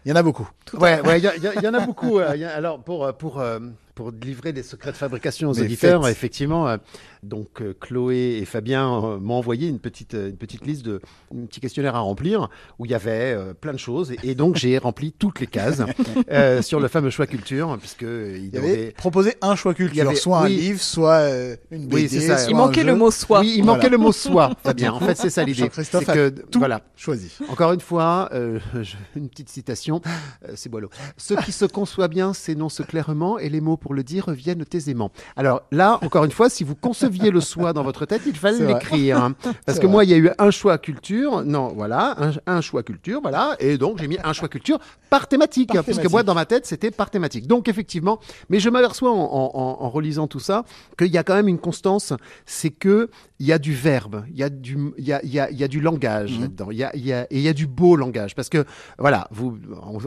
Il 0.05 0.11
y 0.11 0.12
en 0.12 0.16
a 0.16 0.22
beaucoup. 0.22 0.48
Ouais, 0.74 1.00
ouais, 1.00 1.18
il 1.18 1.24
y, 1.24 1.30
il 1.36 1.44
y 1.44 1.48
il 1.57 1.62
y 1.62 1.68
en 1.68 1.74
a 1.74 1.80
beaucoup. 1.86 2.18
euh, 2.18 2.36
y 2.36 2.44
a- 2.44 2.55
alors, 2.55 2.80
pour, 2.82 3.07
euh, 3.07 3.12
pour, 3.12 3.40
euh, 3.40 3.59
pour 3.95 4.11
livrer 4.11 4.53
des 4.53 4.62
secrets 4.62 4.90
de 4.92 4.97
fabrication 4.97 5.51
aux 5.51 5.55
Mais 5.55 5.62
auditeurs, 5.62 6.03
faites. 6.05 6.12
effectivement, 6.12 6.68
euh, 6.68 6.76
donc 7.22 7.62
euh, 7.62 7.74
Chloé 7.80 8.38
et 8.40 8.45
Fabien 8.45 8.88
euh, 9.05 9.18
m'ont 9.20 9.34
envoyé 9.34 9.68
une 9.68 9.78
petite, 9.78 10.14
une 10.14 10.36
petite 10.36 10.66
liste 10.66 10.84
de 10.84 11.01
un 11.34 11.47
petit 11.47 11.61
questionnaire 11.61 11.95
à 11.95 12.01
remplir 12.01 12.49
où 12.78 12.86
il 12.86 12.90
y 12.90 12.95
avait 12.95 13.36
plein 13.61 13.72
de 13.72 13.78
choses. 13.78 14.11
Et, 14.12 14.18
et 14.30 14.34
donc, 14.34 14.57
j'ai 14.57 14.78
rempli 14.78 15.12
toutes 15.12 15.40
les 15.40 15.47
cases 15.47 15.82
euh, 16.30 16.61
sur 16.62 16.80
le 16.80 16.88
fameux 16.88 17.11
choix 17.11 17.26
culture, 17.26 17.76
puisque 17.78 18.03
il 18.03 18.47
Il 18.47 18.55
y 18.55 18.59
avait 18.59 18.90
proposé 18.92 19.34
un 19.42 19.55
choix 19.57 19.74
culture, 19.74 19.95
Il 19.95 19.99
y 19.99 20.01
avait- 20.01 20.14
soit 20.16 20.40
un 20.40 20.45
oui. 20.47 20.57
livre, 20.57 20.80
soit 20.80 21.28
une 21.70 21.86
BD. 21.86 21.95
Oui, 21.95 22.09
c'est 22.09 22.20
ça. 22.20 22.38
soit 22.38 22.51
Il 22.51 22.55
un 22.55 22.59
manquait 22.59 22.84
le 22.84 22.95
mot 22.97 23.11
soit. 23.11 23.40
Oui, 23.40 23.55
il 23.57 23.62
Voilà. 23.64 23.76
manquait 23.78 23.90
le 23.90 23.99
mot 23.99 24.12
soit, 24.12 24.51
Fabien. 24.64 24.92
En 24.92 25.01
fait, 25.01 25.14
c'est 25.16 25.30
ça 25.30 25.45
l'idée. 25.45 25.62
A 25.64 25.68
que, 26.05 26.28
tout 26.30 26.59
voilà. 26.59 26.82
choisi. 26.97 27.32
Encore 27.49 27.72
une 27.72 27.80
fois, 27.80 28.28
euh, 28.32 28.59
je- 28.82 28.97
une 29.16 29.28
petite 29.28 29.49
citation, 29.51 30.01
euh, 30.49 30.53
c'est 30.57 30.68
Boileau. 30.68 30.90
Ce 31.16 31.34
qui 31.34 31.53
se 31.53 31.64
conçoit 31.64 32.09
bien 32.09 32.32
s'énonce 32.34 32.82
clairement 32.88 33.38
et 33.38 33.49
les 33.49 33.61
mots 33.61 33.76
pour 33.85 33.93
le 33.93 34.03
dire 34.03 34.30
viennent 34.30 34.64
aisément. 34.72 35.11
Alors 35.37 35.61
là, 35.70 35.99
encore 36.01 36.24
une 36.24 36.30
fois, 36.30 36.49
si 36.49 36.64
vous 36.64 36.74
conceviez 36.74 37.30
le 37.30 37.43
soi 37.43 37.74
dans 37.74 37.82
votre 37.82 38.07
tête, 38.07 38.22
il 38.24 38.35
fallait 38.35 38.66
l'écrire. 38.66 39.22
hein. 39.22 39.35
Parce 39.66 39.78
que 39.78 39.85
vrai. 39.85 39.93
moi, 39.93 40.05
il 40.05 40.11
y 40.11 40.14
a 40.14 40.16
eu 40.16 40.30
un 40.39 40.51
choix 40.51 40.78
culture, 40.78 41.45
non, 41.45 41.68
voilà, 41.68 42.16
un, 42.18 42.32
un 42.57 42.61
choix 42.62 42.82
culture, 42.82 43.20
voilà, 43.20 43.57
et 43.61 43.76
donc 43.76 43.99
j'ai 43.99 44.09
mis 44.09 44.16
un 44.24 44.32
choix 44.32 44.49
culture 44.49 44.78
par 45.11 45.28
thématique, 45.28 45.68
Par 45.74 45.85
parce 45.85 45.99
que 45.99 46.09
moi, 46.09 46.22
dans 46.22 46.35
ma 46.35 46.47
tête, 46.47 46.64
c'était 46.64 46.91
par 46.91 47.11
thématique. 47.11 47.47
Donc 47.47 47.68
effectivement, 47.68 48.20
mais 48.49 48.59
je 48.59 48.70
m'aperçois 48.70 49.11
en, 49.12 49.16
en- 49.16 49.51
en- 49.55 49.76
en 49.85 49.91
relisant 49.91 50.26
tout 50.28 50.41
ça 50.41 50.64
qu'il 50.99 51.09
y 51.09 51.18
a 51.18 51.22
quand 51.22 51.35
même 51.35 51.49
une 51.49 51.59
constance, 51.59 52.14
c'est 52.47 52.70
que 52.70 53.11
il 53.39 53.47
y 53.47 53.53
a 53.53 53.59
du 53.59 53.74
verbe, 53.74 54.24
il 54.30 54.37
y 54.39 54.43
a 54.43 54.49
du, 54.49 54.78
il 54.97 55.05
y 55.05 55.12
a, 55.12 55.20
il 55.22 55.30
y 55.30 55.39
a- 55.41 55.51
y 55.51 55.62
a 55.62 55.68
du 55.68 55.80
langage 55.80 56.32
Mhm. 56.32 56.41
là-dedans, 56.41 56.70
il 56.70 56.78
y 56.78 56.85
a, 56.85 56.97
il 56.97 57.05
y 57.07 57.12
a- 57.12 57.24
et 57.24 57.37
il 57.37 57.43
y 57.43 57.49
a 57.49 57.53
du 57.53 57.66
beau 57.66 57.97
langage, 57.97 58.35
parce 58.35 58.49
que 58.49 58.64
voilà, 58.99 59.28
vous, 59.30 59.59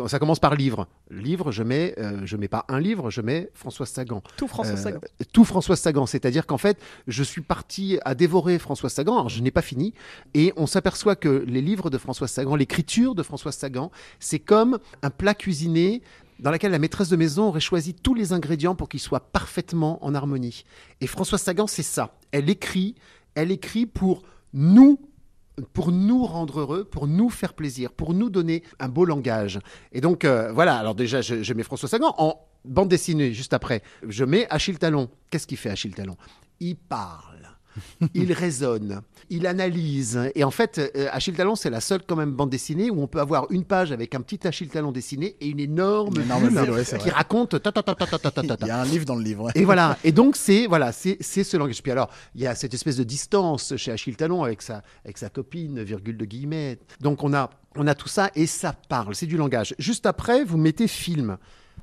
ça 0.08 0.18
commence 0.18 0.40
par 0.40 0.56
livre. 0.56 0.88
Livre, 1.12 1.52
je 1.52 1.62
mets, 1.64 1.94
euh, 2.00 2.22
je 2.26 2.36
mets 2.38 2.48
pas 2.48 2.66
un 2.70 2.80
livre, 2.80 3.10
je 3.12 3.22
mets 3.22 3.50
Françoise 3.68 3.90
Sagan. 3.90 4.22
Tout 4.38 4.48
François 4.48 4.76
Euh, 4.76 4.82
Sagan. 4.82 5.02
Tout 5.34 5.44
Françoise 5.44 5.78
Sagan, 5.82 6.06
c'est-à-dire 6.06 6.46
qu'en 6.46 6.58
fait, 6.58 6.78
je 7.06 7.22
suis 7.22 7.42
parti 7.42 8.00
à 8.06 8.16
dévorer 8.16 8.60
Françoise 8.60 8.94
Sagan, 8.94 9.16
alors 9.16 9.28
je 9.30 9.42
n'ai 9.42 9.52
pas 9.52 9.62
fini, 9.62 9.94
et 10.34 10.54
on 10.56 10.68
s'aperçoit 10.68 11.18
que 11.18 11.44
les 11.46 11.62
livres 11.62 11.90
de 11.90 11.98
Françoise 11.98 12.32
Sagan, 12.32 12.56
l'écriture 12.56 13.14
de 13.14 13.24
Françoise 13.24 13.58
Sagan, 13.58 13.92
c'est 14.22 14.40
comme 14.40 14.80
un 15.02 15.10
plat 15.10 15.34
cuisiné 15.34 16.02
dans 16.40 16.52
lequel 16.52 16.72
la 16.72 16.80
maîtresse 16.80 17.10
de 17.10 17.18
maison 17.18 17.50
aurait 17.50 17.60
choisi 17.60 17.94
tous 17.94 18.14
les 18.14 18.32
ingrédients 18.32 18.74
pour 18.76 18.88
qu'ils 18.88 19.02
soient 19.02 19.20
parfaitement 19.32 20.04
en 20.06 20.16
harmonie. 20.16 20.64
Et 21.02 21.08
Françoise 21.08 21.42
Sagan, 21.42 21.68
c'est 21.68 21.84
ça. 21.84 22.16
Elle 22.32 22.50
écrit, 22.50 22.96
elle 23.36 23.52
écrit 23.52 23.86
pour 23.86 24.24
nous 24.54 24.98
pour 25.74 25.92
nous 25.92 26.24
rendre 26.24 26.60
heureux, 26.60 26.84
pour 26.84 27.08
nous 27.08 27.30
faire 27.30 27.54
plaisir, 27.54 27.92
pour 27.92 28.14
nous 28.14 28.30
donner 28.30 28.62
un 28.80 28.90
beau 28.90 29.06
langage. 29.06 29.60
Et 29.92 30.02
donc, 30.02 30.24
euh, 30.24 30.52
voilà, 30.54 30.78
alors 30.78 30.94
déjà, 30.94 31.22
mets 31.56 31.64
François 31.64 31.90
Sagan 31.90 32.14
en 32.20 32.40
bande 32.68 32.90
dessinée 32.90 33.34
juste 33.34 33.54
après. 33.54 33.82
Je 34.08 34.24
mets 34.26 34.48
Achille 34.50 34.78
Talon. 34.78 35.10
Qu'est-ce 35.30 35.48
qu'il 35.48 35.58
fait 35.58 35.70
Achille 35.70 35.94
Talon? 35.94 36.18
Il 36.60 36.76
parle. 36.76 37.38
il 38.14 38.34
raisonne, 38.34 39.02
il 39.30 39.48
analyse. 39.48 40.20
Et 40.36 40.44
en 40.44 40.52
fait, 40.52 40.80
euh, 40.96 41.08
Achille 41.12 41.34
Talon, 41.34 41.56
c'est 41.56 41.70
la 41.70 41.82
seule 41.82 42.02
quand 42.08 42.16
même 42.16 42.32
bande 42.32 42.50
dessinée 42.50 42.90
où 42.90 43.02
on 43.02 43.08
peut 43.08 43.20
avoir 43.20 43.48
une 43.52 43.66
page 43.66 43.92
avec 43.92 44.16
un 44.16 44.22
petit 44.22 44.48
Achille 44.48 44.70
Talon 44.70 44.92
dessiné 44.92 45.36
et 45.42 45.48
une 45.48 45.60
énorme, 45.60 46.16
une 46.16 46.24
énorme 46.24 46.50
bulle 46.50 46.72
ouais, 46.72 46.84
qui 46.84 46.96
vrai. 46.96 47.10
raconte. 47.12 47.62
Ta, 47.62 47.72
ta, 47.72 47.84
ta, 47.84 48.58
il 48.62 48.68
y 48.68 48.70
a 48.72 48.82
un 48.82 48.86
livre 48.86 49.06
dans 49.06 49.16
le 49.16 49.24
livre. 49.24 49.50
Et 49.56 49.66
voilà. 49.66 49.98
Et 50.04 50.12
donc 50.12 50.36
c'est 50.36 50.68
voilà, 50.68 50.92
c'est 50.92 51.22
ce 51.22 51.58
langage. 51.58 51.82
Puis 51.82 51.92
alors, 51.92 52.10
il 52.36 52.42
y 52.42 52.48
a 52.48 52.56
cette 52.56 52.74
espèce 52.74 52.98
de 52.98 53.04
distance 53.04 53.76
chez 53.78 53.92
Achille 53.92 54.16
Talon 54.16 54.44
avec 54.44 54.62
sa 54.62 54.82
avec 55.04 55.18
sa 55.18 55.30
copine, 55.30 55.82
virgule 55.84 56.18
de 56.18 56.26
guillemets. 56.26 56.80
Donc 57.02 57.24
on 57.24 57.34
a 57.34 57.50
on 57.76 57.88
a 57.88 57.96
tout 57.96 58.08
ça 58.08 58.32
et 58.36 58.48
ça 58.48 58.74
parle. 58.90 59.16
C'est 59.16 59.28
du 59.28 59.38
langage. 59.38 59.76
Juste 59.78 60.06
après, 60.06 60.44
vous 60.44 60.58
mettez 60.58 60.88
film. 60.88 61.38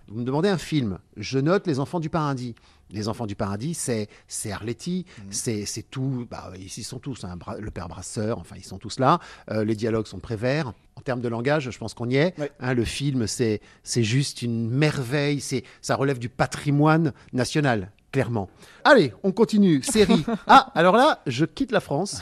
Vous 0.09 0.21
me 0.21 0.25
demandez 0.25 0.49
un 0.49 0.59
film. 0.59 0.99
Je 1.17 1.39
note 1.39 1.67
Les 1.67 1.81
Enfants 1.81 2.01
du 2.01 2.11
Paradis. 2.11 2.55
Les 2.91 3.09
Enfants 3.09 3.27
du 3.27 3.35
Paradis, 3.35 3.75
c'est 3.75 4.09
c'est 4.29 4.53
Arletty, 4.53 5.07
c'est 5.31 5.65
c'est 5.65 5.83
tout. 5.83 6.27
Bah, 6.31 6.53
ils 6.59 6.69
sont 6.85 6.99
tous. 6.99 7.25
hein, 7.25 7.37
le 7.59 7.71
père 7.71 7.89
Brasseur, 7.89 8.39
enfin, 8.39 8.57
ils 8.59 8.65
sont 8.65 8.79
tous 8.79 8.99
là. 8.99 9.19
Euh, 9.51 9.65
les 9.65 9.75
dialogues 9.75 10.07
sont 10.07 10.19
prévert. 10.21 10.73
En 10.97 11.01
termes 11.01 11.21
de 11.23 11.29
langage, 11.29 11.71
je 11.71 11.79
pense 11.79 11.95
qu'on 11.95 12.09
y 12.09 12.17
est. 12.17 12.35
Hein, 12.61 12.75
le 12.75 12.85
film, 12.85 13.27
c'est 13.27 13.61
juste 13.97 14.43
une 14.43 14.69
merveille. 14.71 15.41
C'est 15.41 15.65
ça 15.81 15.97
relève 15.97 16.19
du 16.19 16.29
patrimoine 16.29 17.13
national. 17.33 17.91
Clairement. 18.13 18.49
Allez, 18.85 19.13
on 19.25 19.33
continue. 19.33 19.83
Série. 19.83 20.25
Ah, 20.47 20.71
alors 20.77 20.95
là, 20.97 21.21
je 21.27 21.45
quitte 21.47 21.73
la 21.73 21.81
France 21.81 22.21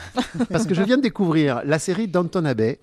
parce 0.49 0.65
que 0.65 0.73
je 0.73 0.81
viens 0.81 0.97
de 0.97 1.03
découvrir 1.03 1.61
la 1.65 1.77
série 1.77 2.07
Downton 2.07 2.45
Abbey. 2.47 2.79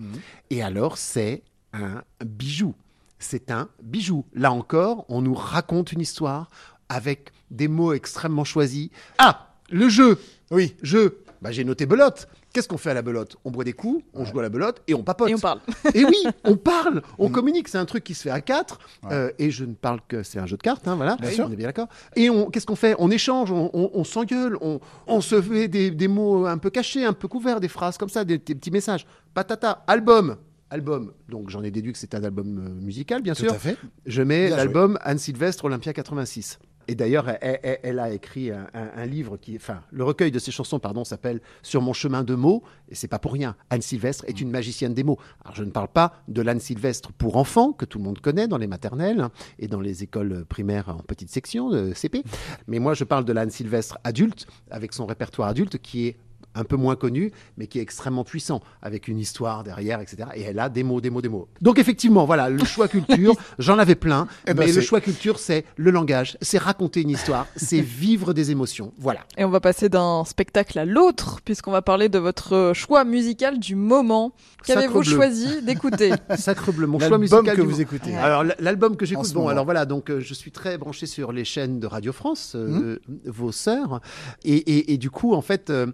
Et 0.50 0.62
alors, 0.62 0.96
c'est 0.98 1.42
un 1.72 2.02
bijou. 2.24 2.74
C'est 3.20 3.50
un 3.50 3.68
bijou. 3.82 4.24
Là 4.34 4.50
encore, 4.50 5.04
on 5.08 5.22
nous 5.22 5.34
raconte 5.34 5.92
une 5.92 6.00
histoire 6.00 6.48
avec 6.88 7.32
des 7.50 7.68
mots 7.68 7.92
extrêmement 7.92 8.44
choisis. 8.44 8.88
Ah, 9.18 9.50
le 9.70 9.88
jeu. 9.88 10.18
Oui. 10.50 10.74
Jeu. 10.82 11.22
Bah, 11.42 11.52
j'ai 11.52 11.64
noté 11.64 11.86
belote. 11.86 12.28
Qu'est-ce 12.52 12.66
qu'on 12.68 12.76
fait 12.78 12.90
à 12.90 12.94
la 12.94 13.02
belote? 13.02 13.36
On 13.44 13.50
boit 13.52 13.62
des 13.64 13.72
coups, 13.72 14.04
on 14.12 14.24
joue 14.24 14.40
à 14.40 14.42
la 14.42 14.48
belote 14.48 14.82
et 14.88 14.94
on 14.94 15.02
papote. 15.04 15.30
Et 15.30 15.34
on 15.34 15.38
parle. 15.38 15.60
Et 15.94 16.04
oui, 16.04 16.16
on 16.44 16.56
parle, 16.56 17.00
on 17.18 17.28
communique. 17.30 17.68
C'est 17.68 17.78
un 17.78 17.84
truc 17.86 18.02
qui 18.04 18.12
se 18.14 18.22
fait 18.22 18.30
à 18.30 18.40
quatre. 18.40 18.78
Euh, 19.10 19.30
et 19.38 19.50
je 19.52 19.64
ne 19.64 19.72
parle 19.74 20.00
que 20.08 20.22
c'est 20.24 20.38
un 20.40 20.46
jeu 20.46 20.56
de 20.56 20.62
cartes, 20.62 20.86
hein, 20.88 20.96
voilà. 20.96 21.16
Bien 21.16 21.30
sûr. 21.30 21.46
On 21.48 21.52
est 21.52 21.56
bien 21.56 21.68
d'accord. 21.68 21.86
Et 22.16 22.28
on, 22.28 22.50
qu'est-ce 22.50 22.66
qu'on 22.66 22.74
fait? 22.76 22.94
On 22.98 23.10
échange, 23.10 23.52
on, 23.52 23.70
on- 23.72 23.90
on 23.94 24.04
s'engueule, 24.04 24.58
on, 24.60 24.80
on 25.06 25.20
se 25.20 25.40
fait 25.40 25.68
des, 25.68 25.90
des 25.92 26.08
mots 26.08 26.44
un 26.46 26.58
peu 26.58 26.70
cachés, 26.70 27.04
un 27.04 27.12
peu 27.12 27.28
couverts, 27.28 27.60
des 27.60 27.68
phrases 27.68 27.96
comme 27.96 28.08
ça, 28.08 28.24
des, 28.24 28.36
des 28.38 28.54
petits 28.56 28.72
messages. 28.72 29.06
Patata, 29.32 29.84
album. 29.86 30.36
Album, 30.70 31.12
donc 31.28 31.50
j'en 31.50 31.62
ai 31.62 31.70
déduit 31.70 31.92
que 31.92 31.98
c'est 31.98 32.14
un 32.14 32.22
album 32.24 32.58
euh, 32.58 32.80
musical, 32.80 33.22
bien 33.22 33.34
Tout 33.34 33.42
sûr. 33.42 33.52
à 33.52 33.58
fait. 33.58 33.76
Je 34.06 34.22
mets 34.22 34.48
l'album 34.50 34.98
Anne 35.02 35.18
Sylvestre 35.18 35.64
Olympia 35.64 35.92
86. 35.92 36.58
Et 36.88 36.94
d'ailleurs, 36.96 37.28
elle, 37.40 37.60
elle- 37.62 37.78
elle 37.84 37.98
a 38.00 38.10
écrit 38.10 38.50
un, 38.50 38.66
un- 38.74 38.90
un 38.96 39.06
livre 39.06 39.36
qui, 39.36 39.54
enfin, 39.54 39.80
le 39.92 40.02
recueil 40.02 40.32
de 40.32 40.38
ses 40.40 40.50
chansons, 40.50 40.80
pardon, 40.80 41.04
s'appelle 41.04 41.40
Sur 41.62 41.82
mon 41.82 41.92
chemin 41.92 42.24
de 42.24 42.34
mots. 42.34 42.64
Et 42.88 42.94
c'est 42.96 43.06
pas 43.06 43.18
pour 43.20 43.32
rien. 43.32 43.54
Anne 43.68 43.82
Sylvestre 43.82 44.24
est 44.26 44.40
une 44.40 44.50
magicienne 44.50 44.92
des 44.94 45.04
mots. 45.04 45.18
Alors, 45.44 45.54
je 45.54 45.62
ne 45.62 45.70
parle 45.70 45.88
pas 45.88 46.14
de 46.26 46.42
l'Anne 46.42 46.58
Sylvestre 46.58 47.12
pour 47.12 47.36
enfants 47.36 47.72
que 47.72 47.84
tout 47.84 47.98
le 47.98 48.04
monde 48.04 48.18
connaît 48.20 48.48
dans 48.48 48.58
les 48.58 48.66
maternelles 48.66 49.20
hein, 49.20 49.30
et 49.60 49.68
dans 49.68 49.80
les 49.80 50.02
écoles 50.02 50.44
primaires 50.48 50.88
en 50.88 51.02
petite 51.02 51.30
section 51.30 51.70
de 51.70 51.92
CP. 51.94 52.24
Mais 52.66 52.78
moi, 52.80 52.94
je 52.94 53.04
parle 53.04 53.24
de 53.24 53.32
l'Anne 53.32 53.50
Sylvestre 53.50 53.98
adulte 54.02 54.46
avec 54.70 54.92
son 54.92 55.06
répertoire 55.06 55.48
adulte 55.48 55.78
qui 55.78 56.06
est 56.08 56.16
un 56.54 56.64
peu 56.64 56.76
moins 56.76 56.96
connu, 56.96 57.32
mais 57.56 57.66
qui 57.66 57.78
est 57.78 57.82
extrêmement 57.82 58.24
puissant, 58.24 58.60
avec 58.82 59.06
une 59.08 59.18
histoire 59.18 59.62
derrière, 59.62 60.00
etc. 60.00 60.28
Et 60.34 60.42
elle 60.42 60.58
a 60.58 60.68
des 60.68 60.82
mots, 60.82 61.00
des 61.00 61.10
mots, 61.10 61.22
des 61.22 61.28
mots. 61.28 61.48
Donc 61.60 61.78
effectivement, 61.78 62.24
voilà, 62.24 62.48
le 62.50 62.64
choix 62.64 62.88
culture, 62.88 63.34
j'en 63.58 63.78
avais 63.78 63.94
plein, 63.94 64.26
Eh 64.46 64.54
ben, 64.54 64.66
mais 64.66 64.72
le 64.72 64.80
choix 64.80 65.00
culture, 65.00 65.38
c'est 65.38 65.64
le 65.76 65.90
langage, 65.90 66.36
c'est 66.40 66.58
raconter 66.58 67.02
une 67.02 67.10
histoire, 67.10 67.46
c'est 67.56 67.80
vivre 67.80 68.32
des 68.32 68.50
émotions. 68.50 68.92
Voilà. 68.98 69.20
Et 69.36 69.44
on 69.44 69.50
va 69.50 69.60
passer 69.60 69.88
d'un 69.88 70.24
spectacle 70.24 70.78
à 70.78 70.84
l'autre, 70.84 71.40
puisqu'on 71.44 71.70
va 71.72 71.82
parler 71.82 72.08
de 72.08 72.18
votre 72.18 72.72
choix 72.74 73.04
musical 73.04 73.58
du 73.58 73.76
moment. 73.76 74.32
Qu'avez-vous 74.64 75.02
choisi 75.04 75.62
d'écouter 75.62 76.10
Sacre 76.36 76.72
bleu, 76.72 76.86
mon 76.86 76.98
choix 76.98 77.08
L'album 77.10 77.20
musical. 77.20 77.44
que 77.44 77.50
du 77.60 77.60
vous 77.66 77.70
moment. 77.70 77.80
écoutez. 77.82 78.16
Alors, 78.16 78.44
l'album 78.58 78.96
que 78.96 79.06
j'écoute, 79.06 79.28
bon, 79.32 79.40
moment. 79.40 79.50
alors 79.50 79.64
voilà, 79.64 79.86
donc 79.86 80.10
euh, 80.10 80.20
je 80.20 80.34
suis 80.34 80.50
très 80.50 80.78
branché 80.78 81.06
sur 81.06 81.32
les 81.32 81.44
chaînes 81.44 81.80
de 81.80 81.86
Radio 81.86 82.12
France, 82.12 82.52
euh, 82.56 82.98
vos 83.24 83.52
sœurs. 83.52 84.00
Et, 84.44 84.56
et- 84.56 84.92
et 84.92 84.98
du 84.98 85.10
coup, 85.10 85.32
en 85.34 85.42
fait, 85.42 85.70
euh, 85.70 85.86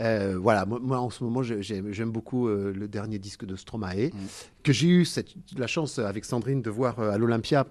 euh, 0.00 0.38
voilà, 0.40 0.66
moi, 0.66 0.98
en 0.98 1.10
ce 1.10 1.22
moment, 1.22 1.42
j'aime 1.42 2.10
beaucoup 2.10 2.48
euh, 2.48 2.72
le 2.74 2.88
dernier 2.88 3.18
disque 3.18 3.44
de 3.44 3.56
Stromae, 3.56 4.10
que 4.62 4.72
j'ai 4.72 4.88
eu 4.88 5.04
cette, 5.04 5.34
la 5.56 5.66
chance 5.66 5.98
euh, 5.98 6.06
avec 6.06 6.24
Sandrine 6.24 6.62
de 6.62 6.70
voir 6.70 6.98
à 6.98 7.18
l'Olympia 7.18 7.66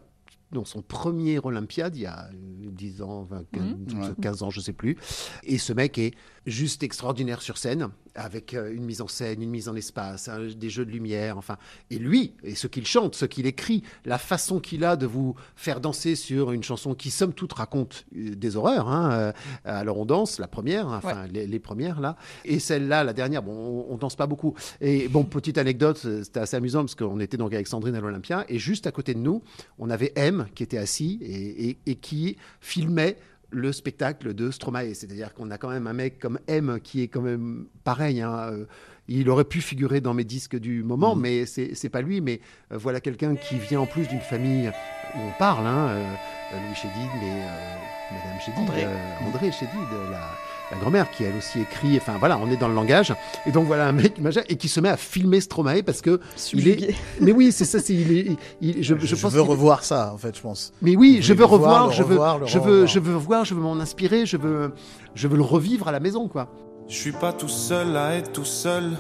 dans 0.54 0.66
son 0.66 0.82
premier 0.82 1.40
Olympiade, 1.44 1.96
il 1.96 2.04
y 2.04 2.06
a 2.06 2.30
euh, 2.32 2.70
10 2.72 3.02
ans, 3.02 3.24
20, 3.24 3.44
15, 3.52 4.16
15 4.22 4.44
ans, 4.44 4.50
je 4.50 4.62
sais 4.62 4.74
plus. 4.74 4.98
Et 5.44 5.58
ce 5.58 5.74
mec 5.74 5.98
est 5.98 6.14
juste 6.46 6.84
extraordinaire 6.84 7.42
sur 7.42 7.58
scène, 7.58 7.90
avec 8.16 8.54
euh, 8.54 8.72
une 8.74 8.84
mise 8.84 9.02
en 9.02 9.08
scène, 9.08 9.42
une 9.42 9.50
mise 9.50 9.70
en 9.70 9.76
espace, 9.76 10.30
des 10.30 10.70
jeux 10.70 10.86
de 10.86 10.92
lumière, 10.92 11.38
enfin. 11.38 11.58
Et 11.90 11.98
lui, 11.98 12.34
et 12.44 12.54
ce 12.56 12.68
qu'il 12.68 12.86
chante, 12.86 13.16
ce 13.16 13.26
qu'il 13.26 13.46
écrit, 13.48 13.82
la 14.06 14.18
façon 14.18 14.60
qu'il 14.60 14.84
a 14.84 14.96
de 14.96 15.06
vous 15.08 15.36
faire 15.56 15.80
danser 15.80 16.16
sur 16.16 16.52
une 16.52 16.64
chanson 16.64 16.94
qui, 16.96 17.10
somme 17.12 17.34
toute, 17.34 17.54
raconte 17.54 18.06
euh, 18.16 18.36
des 18.36 18.56
horreurs. 18.56 18.88
hein, 18.88 19.12
euh, 19.14 19.32
alors 19.64 19.98
on 19.98 20.06
danse, 20.06 20.38
la 20.40 20.48
première, 20.48 20.88
hein, 20.90 20.98
enfin 21.04 21.26
les, 21.28 21.48
les 21.48 21.60
premières 21.60 22.00
là, 22.02 22.18
et 22.46 22.60
celle-là, 22.60 23.04
la 23.04 23.14
dernière, 23.14 23.42
bon, 23.42 23.86
on, 23.90 23.94
on 23.94 23.98
danse 23.98 24.16
pas 24.16 24.28
beaucoup. 24.28 24.54
Et 24.82 25.08
bon, 25.08 25.24
petite 25.24 25.58
anecdote, 25.58 25.98
c'était 26.24 26.40
assez 26.42 26.56
amusant 26.58 26.82
parce 26.82 26.96
qu'on 26.96 27.20
était 27.20 27.38
donc 27.38 27.54
avec 27.54 27.68
Sandrine 27.68 27.96
à 27.96 28.02
l'Olympia, 28.02 28.46
et 28.50 28.60
juste 28.60 28.86
à 28.86 28.92
côté 28.92 29.14
de 29.14 29.20
nous, 29.20 29.42
on 29.80 29.90
avait 29.90 30.12
M 30.16 30.48
qui 30.54 30.64
était 30.64 30.78
assis 30.78 31.20
et, 31.22 31.70
et- 31.70 31.78
et 31.86 31.96
qui 31.96 32.38
filmait 32.62 33.18
le 33.54 33.72
spectacle 33.72 34.34
de 34.34 34.52
Stromae. 34.52 34.94
C'est-à-dire 34.94 35.34
qu'on 35.34 35.52
a 35.52 35.58
quand 35.58 35.70
même 35.70 35.88
un 35.88 35.94
mec 35.94 36.20
comme 36.20 36.40
M 36.48 36.80
qui 36.84 37.02
est 37.04 37.08
quand 37.08 37.22
même 37.22 37.68
pareil. 37.84 38.22
hein, 38.22 38.34
euh, 38.52 38.66
il 39.08 39.30
aurait 39.30 39.44
pu 39.44 39.60
figurer 39.62 40.00
dans 40.00 40.14
mes 40.14 40.24
disques 40.24 40.58
du 40.58 40.82
moment, 40.82 41.14
mais 41.16 41.46
c'est 41.46 41.90
pas 41.90 42.02
lui. 42.02 42.22
Mais 42.22 42.40
euh, 42.72 42.78
voilà 42.78 43.00
quelqu'un 43.02 43.36
qui 43.36 43.58
vient 43.58 43.82
en 43.82 43.86
plus 43.86 44.08
d'une 44.08 44.22
famille 44.22 44.72
où 45.16 45.20
on 45.20 45.32
parle, 45.38 45.68
hein, 45.68 45.90
euh, 45.90 46.14
Louis 46.54 46.76
Chédid, 46.76 47.10
mais 47.22 47.32
euh, 47.32 47.76
Madame 48.12 48.40
Chédid, 48.40 48.60
André. 48.60 48.84
euh, 48.86 49.28
André 49.28 49.52
Chédid, 49.52 49.74
euh, 49.94 50.12
la, 50.12 50.30
la 50.74 50.80
grand-mère 50.80 51.10
qui 51.12 51.24
elle 51.24 51.36
aussi 51.38 51.60
écrit. 51.62 51.98
Enfin 51.98 52.14
voilà, 52.20 52.38
on 52.42 52.50
est 52.50 52.58
dans 52.58 52.68
le 52.68 52.76
langage. 52.76 53.14
Et 53.46 53.52
donc 53.52 53.66
voilà 53.68 53.88
un 53.88 53.92
mec 53.92 54.14
et 54.50 54.56
qui 54.56 54.68
se 54.68 54.80
met 54.80 54.90
à 54.90 54.98
filmer 54.98 55.42
Stromae 55.42 55.82
parce 55.86 56.02
que 56.02 56.20
il 56.54 56.68
est. 56.68 56.96
Mais 57.22 57.32
oui, 57.32 57.52
c'est 57.52 57.66
ça. 57.66 57.80
C'est 57.80 57.94
il 57.94 58.12
est. 58.18 58.38
il- 58.62 58.84
je, 58.84 58.96
Je, 58.98 59.06
je 59.06 59.16
pense 59.16 59.34
veux 59.34 59.42
revoir 59.42 59.84
ça, 59.84 60.12
en 60.14 60.18
fait, 60.18 60.36
je 60.36 60.42
pense. 60.42 60.74
mais 60.82 60.96
oui, 60.96 61.20
je 61.22 61.34
veux 61.34 61.46
revoir, 61.46 61.92
je 61.92 62.04
veux, 62.04 62.16
revoir, 62.16 62.46
je 62.48 62.60
veux, 62.60 62.86
je 62.86 63.00
veux 63.00 63.14
voir, 63.16 63.46
je 63.46 63.54
veux 63.54 63.62
m'en 63.62 63.74
inspirer, 63.80 64.26
je 64.26 64.38
veux, 64.38 64.74
je 65.16 65.28
veux 65.28 65.38
le 65.38 65.44
revivre 65.44 65.88
à 65.88 65.92
la 65.92 66.00
maison, 66.00 66.28
quoi. 66.28 66.48
Je 66.88 66.96
suis 66.96 67.12
pas 67.12 67.32
tout 67.34 67.48
seul 67.48 67.96
à 67.98 68.16
être 68.16 68.32
tout 68.34 68.46
seul. 68.46 68.92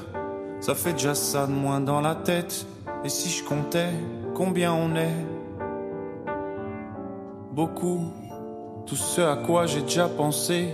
Ça 0.61 0.76
fait 0.76 0.93
déjà 0.93 1.13
ça 1.15 1.45
de 1.47 1.51
moins 1.51 1.82
dans 1.82 1.99
la 2.01 2.15
tête. 2.15 2.65
Et 3.03 3.09
si 3.09 3.30
je 3.30 3.43
comptais 3.43 3.89
combien 4.34 4.71
on 4.74 4.95
est? 4.95 5.13
Beaucoup. 7.53 8.11
Tout 8.86 8.95
ce 8.95 9.21
à 9.21 9.36
quoi 9.36 9.65
j'ai 9.65 9.82
déjà 9.82 10.07
pensé. 10.07 10.69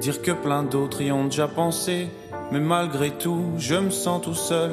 Dire 0.00 0.22
que 0.22 0.32
plein 0.32 0.62
d'autres 0.62 1.02
y 1.02 1.12
ont 1.12 1.24
déjà 1.24 1.48
pensé. 1.48 2.08
Mais 2.50 2.60
malgré 2.60 3.10
tout, 3.10 3.52
je 3.56 3.76
me 3.76 3.90
sens 3.90 4.22
tout 4.22 4.34
seul. 4.34 4.72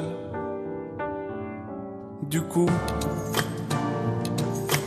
Du 2.22 2.42
coup, 2.42 2.70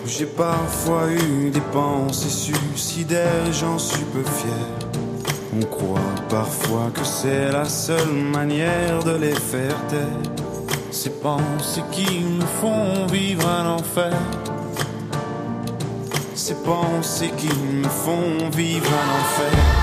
j'ai 0.06 0.26
parfois 0.26 1.12
eu 1.12 1.50
des 1.50 1.62
pensées 1.74 2.30
suicidaires 2.30 3.52
j'en 3.52 3.78
suis 3.78 4.06
peu 4.06 4.24
fier. 4.24 4.84
On 5.56 5.66
croit 5.66 6.00
parfois 6.30 6.92
que 6.94 7.04
c'est 7.04 7.52
la 7.52 7.66
seule 7.66 8.14
manière 8.14 9.04
de 9.04 9.16
les 9.16 9.36
faire 9.36 9.76
taire. 9.88 10.34
Ces 10.92 11.10
pensées 11.10 11.84
qui 11.92 12.20
me 12.20 12.46
font 12.62 13.08
vivre 13.08 13.48
un 13.48 13.68
enfer. 13.76 14.14
Ces 16.36 16.56
pensées 16.56 17.32
qui 17.38 17.48
me 17.48 17.88
font 17.88 18.50
vivre 18.52 18.88
un 18.88 19.20
enfer. 19.20 19.83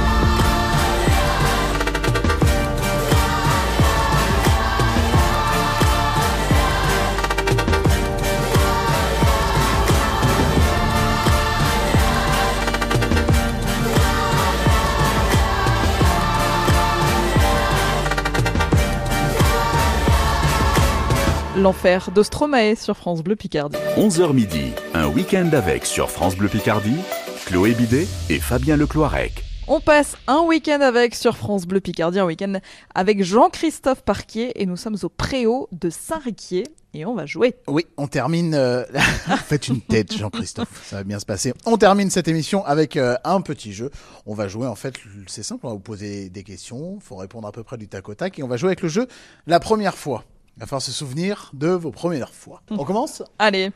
L'enfer 21.61 22.09
de 22.09 22.23
Stromae 22.23 22.75
sur 22.75 22.97
France 22.97 23.21
Bleu 23.21 23.35
Picardie. 23.35 23.77
11h 23.95 24.33
midi, 24.33 24.71
un 24.95 25.07
week-end 25.07 25.47
avec 25.53 25.85
sur 25.85 26.09
France 26.09 26.35
Bleu 26.35 26.47
Picardie, 26.49 26.97
Chloé 27.45 27.73
Bidet 27.75 28.07
et 28.31 28.39
Fabien 28.39 28.77
Lecloirec. 28.77 29.43
On 29.67 29.79
passe 29.79 30.17
un 30.25 30.41
week-end 30.41 30.81
avec 30.81 31.13
sur 31.13 31.37
France 31.37 31.67
Bleu 31.67 31.79
Picardie, 31.79 32.17
un 32.17 32.25
week-end 32.25 32.55
avec 32.95 33.23
Jean-Christophe 33.23 34.01
Parquier 34.01 34.59
et 34.59 34.65
nous 34.65 34.75
sommes 34.75 34.97
au 35.03 35.09
Préau 35.09 35.69
de 35.71 35.91
Saint-Riquier 35.91 36.63
et 36.95 37.05
on 37.05 37.13
va 37.13 37.27
jouer. 37.27 37.53
Oui, 37.67 37.85
on 37.95 38.07
termine. 38.07 38.55
euh, 38.55 38.83
Faites 39.45 39.67
une 39.67 39.81
tête, 39.81 40.17
Jean-Christophe, 40.17 40.87
ça 40.89 40.95
va 40.95 41.03
bien 41.03 41.19
se 41.19 41.27
passer. 41.27 41.53
On 41.67 41.77
termine 41.77 42.09
cette 42.09 42.27
émission 42.27 42.65
avec 42.65 42.97
euh, 42.97 43.17
un 43.23 43.39
petit 43.41 43.71
jeu. 43.71 43.91
On 44.25 44.33
va 44.33 44.47
jouer, 44.47 44.65
en 44.65 44.75
fait, 44.75 44.95
c'est 45.27 45.43
simple, 45.43 45.67
on 45.67 45.69
va 45.69 45.75
vous 45.75 45.79
poser 45.79 46.29
des 46.29 46.41
questions, 46.41 46.97
il 46.99 47.03
faut 47.05 47.17
répondre 47.17 47.47
à 47.47 47.51
peu 47.51 47.63
près 47.63 47.77
du 47.77 47.87
tac 47.87 48.09
au 48.09 48.15
tac, 48.15 48.39
et 48.39 48.43
on 48.43 48.47
va 48.47 48.57
jouer 48.57 48.69
avec 48.69 48.81
le 48.81 48.89
jeu 48.89 49.07
la 49.45 49.59
première 49.59 49.95
fois. 49.95 50.25
Il 50.61 50.65
va 50.65 50.67
falloir 50.67 50.83
se 50.83 50.91
souvenir 50.91 51.49
de 51.53 51.69
vos 51.69 51.89
premières 51.89 52.35
fois. 52.35 52.61
On 52.69 52.83
commence 52.85 53.23
Allez, 53.39 53.71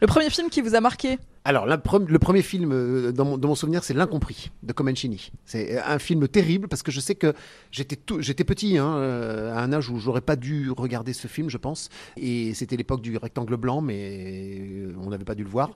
le 0.00 0.06
premier 0.06 0.30
film 0.30 0.48
qui 0.48 0.62
vous 0.62 0.74
a 0.74 0.80
marqué 0.80 1.18
Alors, 1.44 1.66
la 1.66 1.76
pre- 1.76 2.06
le 2.06 2.18
premier 2.18 2.40
film 2.40 2.72
euh, 2.72 3.12
dans 3.12 3.26
mon, 3.26 3.36
dans 3.36 3.48
mon 3.48 3.54
souvenir, 3.54 3.84
c'est 3.84 3.92
L'Incompris 3.92 4.50
de 4.62 4.72
Comencini. 4.72 5.32
C'est 5.44 5.76
euh, 5.76 5.82
un 5.84 5.98
film 5.98 6.26
terrible 6.26 6.66
parce 6.66 6.82
que 6.82 6.90
je 6.90 6.98
sais 7.00 7.14
que 7.14 7.34
j'étais 7.70 7.96
tout- 7.96 8.22
j'étais 8.22 8.42
petit, 8.44 8.78
hein, 8.78 8.96
euh, 8.96 9.54
à 9.54 9.60
un 9.60 9.70
âge 9.74 9.90
où 9.90 9.98
j'aurais 9.98 10.22
pas 10.22 10.36
dû 10.36 10.70
regarder 10.70 11.12
ce 11.12 11.28
film, 11.28 11.50
je 11.50 11.58
pense. 11.58 11.90
Et 12.16 12.54
c'était 12.54 12.78
l'époque 12.78 13.02
du 13.02 13.18
rectangle 13.18 13.58
blanc, 13.58 13.82
mais 13.82 14.60
euh, 14.62 14.94
on 14.98 15.10
n'avait 15.10 15.26
pas 15.26 15.34
dû 15.34 15.44
le 15.44 15.50
voir. 15.50 15.72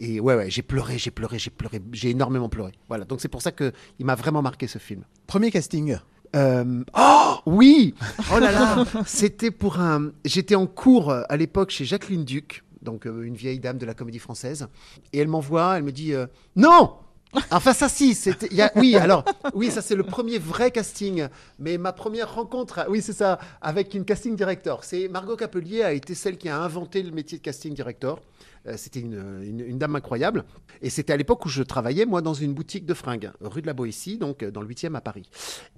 Et 0.00 0.18
ouais, 0.18 0.34
ouais, 0.34 0.48
j'ai 0.48 0.62
pleuré, 0.62 0.96
j'ai 0.96 1.10
pleuré, 1.10 1.38
j'ai 1.38 1.50
pleuré, 1.50 1.82
j'ai 1.92 2.08
énormément 2.08 2.48
pleuré. 2.48 2.72
Voilà, 2.88 3.04
donc 3.04 3.20
c'est 3.20 3.28
pour 3.28 3.42
ça 3.42 3.52
que 3.52 3.70
il 3.98 4.06
m'a 4.06 4.14
vraiment 4.14 4.40
marqué 4.40 4.66
ce 4.66 4.78
film. 4.78 5.04
Premier 5.26 5.50
casting 5.50 5.98
Euh, 6.36 6.84
oh 6.96 7.34
oui 7.46 7.94
Oh 8.32 8.38
là 8.38 8.52
là 8.52 8.84
C'était 9.06 9.50
pour 9.50 9.80
un. 9.80 10.12
J'étais 10.24 10.54
en 10.54 10.66
cours 10.66 11.10
euh, 11.10 11.22
à 11.28 11.36
l'époque 11.36 11.70
chez 11.70 11.84
Jacqueline 11.84 12.24
Duc, 12.24 12.64
donc 12.82 13.06
euh, 13.06 13.22
une 13.22 13.34
vieille 13.34 13.58
dame 13.58 13.78
de 13.78 13.86
la 13.86 13.94
comédie 13.94 14.18
française, 14.18 14.68
et 15.12 15.18
elle 15.18 15.28
m'envoie, 15.28 15.76
elle 15.76 15.82
me 15.82 15.92
dit 15.92 16.12
non. 16.56 16.94
Enfin 17.52 17.72
ça 17.72 17.88
si, 17.88 18.14
c'était 18.14 18.48
oui 18.74 18.96
alors 18.96 19.24
oui 19.54 19.70
ça 19.70 19.82
c'est 19.82 19.94
le 19.94 20.02
premier 20.02 20.38
vrai 20.38 20.72
casting, 20.72 21.28
mais 21.60 21.78
ma 21.78 21.92
première 21.92 22.34
rencontre 22.34 22.84
oui 22.88 23.00
c'est 23.02 23.12
ça 23.12 23.38
avec 23.62 23.94
une 23.94 24.04
casting 24.04 24.34
director. 24.34 24.82
C'est 24.82 25.06
Margot 25.06 25.36
Capelier 25.36 25.82
a 25.82 25.92
été 25.92 26.16
celle 26.16 26.38
qui 26.38 26.48
a 26.48 26.60
inventé 26.60 27.04
le 27.04 27.12
métier 27.12 27.38
de 27.38 27.42
casting 27.42 27.72
director. 27.72 28.20
Euh, 28.66 28.74
C'était 28.76 29.00
une, 29.00 29.14
une- 29.42 29.60
une 29.60 29.78
dame 29.78 29.96
incroyable. 29.96 30.44
Et 30.82 30.90
c'était 30.90 31.12
à 31.12 31.16
l'époque 31.16 31.44
où 31.46 31.48
je 31.48 31.62
travaillais, 31.62 32.04
moi, 32.06 32.20
dans 32.22 32.34
une 32.34 32.52
boutique 32.52 32.84
de 32.86 32.94
fringues, 32.94 33.30
rue 33.40 33.62
de 33.62 33.66
la 33.66 33.72
Boétie, 33.74 34.18
donc 34.18 34.42
euh, 34.42 34.50
dans 34.50 34.60
le 34.60 34.68
8e 34.68 34.94
à 34.96 35.00
Paris. 35.00 35.28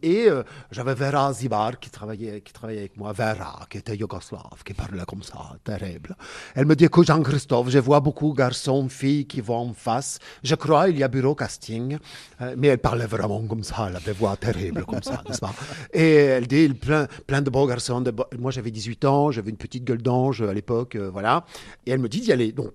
Et 0.02 0.28
euh, 0.28 0.42
j'avais 0.70 0.94
Vera 0.94 1.32
Zibar 1.32 1.78
qui 1.78 1.90
travaillait, 1.90 2.40
qui 2.40 2.52
travaillait 2.52 2.80
avec 2.80 2.96
moi. 2.96 3.12
Vera, 3.12 3.66
qui 3.70 3.78
était 3.78 3.96
yougoslave, 3.96 4.62
qui 4.64 4.74
parlait 4.74 5.04
comme 5.06 5.22
ça, 5.22 5.56
terrible. 5.64 6.16
Elle 6.54 6.66
me 6.66 6.74
dit 6.74 6.84
Écoute, 6.86 7.06
Jean-Christophe, 7.06 7.68
je 7.70 7.78
vois 7.78 8.00
beaucoup 8.00 8.32
garçons, 8.32 8.88
filles 8.88 9.26
qui 9.26 9.40
vont 9.40 9.56
en 9.70 9.72
face. 9.74 10.18
Je 10.42 10.54
crois 10.56 10.88
il 10.88 10.98
y 10.98 11.02
a 11.04 11.08
bureau 11.08 11.34
casting. 11.34 11.98
Euh, 12.40 12.54
mais 12.58 12.68
elle 12.68 12.78
parlait 12.78 13.06
vraiment 13.06 13.40
comme 13.46 13.62
ça, 13.62 13.86
elle 13.88 13.96
avait 13.96 14.06
des 14.06 14.12
voix 14.12 14.36
terribles 14.36 14.84
comme 14.84 15.02
ça, 15.02 15.22
n'est-ce 15.28 15.40
pas? 15.40 15.54
Et 15.92 16.14
elle 16.14 16.46
dit 16.48 16.68
plein, 16.70 17.06
plein 17.26 17.42
de 17.42 17.50
beaux 17.50 17.66
garçons. 17.66 18.00
de 18.00 18.10
beaux- 18.10 18.26
Moi, 18.38 18.50
j'avais 18.50 18.70
18 18.72 19.04
ans, 19.04 19.30
j'avais 19.30 19.50
une 19.50 19.56
petite 19.56 19.84
gueule 19.84 20.02
d'ange 20.02 20.42
à 20.42 20.52
l'époque, 20.52 20.96
euh, 20.96 21.10
voilà. 21.10 21.44
Et 21.86 21.90
elle 21.92 22.00
me 22.00 22.08
dit 22.08 22.20
d'y 22.20 22.32
aller. 22.32 22.50
Donc, 22.52 22.71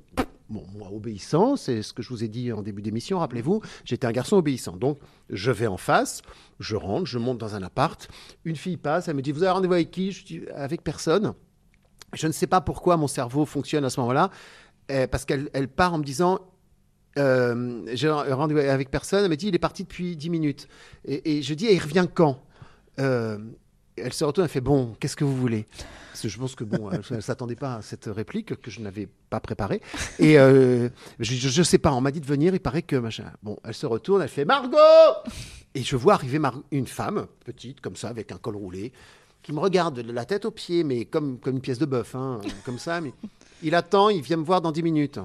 Bon, 0.49 0.65
moi, 0.77 0.89
obéissant, 0.93 1.57
c'est 1.57 1.81
ce 1.81 1.91
que 1.91 2.01
je 2.01 2.07
vous 2.09 2.23
ai 2.23 2.29
dit 2.29 2.53
en 2.53 2.61
début 2.61 2.81
d'émission, 2.81 3.19
rappelez-vous, 3.19 3.61
j'étais 3.83 4.07
un 4.07 4.13
garçon 4.13 4.37
obéissant. 4.37 4.77
Donc, 4.77 4.97
je 5.29 5.51
vais 5.51 5.67
en 5.67 5.75
face, 5.75 6.21
je 6.61 6.77
rentre, 6.77 7.05
je 7.05 7.17
monte 7.17 7.37
dans 7.37 7.55
un 7.55 7.63
appart, 7.63 8.07
une 8.45 8.55
fille 8.55 8.77
passe, 8.77 9.09
elle 9.09 9.15
me 9.15 9.21
dit, 9.21 9.33
vous 9.33 9.43
avez 9.43 9.51
rendez-vous 9.51 9.73
avec 9.73 9.91
qui? 9.91 10.13
Je 10.13 10.25
dis, 10.25 10.41
avec 10.55 10.83
personne. 10.83 11.33
Je 12.13 12.27
ne 12.27 12.31
sais 12.31 12.47
pas 12.47 12.61
pourquoi 12.61 12.95
mon 12.95 13.07
cerveau 13.07 13.45
fonctionne 13.45 13.83
à 13.83 13.89
ce 13.89 13.99
moment-là, 13.99 14.29
euh, 14.89 15.05
parce 15.07 15.25
qu'elle 15.25 15.49
elle 15.51 15.67
part 15.67 15.93
en 15.93 15.97
me 15.97 16.05
disant, 16.05 16.39
euh, 17.17 17.81
j'ai 17.93 18.09
rendez-vous 18.09 18.61
avec 18.61 18.89
personne, 18.89 19.25
elle 19.25 19.31
me 19.31 19.35
dit, 19.35 19.49
il 19.49 19.55
est 19.55 19.59
parti 19.59 19.83
depuis 19.83 20.15
10 20.15 20.29
minutes. 20.29 20.69
Et, 21.03 21.39
et 21.39 21.41
je 21.41 21.53
dis, 21.53 21.65
et 21.65 21.73
il 21.73 21.79
revient 21.81 22.07
quand? 22.13 22.41
Euh, 22.99 23.37
Elle 23.97 24.13
se 24.13 24.23
retourne, 24.23 24.45
elle 24.45 24.51
fait, 24.51 24.61
bon, 24.61 24.95
qu'est-ce 24.99 25.15
que 25.15 25.23
vous 25.23 25.35
voulez? 25.35 25.65
Je 26.23 26.37
pense 26.37 26.55
que, 26.55 26.63
bon, 26.63 26.89
elle 26.91 27.03
ne 27.11 27.21
s'attendait 27.21 27.55
pas 27.55 27.75
à 27.75 27.81
cette 27.81 28.05
réplique 28.05 28.59
que 28.61 28.71
je 28.71 28.81
n'avais 28.81 29.07
pas 29.29 29.39
préparée. 29.39 29.81
Et 30.19 30.39
euh, 30.39 30.89
je 31.19 31.59
ne 31.59 31.63
sais 31.63 31.77
pas, 31.77 31.91
on 31.93 32.01
m'a 32.01 32.11
dit 32.11 32.21
de 32.21 32.25
venir, 32.25 32.55
il 32.55 32.59
paraît 32.59 32.81
que. 32.81 33.01
Bon, 33.43 33.57
elle 33.63 33.73
se 33.73 33.85
retourne, 33.85 34.21
elle 34.21 34.29
fait, 34.29 34.45
Margot 34.45 34.77
Et 35.75 35.83
je 35.83 35.95
vois 35.95 36.13
arriver 36.13 36.39
une 36.71 36.87
femme, 36.87 37.27
petite, 37.45 37.81
comme 37.81 37.95
ça, 37.95 38.09
avec 38.09 38.31
un 38.31 38.37
col 38.37 38.55
roulé, 38.55 38.93
qui 39.43 39.53
me 39.53 39.59
regarde 39.59 40.01
de 40.01 40.11
la 40.11 40.25
tête 40.25 40.45
aux 40.45 40.51
pieds, 40.51 40.83
mais 40.83 41.05
comme, 41.05 41.39
comme 41.39 41.55
une 41.55 41.61
pièce 41.61 41.79
de 41.79 41.85
bœuf, 41.85 42.15
hein, 42.15 42.41
comme 42.65 42.79
ça. 42.79 42.99
Il 43.63 43.75
attend, 43.75 44.09
il 44.09 44.21
vient 44.21 44.37
me 44.37 44.43
voir 44.43 44.61
dans 44.61 44.71
10 44.71 44.83
minutes. 44.83 45.19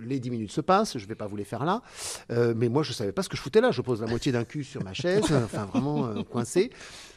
Les 0.00 0.20
10 0.20 0.30
minutes 0.30 0.52
se 0.52 0.60
passent, 0.60 0.96
je 0.96 1.02
ne 1.02 1.08
vais 1.08 1.16
pas 1.16 1.26
vous 1.26 1.36
les 1.36 1.44
faire 1.44 1.64
là. 1.64 1.82
Euh, 2.30 2.54
mais 2.56 2.68
moi, 2.68 2.84
je 2.84 2.90
ne 2.90 2.94
savais 2.94 3.12
pas 3.12 3.22
ce 3.22 3.28
que 3.28 3.36
je 3.36 3.42
foutais 3.42 3.60
là. 3.60 3.72
Je 3.72 3.82
pose 3.82 4.00
la 4.00 4.06
moitié 4.06 4.30
d'un 4.30 4.44
cul 4.44 4.62
sur 4.62 4.82
ma 4.84 4.94
chaise, 4.94 5.24
euh, 5.32 5.44
enfin 5.44 5.64
vraiment 5.64 6.06
euh, 6.06 6.22
coincé. 6.22 6.70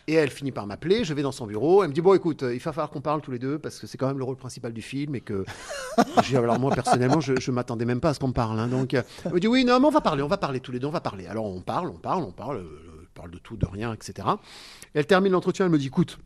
Et 0.07 0.13
elle 0.13 0.29
finit 0.29 0.51
par 0.51 0.65
m'appeler, 0.67 1.03
je 1.03 1.13
vais 1.13 1.21
dans 1.21 1.31
son 1.31 1.45
bureau. 1.45 1.83
Elle 1.83 1.89
me 1.89 1.93
dit 1.93 2.01
Bon, 2.01 2.13
écoute, 2.13 2.43
euh, 2.43 2.53
il 2.53 2.59
va 2.59 2.71
falloir 2.71 2.89
qu'on 2.89 3.01
parle 3.01 3.21
tous 3.21 3.31
les 3.31 3.39
deux 3.39 3.59
parce 3.59 3.79
que 3.79 3.87
c'est 3.87 3.97
quand 3.97 4.07
même 4.07 4.17
le 4.17 4.23
rôle 4.23 4.35
principal 4.37 4.73
du 4.73 4.81
film 4.81 5.15
et 5.15 5.21
que. 5.21 5.45
Alors, 6.35 6.59
moi, 6.59 6.71
personnellement, 6.73 7.19
je 7.21 7.33
ne 7.33 7.51
m'attendais 7.55 7.85
même 7.85 7.99
pas 7.99 8.09
à 8.09 8.13
ce 8.13 8.19
qu'on 8.19 8.29
me 8.29 8.33
parle. 8.33 8.59
hein. 8.59 8.67
donc, 8.67 8.93
euh, 8.93 9.03
elle 9.25 9.33
me 9.33 9.39
dit 9.39 9.47
Oui, 9.47 9.63
non, 9.65 9.79
mais 9.79 9.85
on 9.87 9.91
va 9.91 10.01
parler, 10.01 10.23
on 10.23 10.27
va 10.27 10.37
parler 10.37 10.59
tous 10.59 10.71
les 10.71 10.79
deux, 10.79 10.87
on 10.87 10.91
va 10.91 11.01
parler. 11.01 11.27
Alors, 11.27 11.45
on 11.45 11.61
parle, 11.61 11.89
on 11.89 11.97
parle, 11.99 12.23
on 12.23 12.31
parle, 12.31 12.57
euh, 12.57 13.01
on 13.03 13.19
parle 13.19 13.31
de 13.31 13.37
tout, 13.37 13.57
de 13.57 13.65
rien, 13.65 13.93
etc. 13.93 14.27
Et 14.95 14.99
elle 14.99 15.05
termine 15.05 15.31
l'entretien, 15.31 15.65
elle 15.65 15.71
me 15.71 15.77
dit 15.77 15.87
Écoute, 15.87 16.17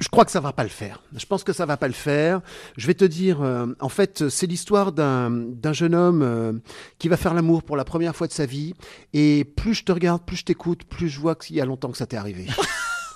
je 0.00 0.08
crois 0.08 0.24
que 0.24 0.30
ça 0.32 0.40
va 0.40 0.52
pas 0.52 0.64
le 0.64 0.68
faire. 0.68 1.02
Je 1.16 1.24
pense 1.24 1.44
que 1.44 1.52
ça 1.52 1.66
va 1.66 1.76
pas 1.76 1.86
le 1.86 1.94
faire. 1.94 2.40
Je 2.76 2.86
vais 2.86 2.94
te 2.94 3.04
dire, 3.04 3.42
euh, 3.42 3.66
en 3.80 3.88
fait, 3.88 4.28
c'est 4.28 4.46
l'histoire 4.46 4.90
d'un 4.92 5.30
d'un 5.30 5.72
jeune 5.72 5.94
homme 5.94 6.22
euh, 6.22 6.52
qui 6.98 7.08
va 7.08 7.16
faire 7.16 7.32
l'amour 7.34 7.62
pour 7.62 7.76
la 7.76 7.84
première 7.84 8.14
fois 8.16 8.26
de 8.26 8.32
sa 8.32 8.44
vie. 8.46 8.74
Et 9.12 9.44
plus 9.44 9.74
je 9.74 9.84
te 9.84 9.92
regarde, 9.92 10.22
plus 10.24 10.36
je 10.36 10.44
t'écoute, 10.44 10.84
plus 10.84 11.08
je 11.08 11.20
vois 11.20 11.34
qu'il 11.36 11.56
y 11.56 11.60
a 11.60 11.64
longtemps 11.64 11.90
que 11.90 11.96
ça 11.96 12.06
t'est 12.06 12.16
arrivé. 12.16 12.46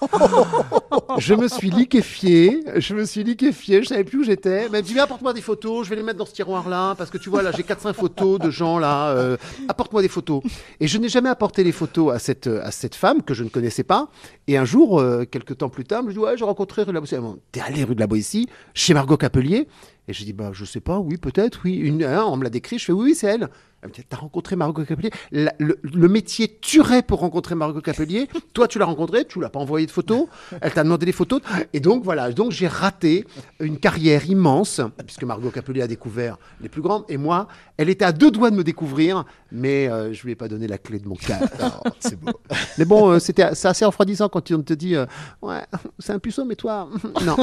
je 1.18 1.34
me 1.34 1.48
suis 1.48 1.70
liquéfié, 1.70 2.62
je 2.76 2.94
me 2.94 3.04
suis 3.04 3.24
liquéfié, 3.24 3.82
je 3.82 3.88
savais 3.88 4.04
plus 4.04 4.18
où 4.18 4.24
j'étais. 4.24 4.64
Elle 4.66 4.70
me 4.70 4.80
dit, 4.80 4.98
apporte-moi 4.98 5.32
des 5.32 5.40
photos, 5.40 5.84
je 5.84 5.90
vais 5.90 5.96
les 5.96 6.02
mettre 6.02 6.18
dans 6.18 6.26
ce 6.26 6.32
tiroir-là, 6.32 6.94
parce 6.96 7.10
que 7.10 7.18
tu 7.18 7.30
vois, 7.30 7.42
là, 7.42 7.50
j'ai 7.56 7.62
4-5 7.62 7.94
photos 7.94 8.38
de 8.38 8.50
gens 8.50 8.78
là, 8.78 9.10
euh, 9.10 9.36
apporte-moi 9.68 10.02
des 10.02 10.08
photos. 10.08 10.42
Et 10.80 10.88
je 10.88 10.98
n'ai 10.98 11.08
jamais 11.08 11.28
apporté 11.28 11.64
les 11.64 11.72
photos 11.72 12.14
à 12.14 12.18
cette, 12.18 12.46
à 12.46 12.70
cette 12.70 12.94
femme 12.94 13.22
que 13.22 13.34
je 13.34 13.44
ne 13.44 13.48
connaissais 13.48 13.84
pas. 13.84 14.08
Et 14.46 14.56
un 14.56 14.64
jour, 14.64 15.00
euh, 15.00 15.24
quelques 15.24 15.58
temps 15.58 15.68
plus 15.68 15.84
tard, 15.84 16.02
je 16.02 16.08
me 16.08 16.12
dis, 16.12 16.18
ouais, 16.18 16.36
j'ai 16.36 16.44
rencontré 16.44 16.82
rue 16.82 16.88
de 16.88 16.92
la 16.92 17.00
Boétie. 17.00 17.16
T'es 17.52 17.60
allé 17.60 17.84
rue 17.84 17.94
de 17.94 18.00
la 18.00 18.06
Boétie, 18.06 18.48
chez 18.74 18.94
Margot 18.94 19.16
Capelier? 19.16 19.68
Et 20.06 20.12
je 20.12 20.24
dis, 20.24 20.32
bah, 20.32 20.50
je 20.52 20.64
sais 20.64 20.80
pas, 20.80 20.98
oui, 20.98 21.18
peut-être, 21.18 21.60
oui. 21.64 21.74
Une, 21.74 22.04
on 22.04 22.36
me 22.36 22.44
l'a 22.44 22.50
décrit, 22.50 22.78
je 22.78 22.86
fais, 22.86 22.92
oui, 22.92 23.10
oui, 23.10 23.14
c'est 23.14 23.26
elle. 23.26 23.48
Elle 23.80 23.90
me 23.90 23.94
dit, 23.94 24.02
t'as 24.08 24.16
rencontré 24.16 24.56
Margot 24.56 24.84
Capelier 24.84 25.10
La- 25.30 25.54
le, 25.60 25.78
le 25.84 26.08
métier 26.08 26.58
tuerait 26.60 27.02
pour 27.02 27.20
rencontrer 27.20 27.54
Margot 27.54 27.80
Capelier. 27.80 28.28
Toi, 28.52 28.66
tu 28.66 28.78
l'as 28.80 28.84
rencontrée, 28.86 29.24
tu 29.24 29.40
l'as 29.40 29.50
pas 29.50 29.60
envoyé 29.60 29.86
de 29.86 29.92
photos. 29.92 30.26
Elle 30.60 30.72
t'a 30.72 30.82
demandé 30.82 31.06
des 31.06 31.12
photos. 31.12 31.40
Et 31.72 31.78
donc, 31.78 32.02
voilà. 32.02 32.32
Donc, 32.32 32.50
j'ai 32.50 32.66
raté 32.66 33.24
une 33.60 33.78
carrière 33.78 34.26
immense, 34.28 34.80
puisque 35.06 35.22
Margot 35.22 35.50
Capelier 35.50 35.82
a 35.82 35.86
découvert 35.86 36.38
les 36.60 36.68
plus 36.68 36.82
grandes. 36.82 37.04
Et 37.08 37.16
moi, 37.16 37.46
elle 37.76 37.88
était 37.88 38.04
à 38.04 38.10
deux 38.10 38.32
doigts 38.32 38.50
de 38.50 38.56
me 38.56 38.64
découvrir, 38.64 39.24
mais 39.52 39.88
euh, 39.88 40.12
je 40.12 40.24
lui 40.24 40.32
ai 40.32 40.34
pas 40.34 40.48
donné 40.48 40.66
la 40.66 40.78
clé 40.78 40.98
de 40.98 41.06
mon 41.08 41.14
cœur. 41.16 41.38
Oh, 41.84 41.90
c'est 42.00 42.18
beau. 42.18 42.32
Mais 42.78 42.84
bon, 42.84 43.10
euh, 43.10 43.18
c'était, 43.20 43.54
c'est 43.54 43.68
assez 43.68 43.84
refroidissant 43.84 44.28
quand 44.28 44.50
on 44.50 44.62
te 44.62 44.72
dit, 44.72 44.96
euh, 44.96 45.06
ouais, 45.42 45.60
c'est 46.00 46.12
un 46.12 46.18
puceau, 46.18 46.44
mais 46.44 46.56
toi, 46.56 46.88
non. 47.24 47.36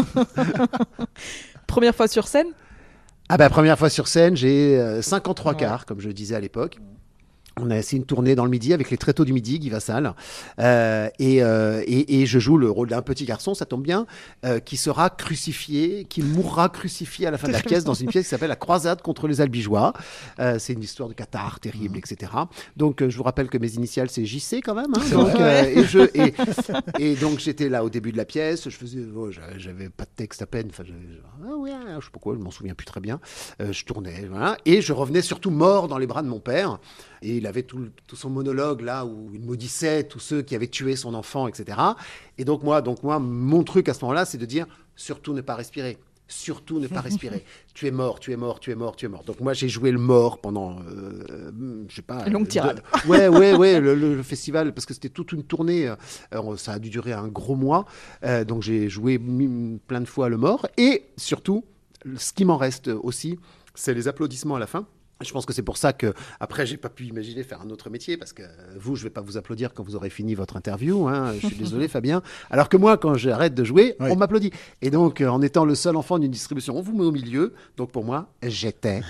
Première 1.68 1.96
fois 1.96 2.08
sur 2.08 2.28
scène? 2.28 2.48
Ah 3.28 3.38
bah 3.38 3.50
première 3.50 3.78
fois 3.78 3.90
sur 3.90 4.08
scène, 4.08 4.36
j'ai 4.36 4.80
euh, 4.80 5.02
5 5.02 5.28
ans 5.30 5.34
3 5.34 5.56
quarts, 5.56 5.86
comme 5.86 6.00
je 6.00 6.08
le 6.08 6.14
disais 6.14 6.36
à 6.36 6.40
l'époque. 6.40 6.78
On 7.62 7.72
a 7.72 7.78
essayé 7.78 7.98
une 8.00 8.06
tournée 8.06 8.36
dans 8.36 8.44
le 8.44 8.52
midi 8.52 8.74
avec 8.74 8.92
les 8.92 8.98
tréteaux 8.98 9.24
du 9.24 9.32
midi, 9.32 9.60
Guy 9.60 9.70
Vassal. 9.70 10.14
Euh, 10.60 11.10
et, 11.20 11.42
euh, 11.42 11.82
et, 11.88 12.22
et 12.22 12.26
je 12.26 12.38
joue 12.38 12.58
le 12.58 12.70
rôle 12.70 12.90
d'un 12.90 13.02
petit 13.02 13.24
garçon, 13.24 13.54
ça 13.54 13.66
tombe 13.66 13.82
bien, 13.82 14.06
euh, 14.44 14.60
qui 14.60 14.76
sera 14.76 15.10
crucifié, 15.10 16.04
qui 16.04 16.22
mourra 16.22 16.68
crucifié 16.68 17.28
à 17.28 17.32
la 17.32 17.38
fin 17.38 17.48
de 17.48 17.54
la 17.54 17.62
pièce 17.64 17.86
dans 17.86 17.94
une 17.94 18.08
pièce 18.10 18.24
qui 18.26 18.30
s'appelle 18.30 18.50
La 18.50 18.58
croisade 18.58 19.02
contre 19.02 19.28
les 19.30 19.40
albigeois. 19.40 19.94
Euh, 20.40 20.60
c'est 20.60 20.74
une 20.74 20.84
histoire 20.84 21.08
de 21.08 21.14
cathare 21.14 21.60
terrible, 21.62 21.98
etc. 21.98 22.32
Donc 22.76 23.02
euh, 23.02 23.10
je 23.10 23.16
vous 23.18 23.24
rappelle 23.24 23.50
que 23.50 23.58
mes 23.58 23.72
initiales, 23.76 24.10
c'est 24.10 24.26
JC 24.26 24.56
quand 24.64 24.76
même. 24.76 24.94
hein. 24.94 25.10
donc, 25.12 25.36
euh, 25.36 25.64
et, 25.64 25.84
je, 25.86 26.00
et, 27.00 27.16
donc 27.16 27.40
j'étais 27.40 27.70
là 27.70 27.86
au 27.86 27.90
début 27.90 28.12
de 28.12 28.18
la 28.18 28.26
pièce, 28.26 28.66
je 28.70 28.76
faisais, 28.76 29.00
oh, 29.16 29.30
j'avais- 29.58 29.90
pas 29.90 30.04
de 30.04 30.10
texte 30.16 30.42
à 30.42 30.46
peine. 30.46 30.68
Enfin, 30.72 30.84
ah 31.48 31.56
ouais, 31.56 31.72
je 31.72 31.94
sais 31.94 32.00
pas 32.02 32.10
pourquoi, 32.12 32.36
je 32.36 32.40
m'en 32.40 32.52
souviens 32.52 32.74
plus 32.74 32.86
très 32.86 33.00
bien. 33.00 33.22
Euh, 33.62 33.72
je 33.72 33.86
tournais, 33.86 34.26
voilà, 34.30 34.58
et 34.66 34.82
je 34.82 34.92
revenais 34.92 35.22
surtout 35.22 35.52
mort 35.52 35.88
dans 35.88 35.98
les 35.98 36.08
bras 36.08 36.22
de 36.22 36.28
mon 36.28 36.40
père. 36.42 36.80
Et 37.22 37.38
il 37.38 37.48
avait 37.48 37.64
tout, 37.64 37.78
le- 37.78 37.92
tout 38.08 38.16
son 38.16 38.30
monologue 38.30 38.82
là 38.82 39.06
où 39.06 39.30
il 39.34 39.42
maudissait 39.42 40.04
tous 40.04 40.20
ceux 40.20 40.42
qui 40.42 40.56
avaient 40.56 40.68
tué 40.68 40.96
son 40.96 41.14
enfant, 41.14 41.48
etc. 41.48 41.78
Et 42.38 42.46
donc 42.46 42.64
moi, 42.64 42.82
donc 42.82 43.04
moi, 43.04 43.20
mon 43.20 43.64
truc 43.64 43.90
à 43.90 43.94
ce 43.94 44.02
moment-là, 44.06 44.26
c'est 44.26 44.38
de 44.38 44.46
dire 44.46 44.66
surtout 44.96 45.34
ne 45.34 45.42
pas 45.42 45.56
respirer. 45.56 45.98
Surtout 46.28 46.80
ne 46.80 46.88
pas 46.88 47.02
respirer. 47.10 47.46
tu 47.76 47.86
es 47.86 47.92
mort, 47.92 48.20
tu 48.20 48.32
es 48.32 48.36
mort, 48.36 48.60
tu 48.60 48.72
es 48.72 48.76
mort, 48.76 48.96
tu 48.96 49.06
es 49.06 49.10
mort. 49.10 49.24
Donc 49.26 49.40
moi 49.42 49.54
j'ai 49.54 49.70
joué 49.70 49.92
le 49.92 50.00
mort 50.00 50.40
pendant, 50.40 50.78
euh, 50.90 51.52
je 51.88 51.96
sais 51.96 52.02
pas. 52.02 52.28
Longue 52.28 52.46
euh, 52.46 52.50
tirade. 52.50 52.82
deux- 53.04 53.10
Ouais, 53.12 53.28
ouais, 53.28 53.54
ouais, 53.56 53.80
le, 53.80 54.24
festival 54.24 54.74
parce 54.74 54.86
que 54.88 54.94
c'était 54.96 55.10
toute 55.10 55.32
une 55.34 55.44
tournée. 55.44 55.88
euh, 56.34 56.56
ça 56.58 56.74
a 56.74 56.80
dû 56.80 56.90
durer 56.90 57.14
un 57.14 57.28
gros 57.28 57.56
mois. 57.56 57.86
Euh, 58.24 58.44
donc 58.44 58.64
j'ai 58.64 58.90
joué 58.90 59.20
plein 59.88 60.02
de 60.02 60.06
fois 60.08 60.30
le 60.30 60.38
mort 60.38 60.66
et 60.78 61.06
surtout, 61.18 61.64
ce 62.18 62.34
qui 62.34 62.44
m'en 62.46 62.58
reste 62.58 62.88
aussi, 62.88 63.38
c'est 63.76 63.94
les 63.94 64.08
applaudissements 64.08 64.56
à 64.56 64.60
la 64.60 64.68
fin. 64.68 64.88
Je 65.22 65.32
pense 65.32 65.46
que 65.46 65.54
c'est 65.54 65.62
pour 65.62 65.78
ça 65.78 65.94
que 65.94 66.14
après 66.42 66.66
j'ai 66.66 66.76
pas 66.76 66.90
pu 66.90 67.06
imaginer 67.06 67.44
faire 67.44 67.62
un 67.62 67.70
autre 67.70 67.90
métier 67.90 68.18
parce 68.18 68.34
que 68.34 68.44
vous 68.76 68.98
je 68.98 69.06
vais 69.06 69.10
pas 69.10 69.22
vous 69.22 69.38
applaudir 69.38 69.74
quand 69.74 69.82
vous 69.82 69.96
aurez 69.96 70.10
fini 70.10 70.36
votre 70.36 70.58
interview 70.58 71.08
hein, 71.08 71.34
je 71.40 71.48
suis 71.48 71.56
désolé 71.60 71.88
Fabien. 71.88 72.22
Alors 72.50 72.68
que 72.68 72.76
moi 72.76 72.98
quand 72.98 73.14
j'arrête 73.16 73.54
de 73.54 73.64
jouer 73.64 73.96
on 74.02 74.18
m'applaudit. 74.18 74.52
Et 74.82 74.90
donc 74.90 75.22
euh, 75.22 75.30
en 75.30 75.42
étant 75.42 75.64
le 75.64 75.74
seul 75.74 75.96
enfant 75.96 76.20
d'une 76.20 76.32
distribution 76.32 76.76
on 76.78 76.82
vous 76.82 76.94
met 76.94 77.06
au 77.06 77.14
milieu. 77.14 77.54
Donc 77.78 77.92
pour 77.92 78.04
moi 78.04 78.28
j'étais 78.44 79.02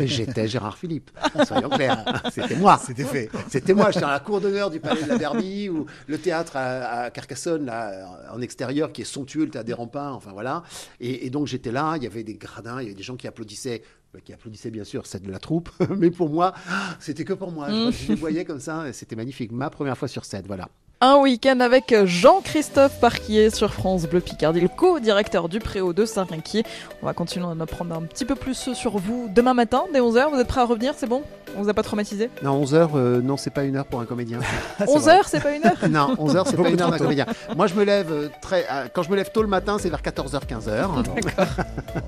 j'étais 0.00 0.48
Gérard 0.48 0.76
Philippe. 0.76 1.10
Soyons 1.46 1.70
clairs. 1.70 2.04
C'était 2.30 2.56
moi. 2.56 2.78
C'était 2.84 3.04
fait. 3.04 3.30
c'était 3.48 3.72
moi. 3.72 3.86
J'étais 3.86 4.00
dans 4.00 4.08
la 4.10 4.20
cour 4.20 4.42
d'honneur 4.42 4.70
du 4.70 4.80
palais 4.80 5.02
de 5.02 5.08
la 5.08 5.16
Derby 5.16 5.70
ou 5.70 5.86
le 6.06 6.18
théâtre 6.18 6.56
à, 6.56 7.04
à 7.04 7.10
Carcassonne 7.10 7.64
là 7.64 8.28
en 8.30 8.40
extérieur 8.42 8.92
qui 8.92 9.00
est 9.00 9.06
somptueux 9.06 9.44
le 9.46 9.50
théâtre 9.50 9.66
des 9.66 9.72
remparts 9.72 10.14
enfin 10.14 10.32
voilà. 10.32 10.62
Et, 11.00 11.26
et 11.26 11.30
donc 11.30 11.46
j'étais 11.46 11.72
là. 11.72 11.94
Il 11.96 12.02
y 12.02 12.06
avait 12.06 12.22
des 12.22 12.34
gradins 12.34 12.80
il 12.80 12.84
y 12.84 12.86
avait 12.88 12.94
des 12.94 13.02
gens 13.02 13.16
qui 13.16 13.26
applaudissaient 13.26 13.82
qui 14.20 14.32
applaudissaient 14.32 14.70
bien 14.70 14.84
sûr, 14.84 15.06
c'est 15.06 15.22
de 15.22 15.30
la 15.30 15.38
troupe, 15.38 15.70
mais 15.96 16.10
pour 16.10 16.28
moi, 16.30 16.52
c'était 17.00 17.24
que 17.24 17.32
pour 17.32 17.50
moi. 17.52 17.68
Je, 17.70 17.88
Mm. 17.88 17.92
je 17.92 18.08
les 18.08 18.14
voyais 18.14 18.44
comme 18.44 18.60
ça, 18.60 18.92
c'était 18.92 19.16
magnifique. 19.16 19.52
Ma 19.52 19.70
première 19.70 19.96
fois 19.98 20.08
sur 20.08 20.24
scène, 20.24 20.44
voilà. 20.46 20.68
Un 21.00 21.16
week-end 21.18 21.60
avec 21.60 21.94
Jean-Christophe 22.06 22.98
Parquier 22.98 23.50
sur 23.50 23.74
France 23.74 24.04
Bleu 24.06 24.20
Picardie, 24.20 24.60
le 24.60 24.68
co-directeur 24.68 25.50
du 25.50 25.58
Préau 25.58 25.92
de 25.92 26.06
Saint-Rinquier. 26.06 26.64
On 27.02 27.06
va 27.06 27.12
continuer 27.12 27.44
à 27.44 27.48
en 27.50 27.60
apprendre 27.60 27.94
un 27.94 28.02
petit 28.02 28.24
peu 28.24 28.34
plus 28.34 28.72
sur 28.72 28.96
vous 28.96 29.28
demain 29.34 29.52
matin, 29.52 29.82
dès 29.92 30.00
11h. 30.00 30.30
Vous 30.30 30.40
êtes 30.40 30.46
prêts 30.48 30.62
à 30.62 30.64
revenir 30.64 30.94
C'est 30.96 31.06
bon? 31.06 31.22
On 31.56 31.62
vous 31.62 31.68
a 31.68 31.74
pas 31.74 31.82
traumatisé? 31.82 32.30
Non, 32.42 32.64
11h, 32.64 33.20
non, 33.20 33.36
c'est 33.36 33.50
pas 33.50 33.64
une 33.64 33.76
heure 33.76 33.84
pour 33.84 34.00
un 34.00 34.06
comédien. 34.06 34.40
11h, 34.80 35.20
c'est 35.26 35.42
pas 35.42 35.52
une 35.54 35.64
heure? 35.66 35.76
Non, 35.90 36.14
11h, 36.14 36.42
c'est 36.46 36.50
pas 36.52 36.56
Beaucoup 36.62 36.70
une 36.70 36.80
heure 36.80 36.90
d'un 36.90 36.98
comédien. 36.98 37.26
Moi, 37.54 37.66
je 37.66 37.74
me 37.74 37.84
lève 37.84 38.10
euh, 38.10 38.28
très. 38.40 38.64
euh, 38.72 38.86
quand 38.92 39.02
je 39.02 39.10
me 39.10 39.16
lève 39.16 39.30
tôt 39.30 39.42
le 39.42 39.48
matin, 39.48 39.76
c'est 39.78 39.90
vers 39.90 40.00
14h, 40.02 40.40
15h. 40.48 40.86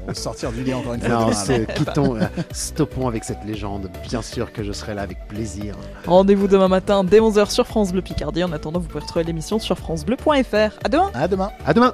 On 0.04 0.06
va 0.06 0.14
sortir 0.14 0.50
du 0.52 0.62
lit 0.64 0.72
encore 0.74 0.94
une 0.94 1.00
fois. 1.02 1.08
Non, 1.10 1.30
quittons, 1.76 2.16
euh, 2.16 2.22
stoppons 2.52 3.06
avec 3.08 3.24
cette 3.24 3.44
légende. 3.44 3.90
Bien 4.08 4.22
sûr 4.22 4.52
que 4.52 4.64
je 4.64 4.72
serai 4.72 4.94
là 4.94 5.02
avec 5.02 5.28
plaisir. 5.28 5.76
Rendez-vous 6.06 6.48
demain 6.48 6.68
matin 6.68 7.04
dès 7.04 7.20
11h 7.20 7.50
sur 7.50 7.66
France 7.66 7.92
Bleu 7.92 8.02
Picardie. 8.02 8.42
En 8.42 8.52
attendant, 8.52 8.75
vous 8.78 8.86
pouvez 8.86 9.00
retrouver 9.00 9.24
l'émission 9.24 9.58
sur 9.58 9.78
francebleu.fr. 9.78 10.78
À 10.84 10.88
demain 10.88 11.10
À 11.14 11.28
demain 11.28 11.50
À 11.64 11.74
demain 11.74 11.92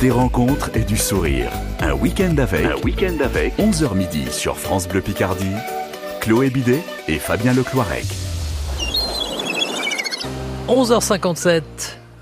Des 0.00 0.10
rencontres 0.10 0.70
et 0.74 0.84
du 0.84 0.96
sourire. 0.96 1.50
Un 1.80 1.92
week-end 1.92 2.36
avec. 2.38 2.66
Un 2.66 2.76
week-end 2.84 3.16
avec 3.22 3.56
11h 3.58 3.94
midi 3.94 4.26
sur 4.30 4.56
France 4.58 4.88
Bleu 4.88 5.00
Picardie. 5.00 5.54
Chloé 6.20 6.50
Bidet 6.50 6.82
et 7.08 7.18
Fabien 7.18 7.52
Lecloirec. 7.52 8.06
11h57. 10.68 11.62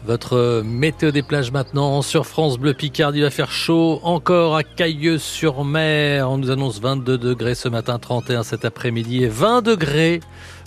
Votre 0.04 0.62
météo 0.64 1.12
des 1.12 1.22
plages 1.22 1.52
maintenant 1.52 2.02
sur 2.02 2.26
France 2.26 2.58
Bleu 2.58 2.74
Picardie 2.74 3.18
Il 3.18 3.22
va 3.22 3.30
faire 3.30 3.52
chaud 3.52 4.00
encore 4.02 4.56
à 4.56 4.64
Cailleux-sur-Mer. 4.64 6.28
On 6.28 6.38
nous 6.38 6.50
annonce 6.50 6.80
22 6.80 7.18
degrés 7.18 7.54
ce 7.54 7.68
matin, 7.68 8.00
31 8.00 8.42
cet 8.42 8.64
après-midi 8.64 9.22
et 9.22 9.28
20 9.28 9.62
degrés 9.62 10.18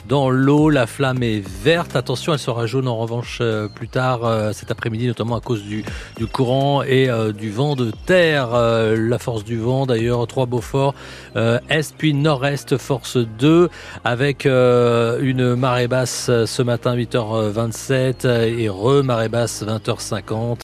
dans 0.08 0.30
l'eau. 0.30 0.70
La 0.70 0.88
flamme 0.88 1.24
est 1.24 1.44
verte. 1.46 1.96
Attention, 1.96 2.34
elle 2.34 2.40
sera 2.40 2.66
jaune 2.66 2.88
en 2.88 2.98
revanche 2.98 3.40
euh, 3.42 3.68
plus 3.68 3.88
tard 3.88 4.26
euh, 4.26 4.52
cet 4.54 4.72
après-midi, 4.72 5.08
notamment 5.08 5.36
à 5.36 5.42
cause 5.42 5.64
du, 5.64 5.84
du 6.18 6.28
courant 6.28 6.84
et 6.84 7.10
euh, 7.10 7.32
du 7.32 7.52
vent 7.52 7.76
de 7.76 7.92
terre. 8.06 8.50
La 8.52 9.20
force 9.20 9.44
du 9.44 9.58
vent 9.58 9.86
d'ailleurs, 9.86 10.26
3 10.28 10.46
Beaufort, 10.46 10.94
est 11.36 11.96
puis 11.98 12.14
nord-est, 12.14 12.78
force 12.78 13.18
2 13.18 13.70
avec 14.04 14.46
une 14.46 15.56
marée 15.56 15.88
basse 15.88 16.30
ce 16.46 16.62
matin 16.62 16.96
8h27 16.96 18.28
et 18.28 18.70
re-marée 18.70 19.30
basse 19.30 19.64
20h50. 19.64 20.54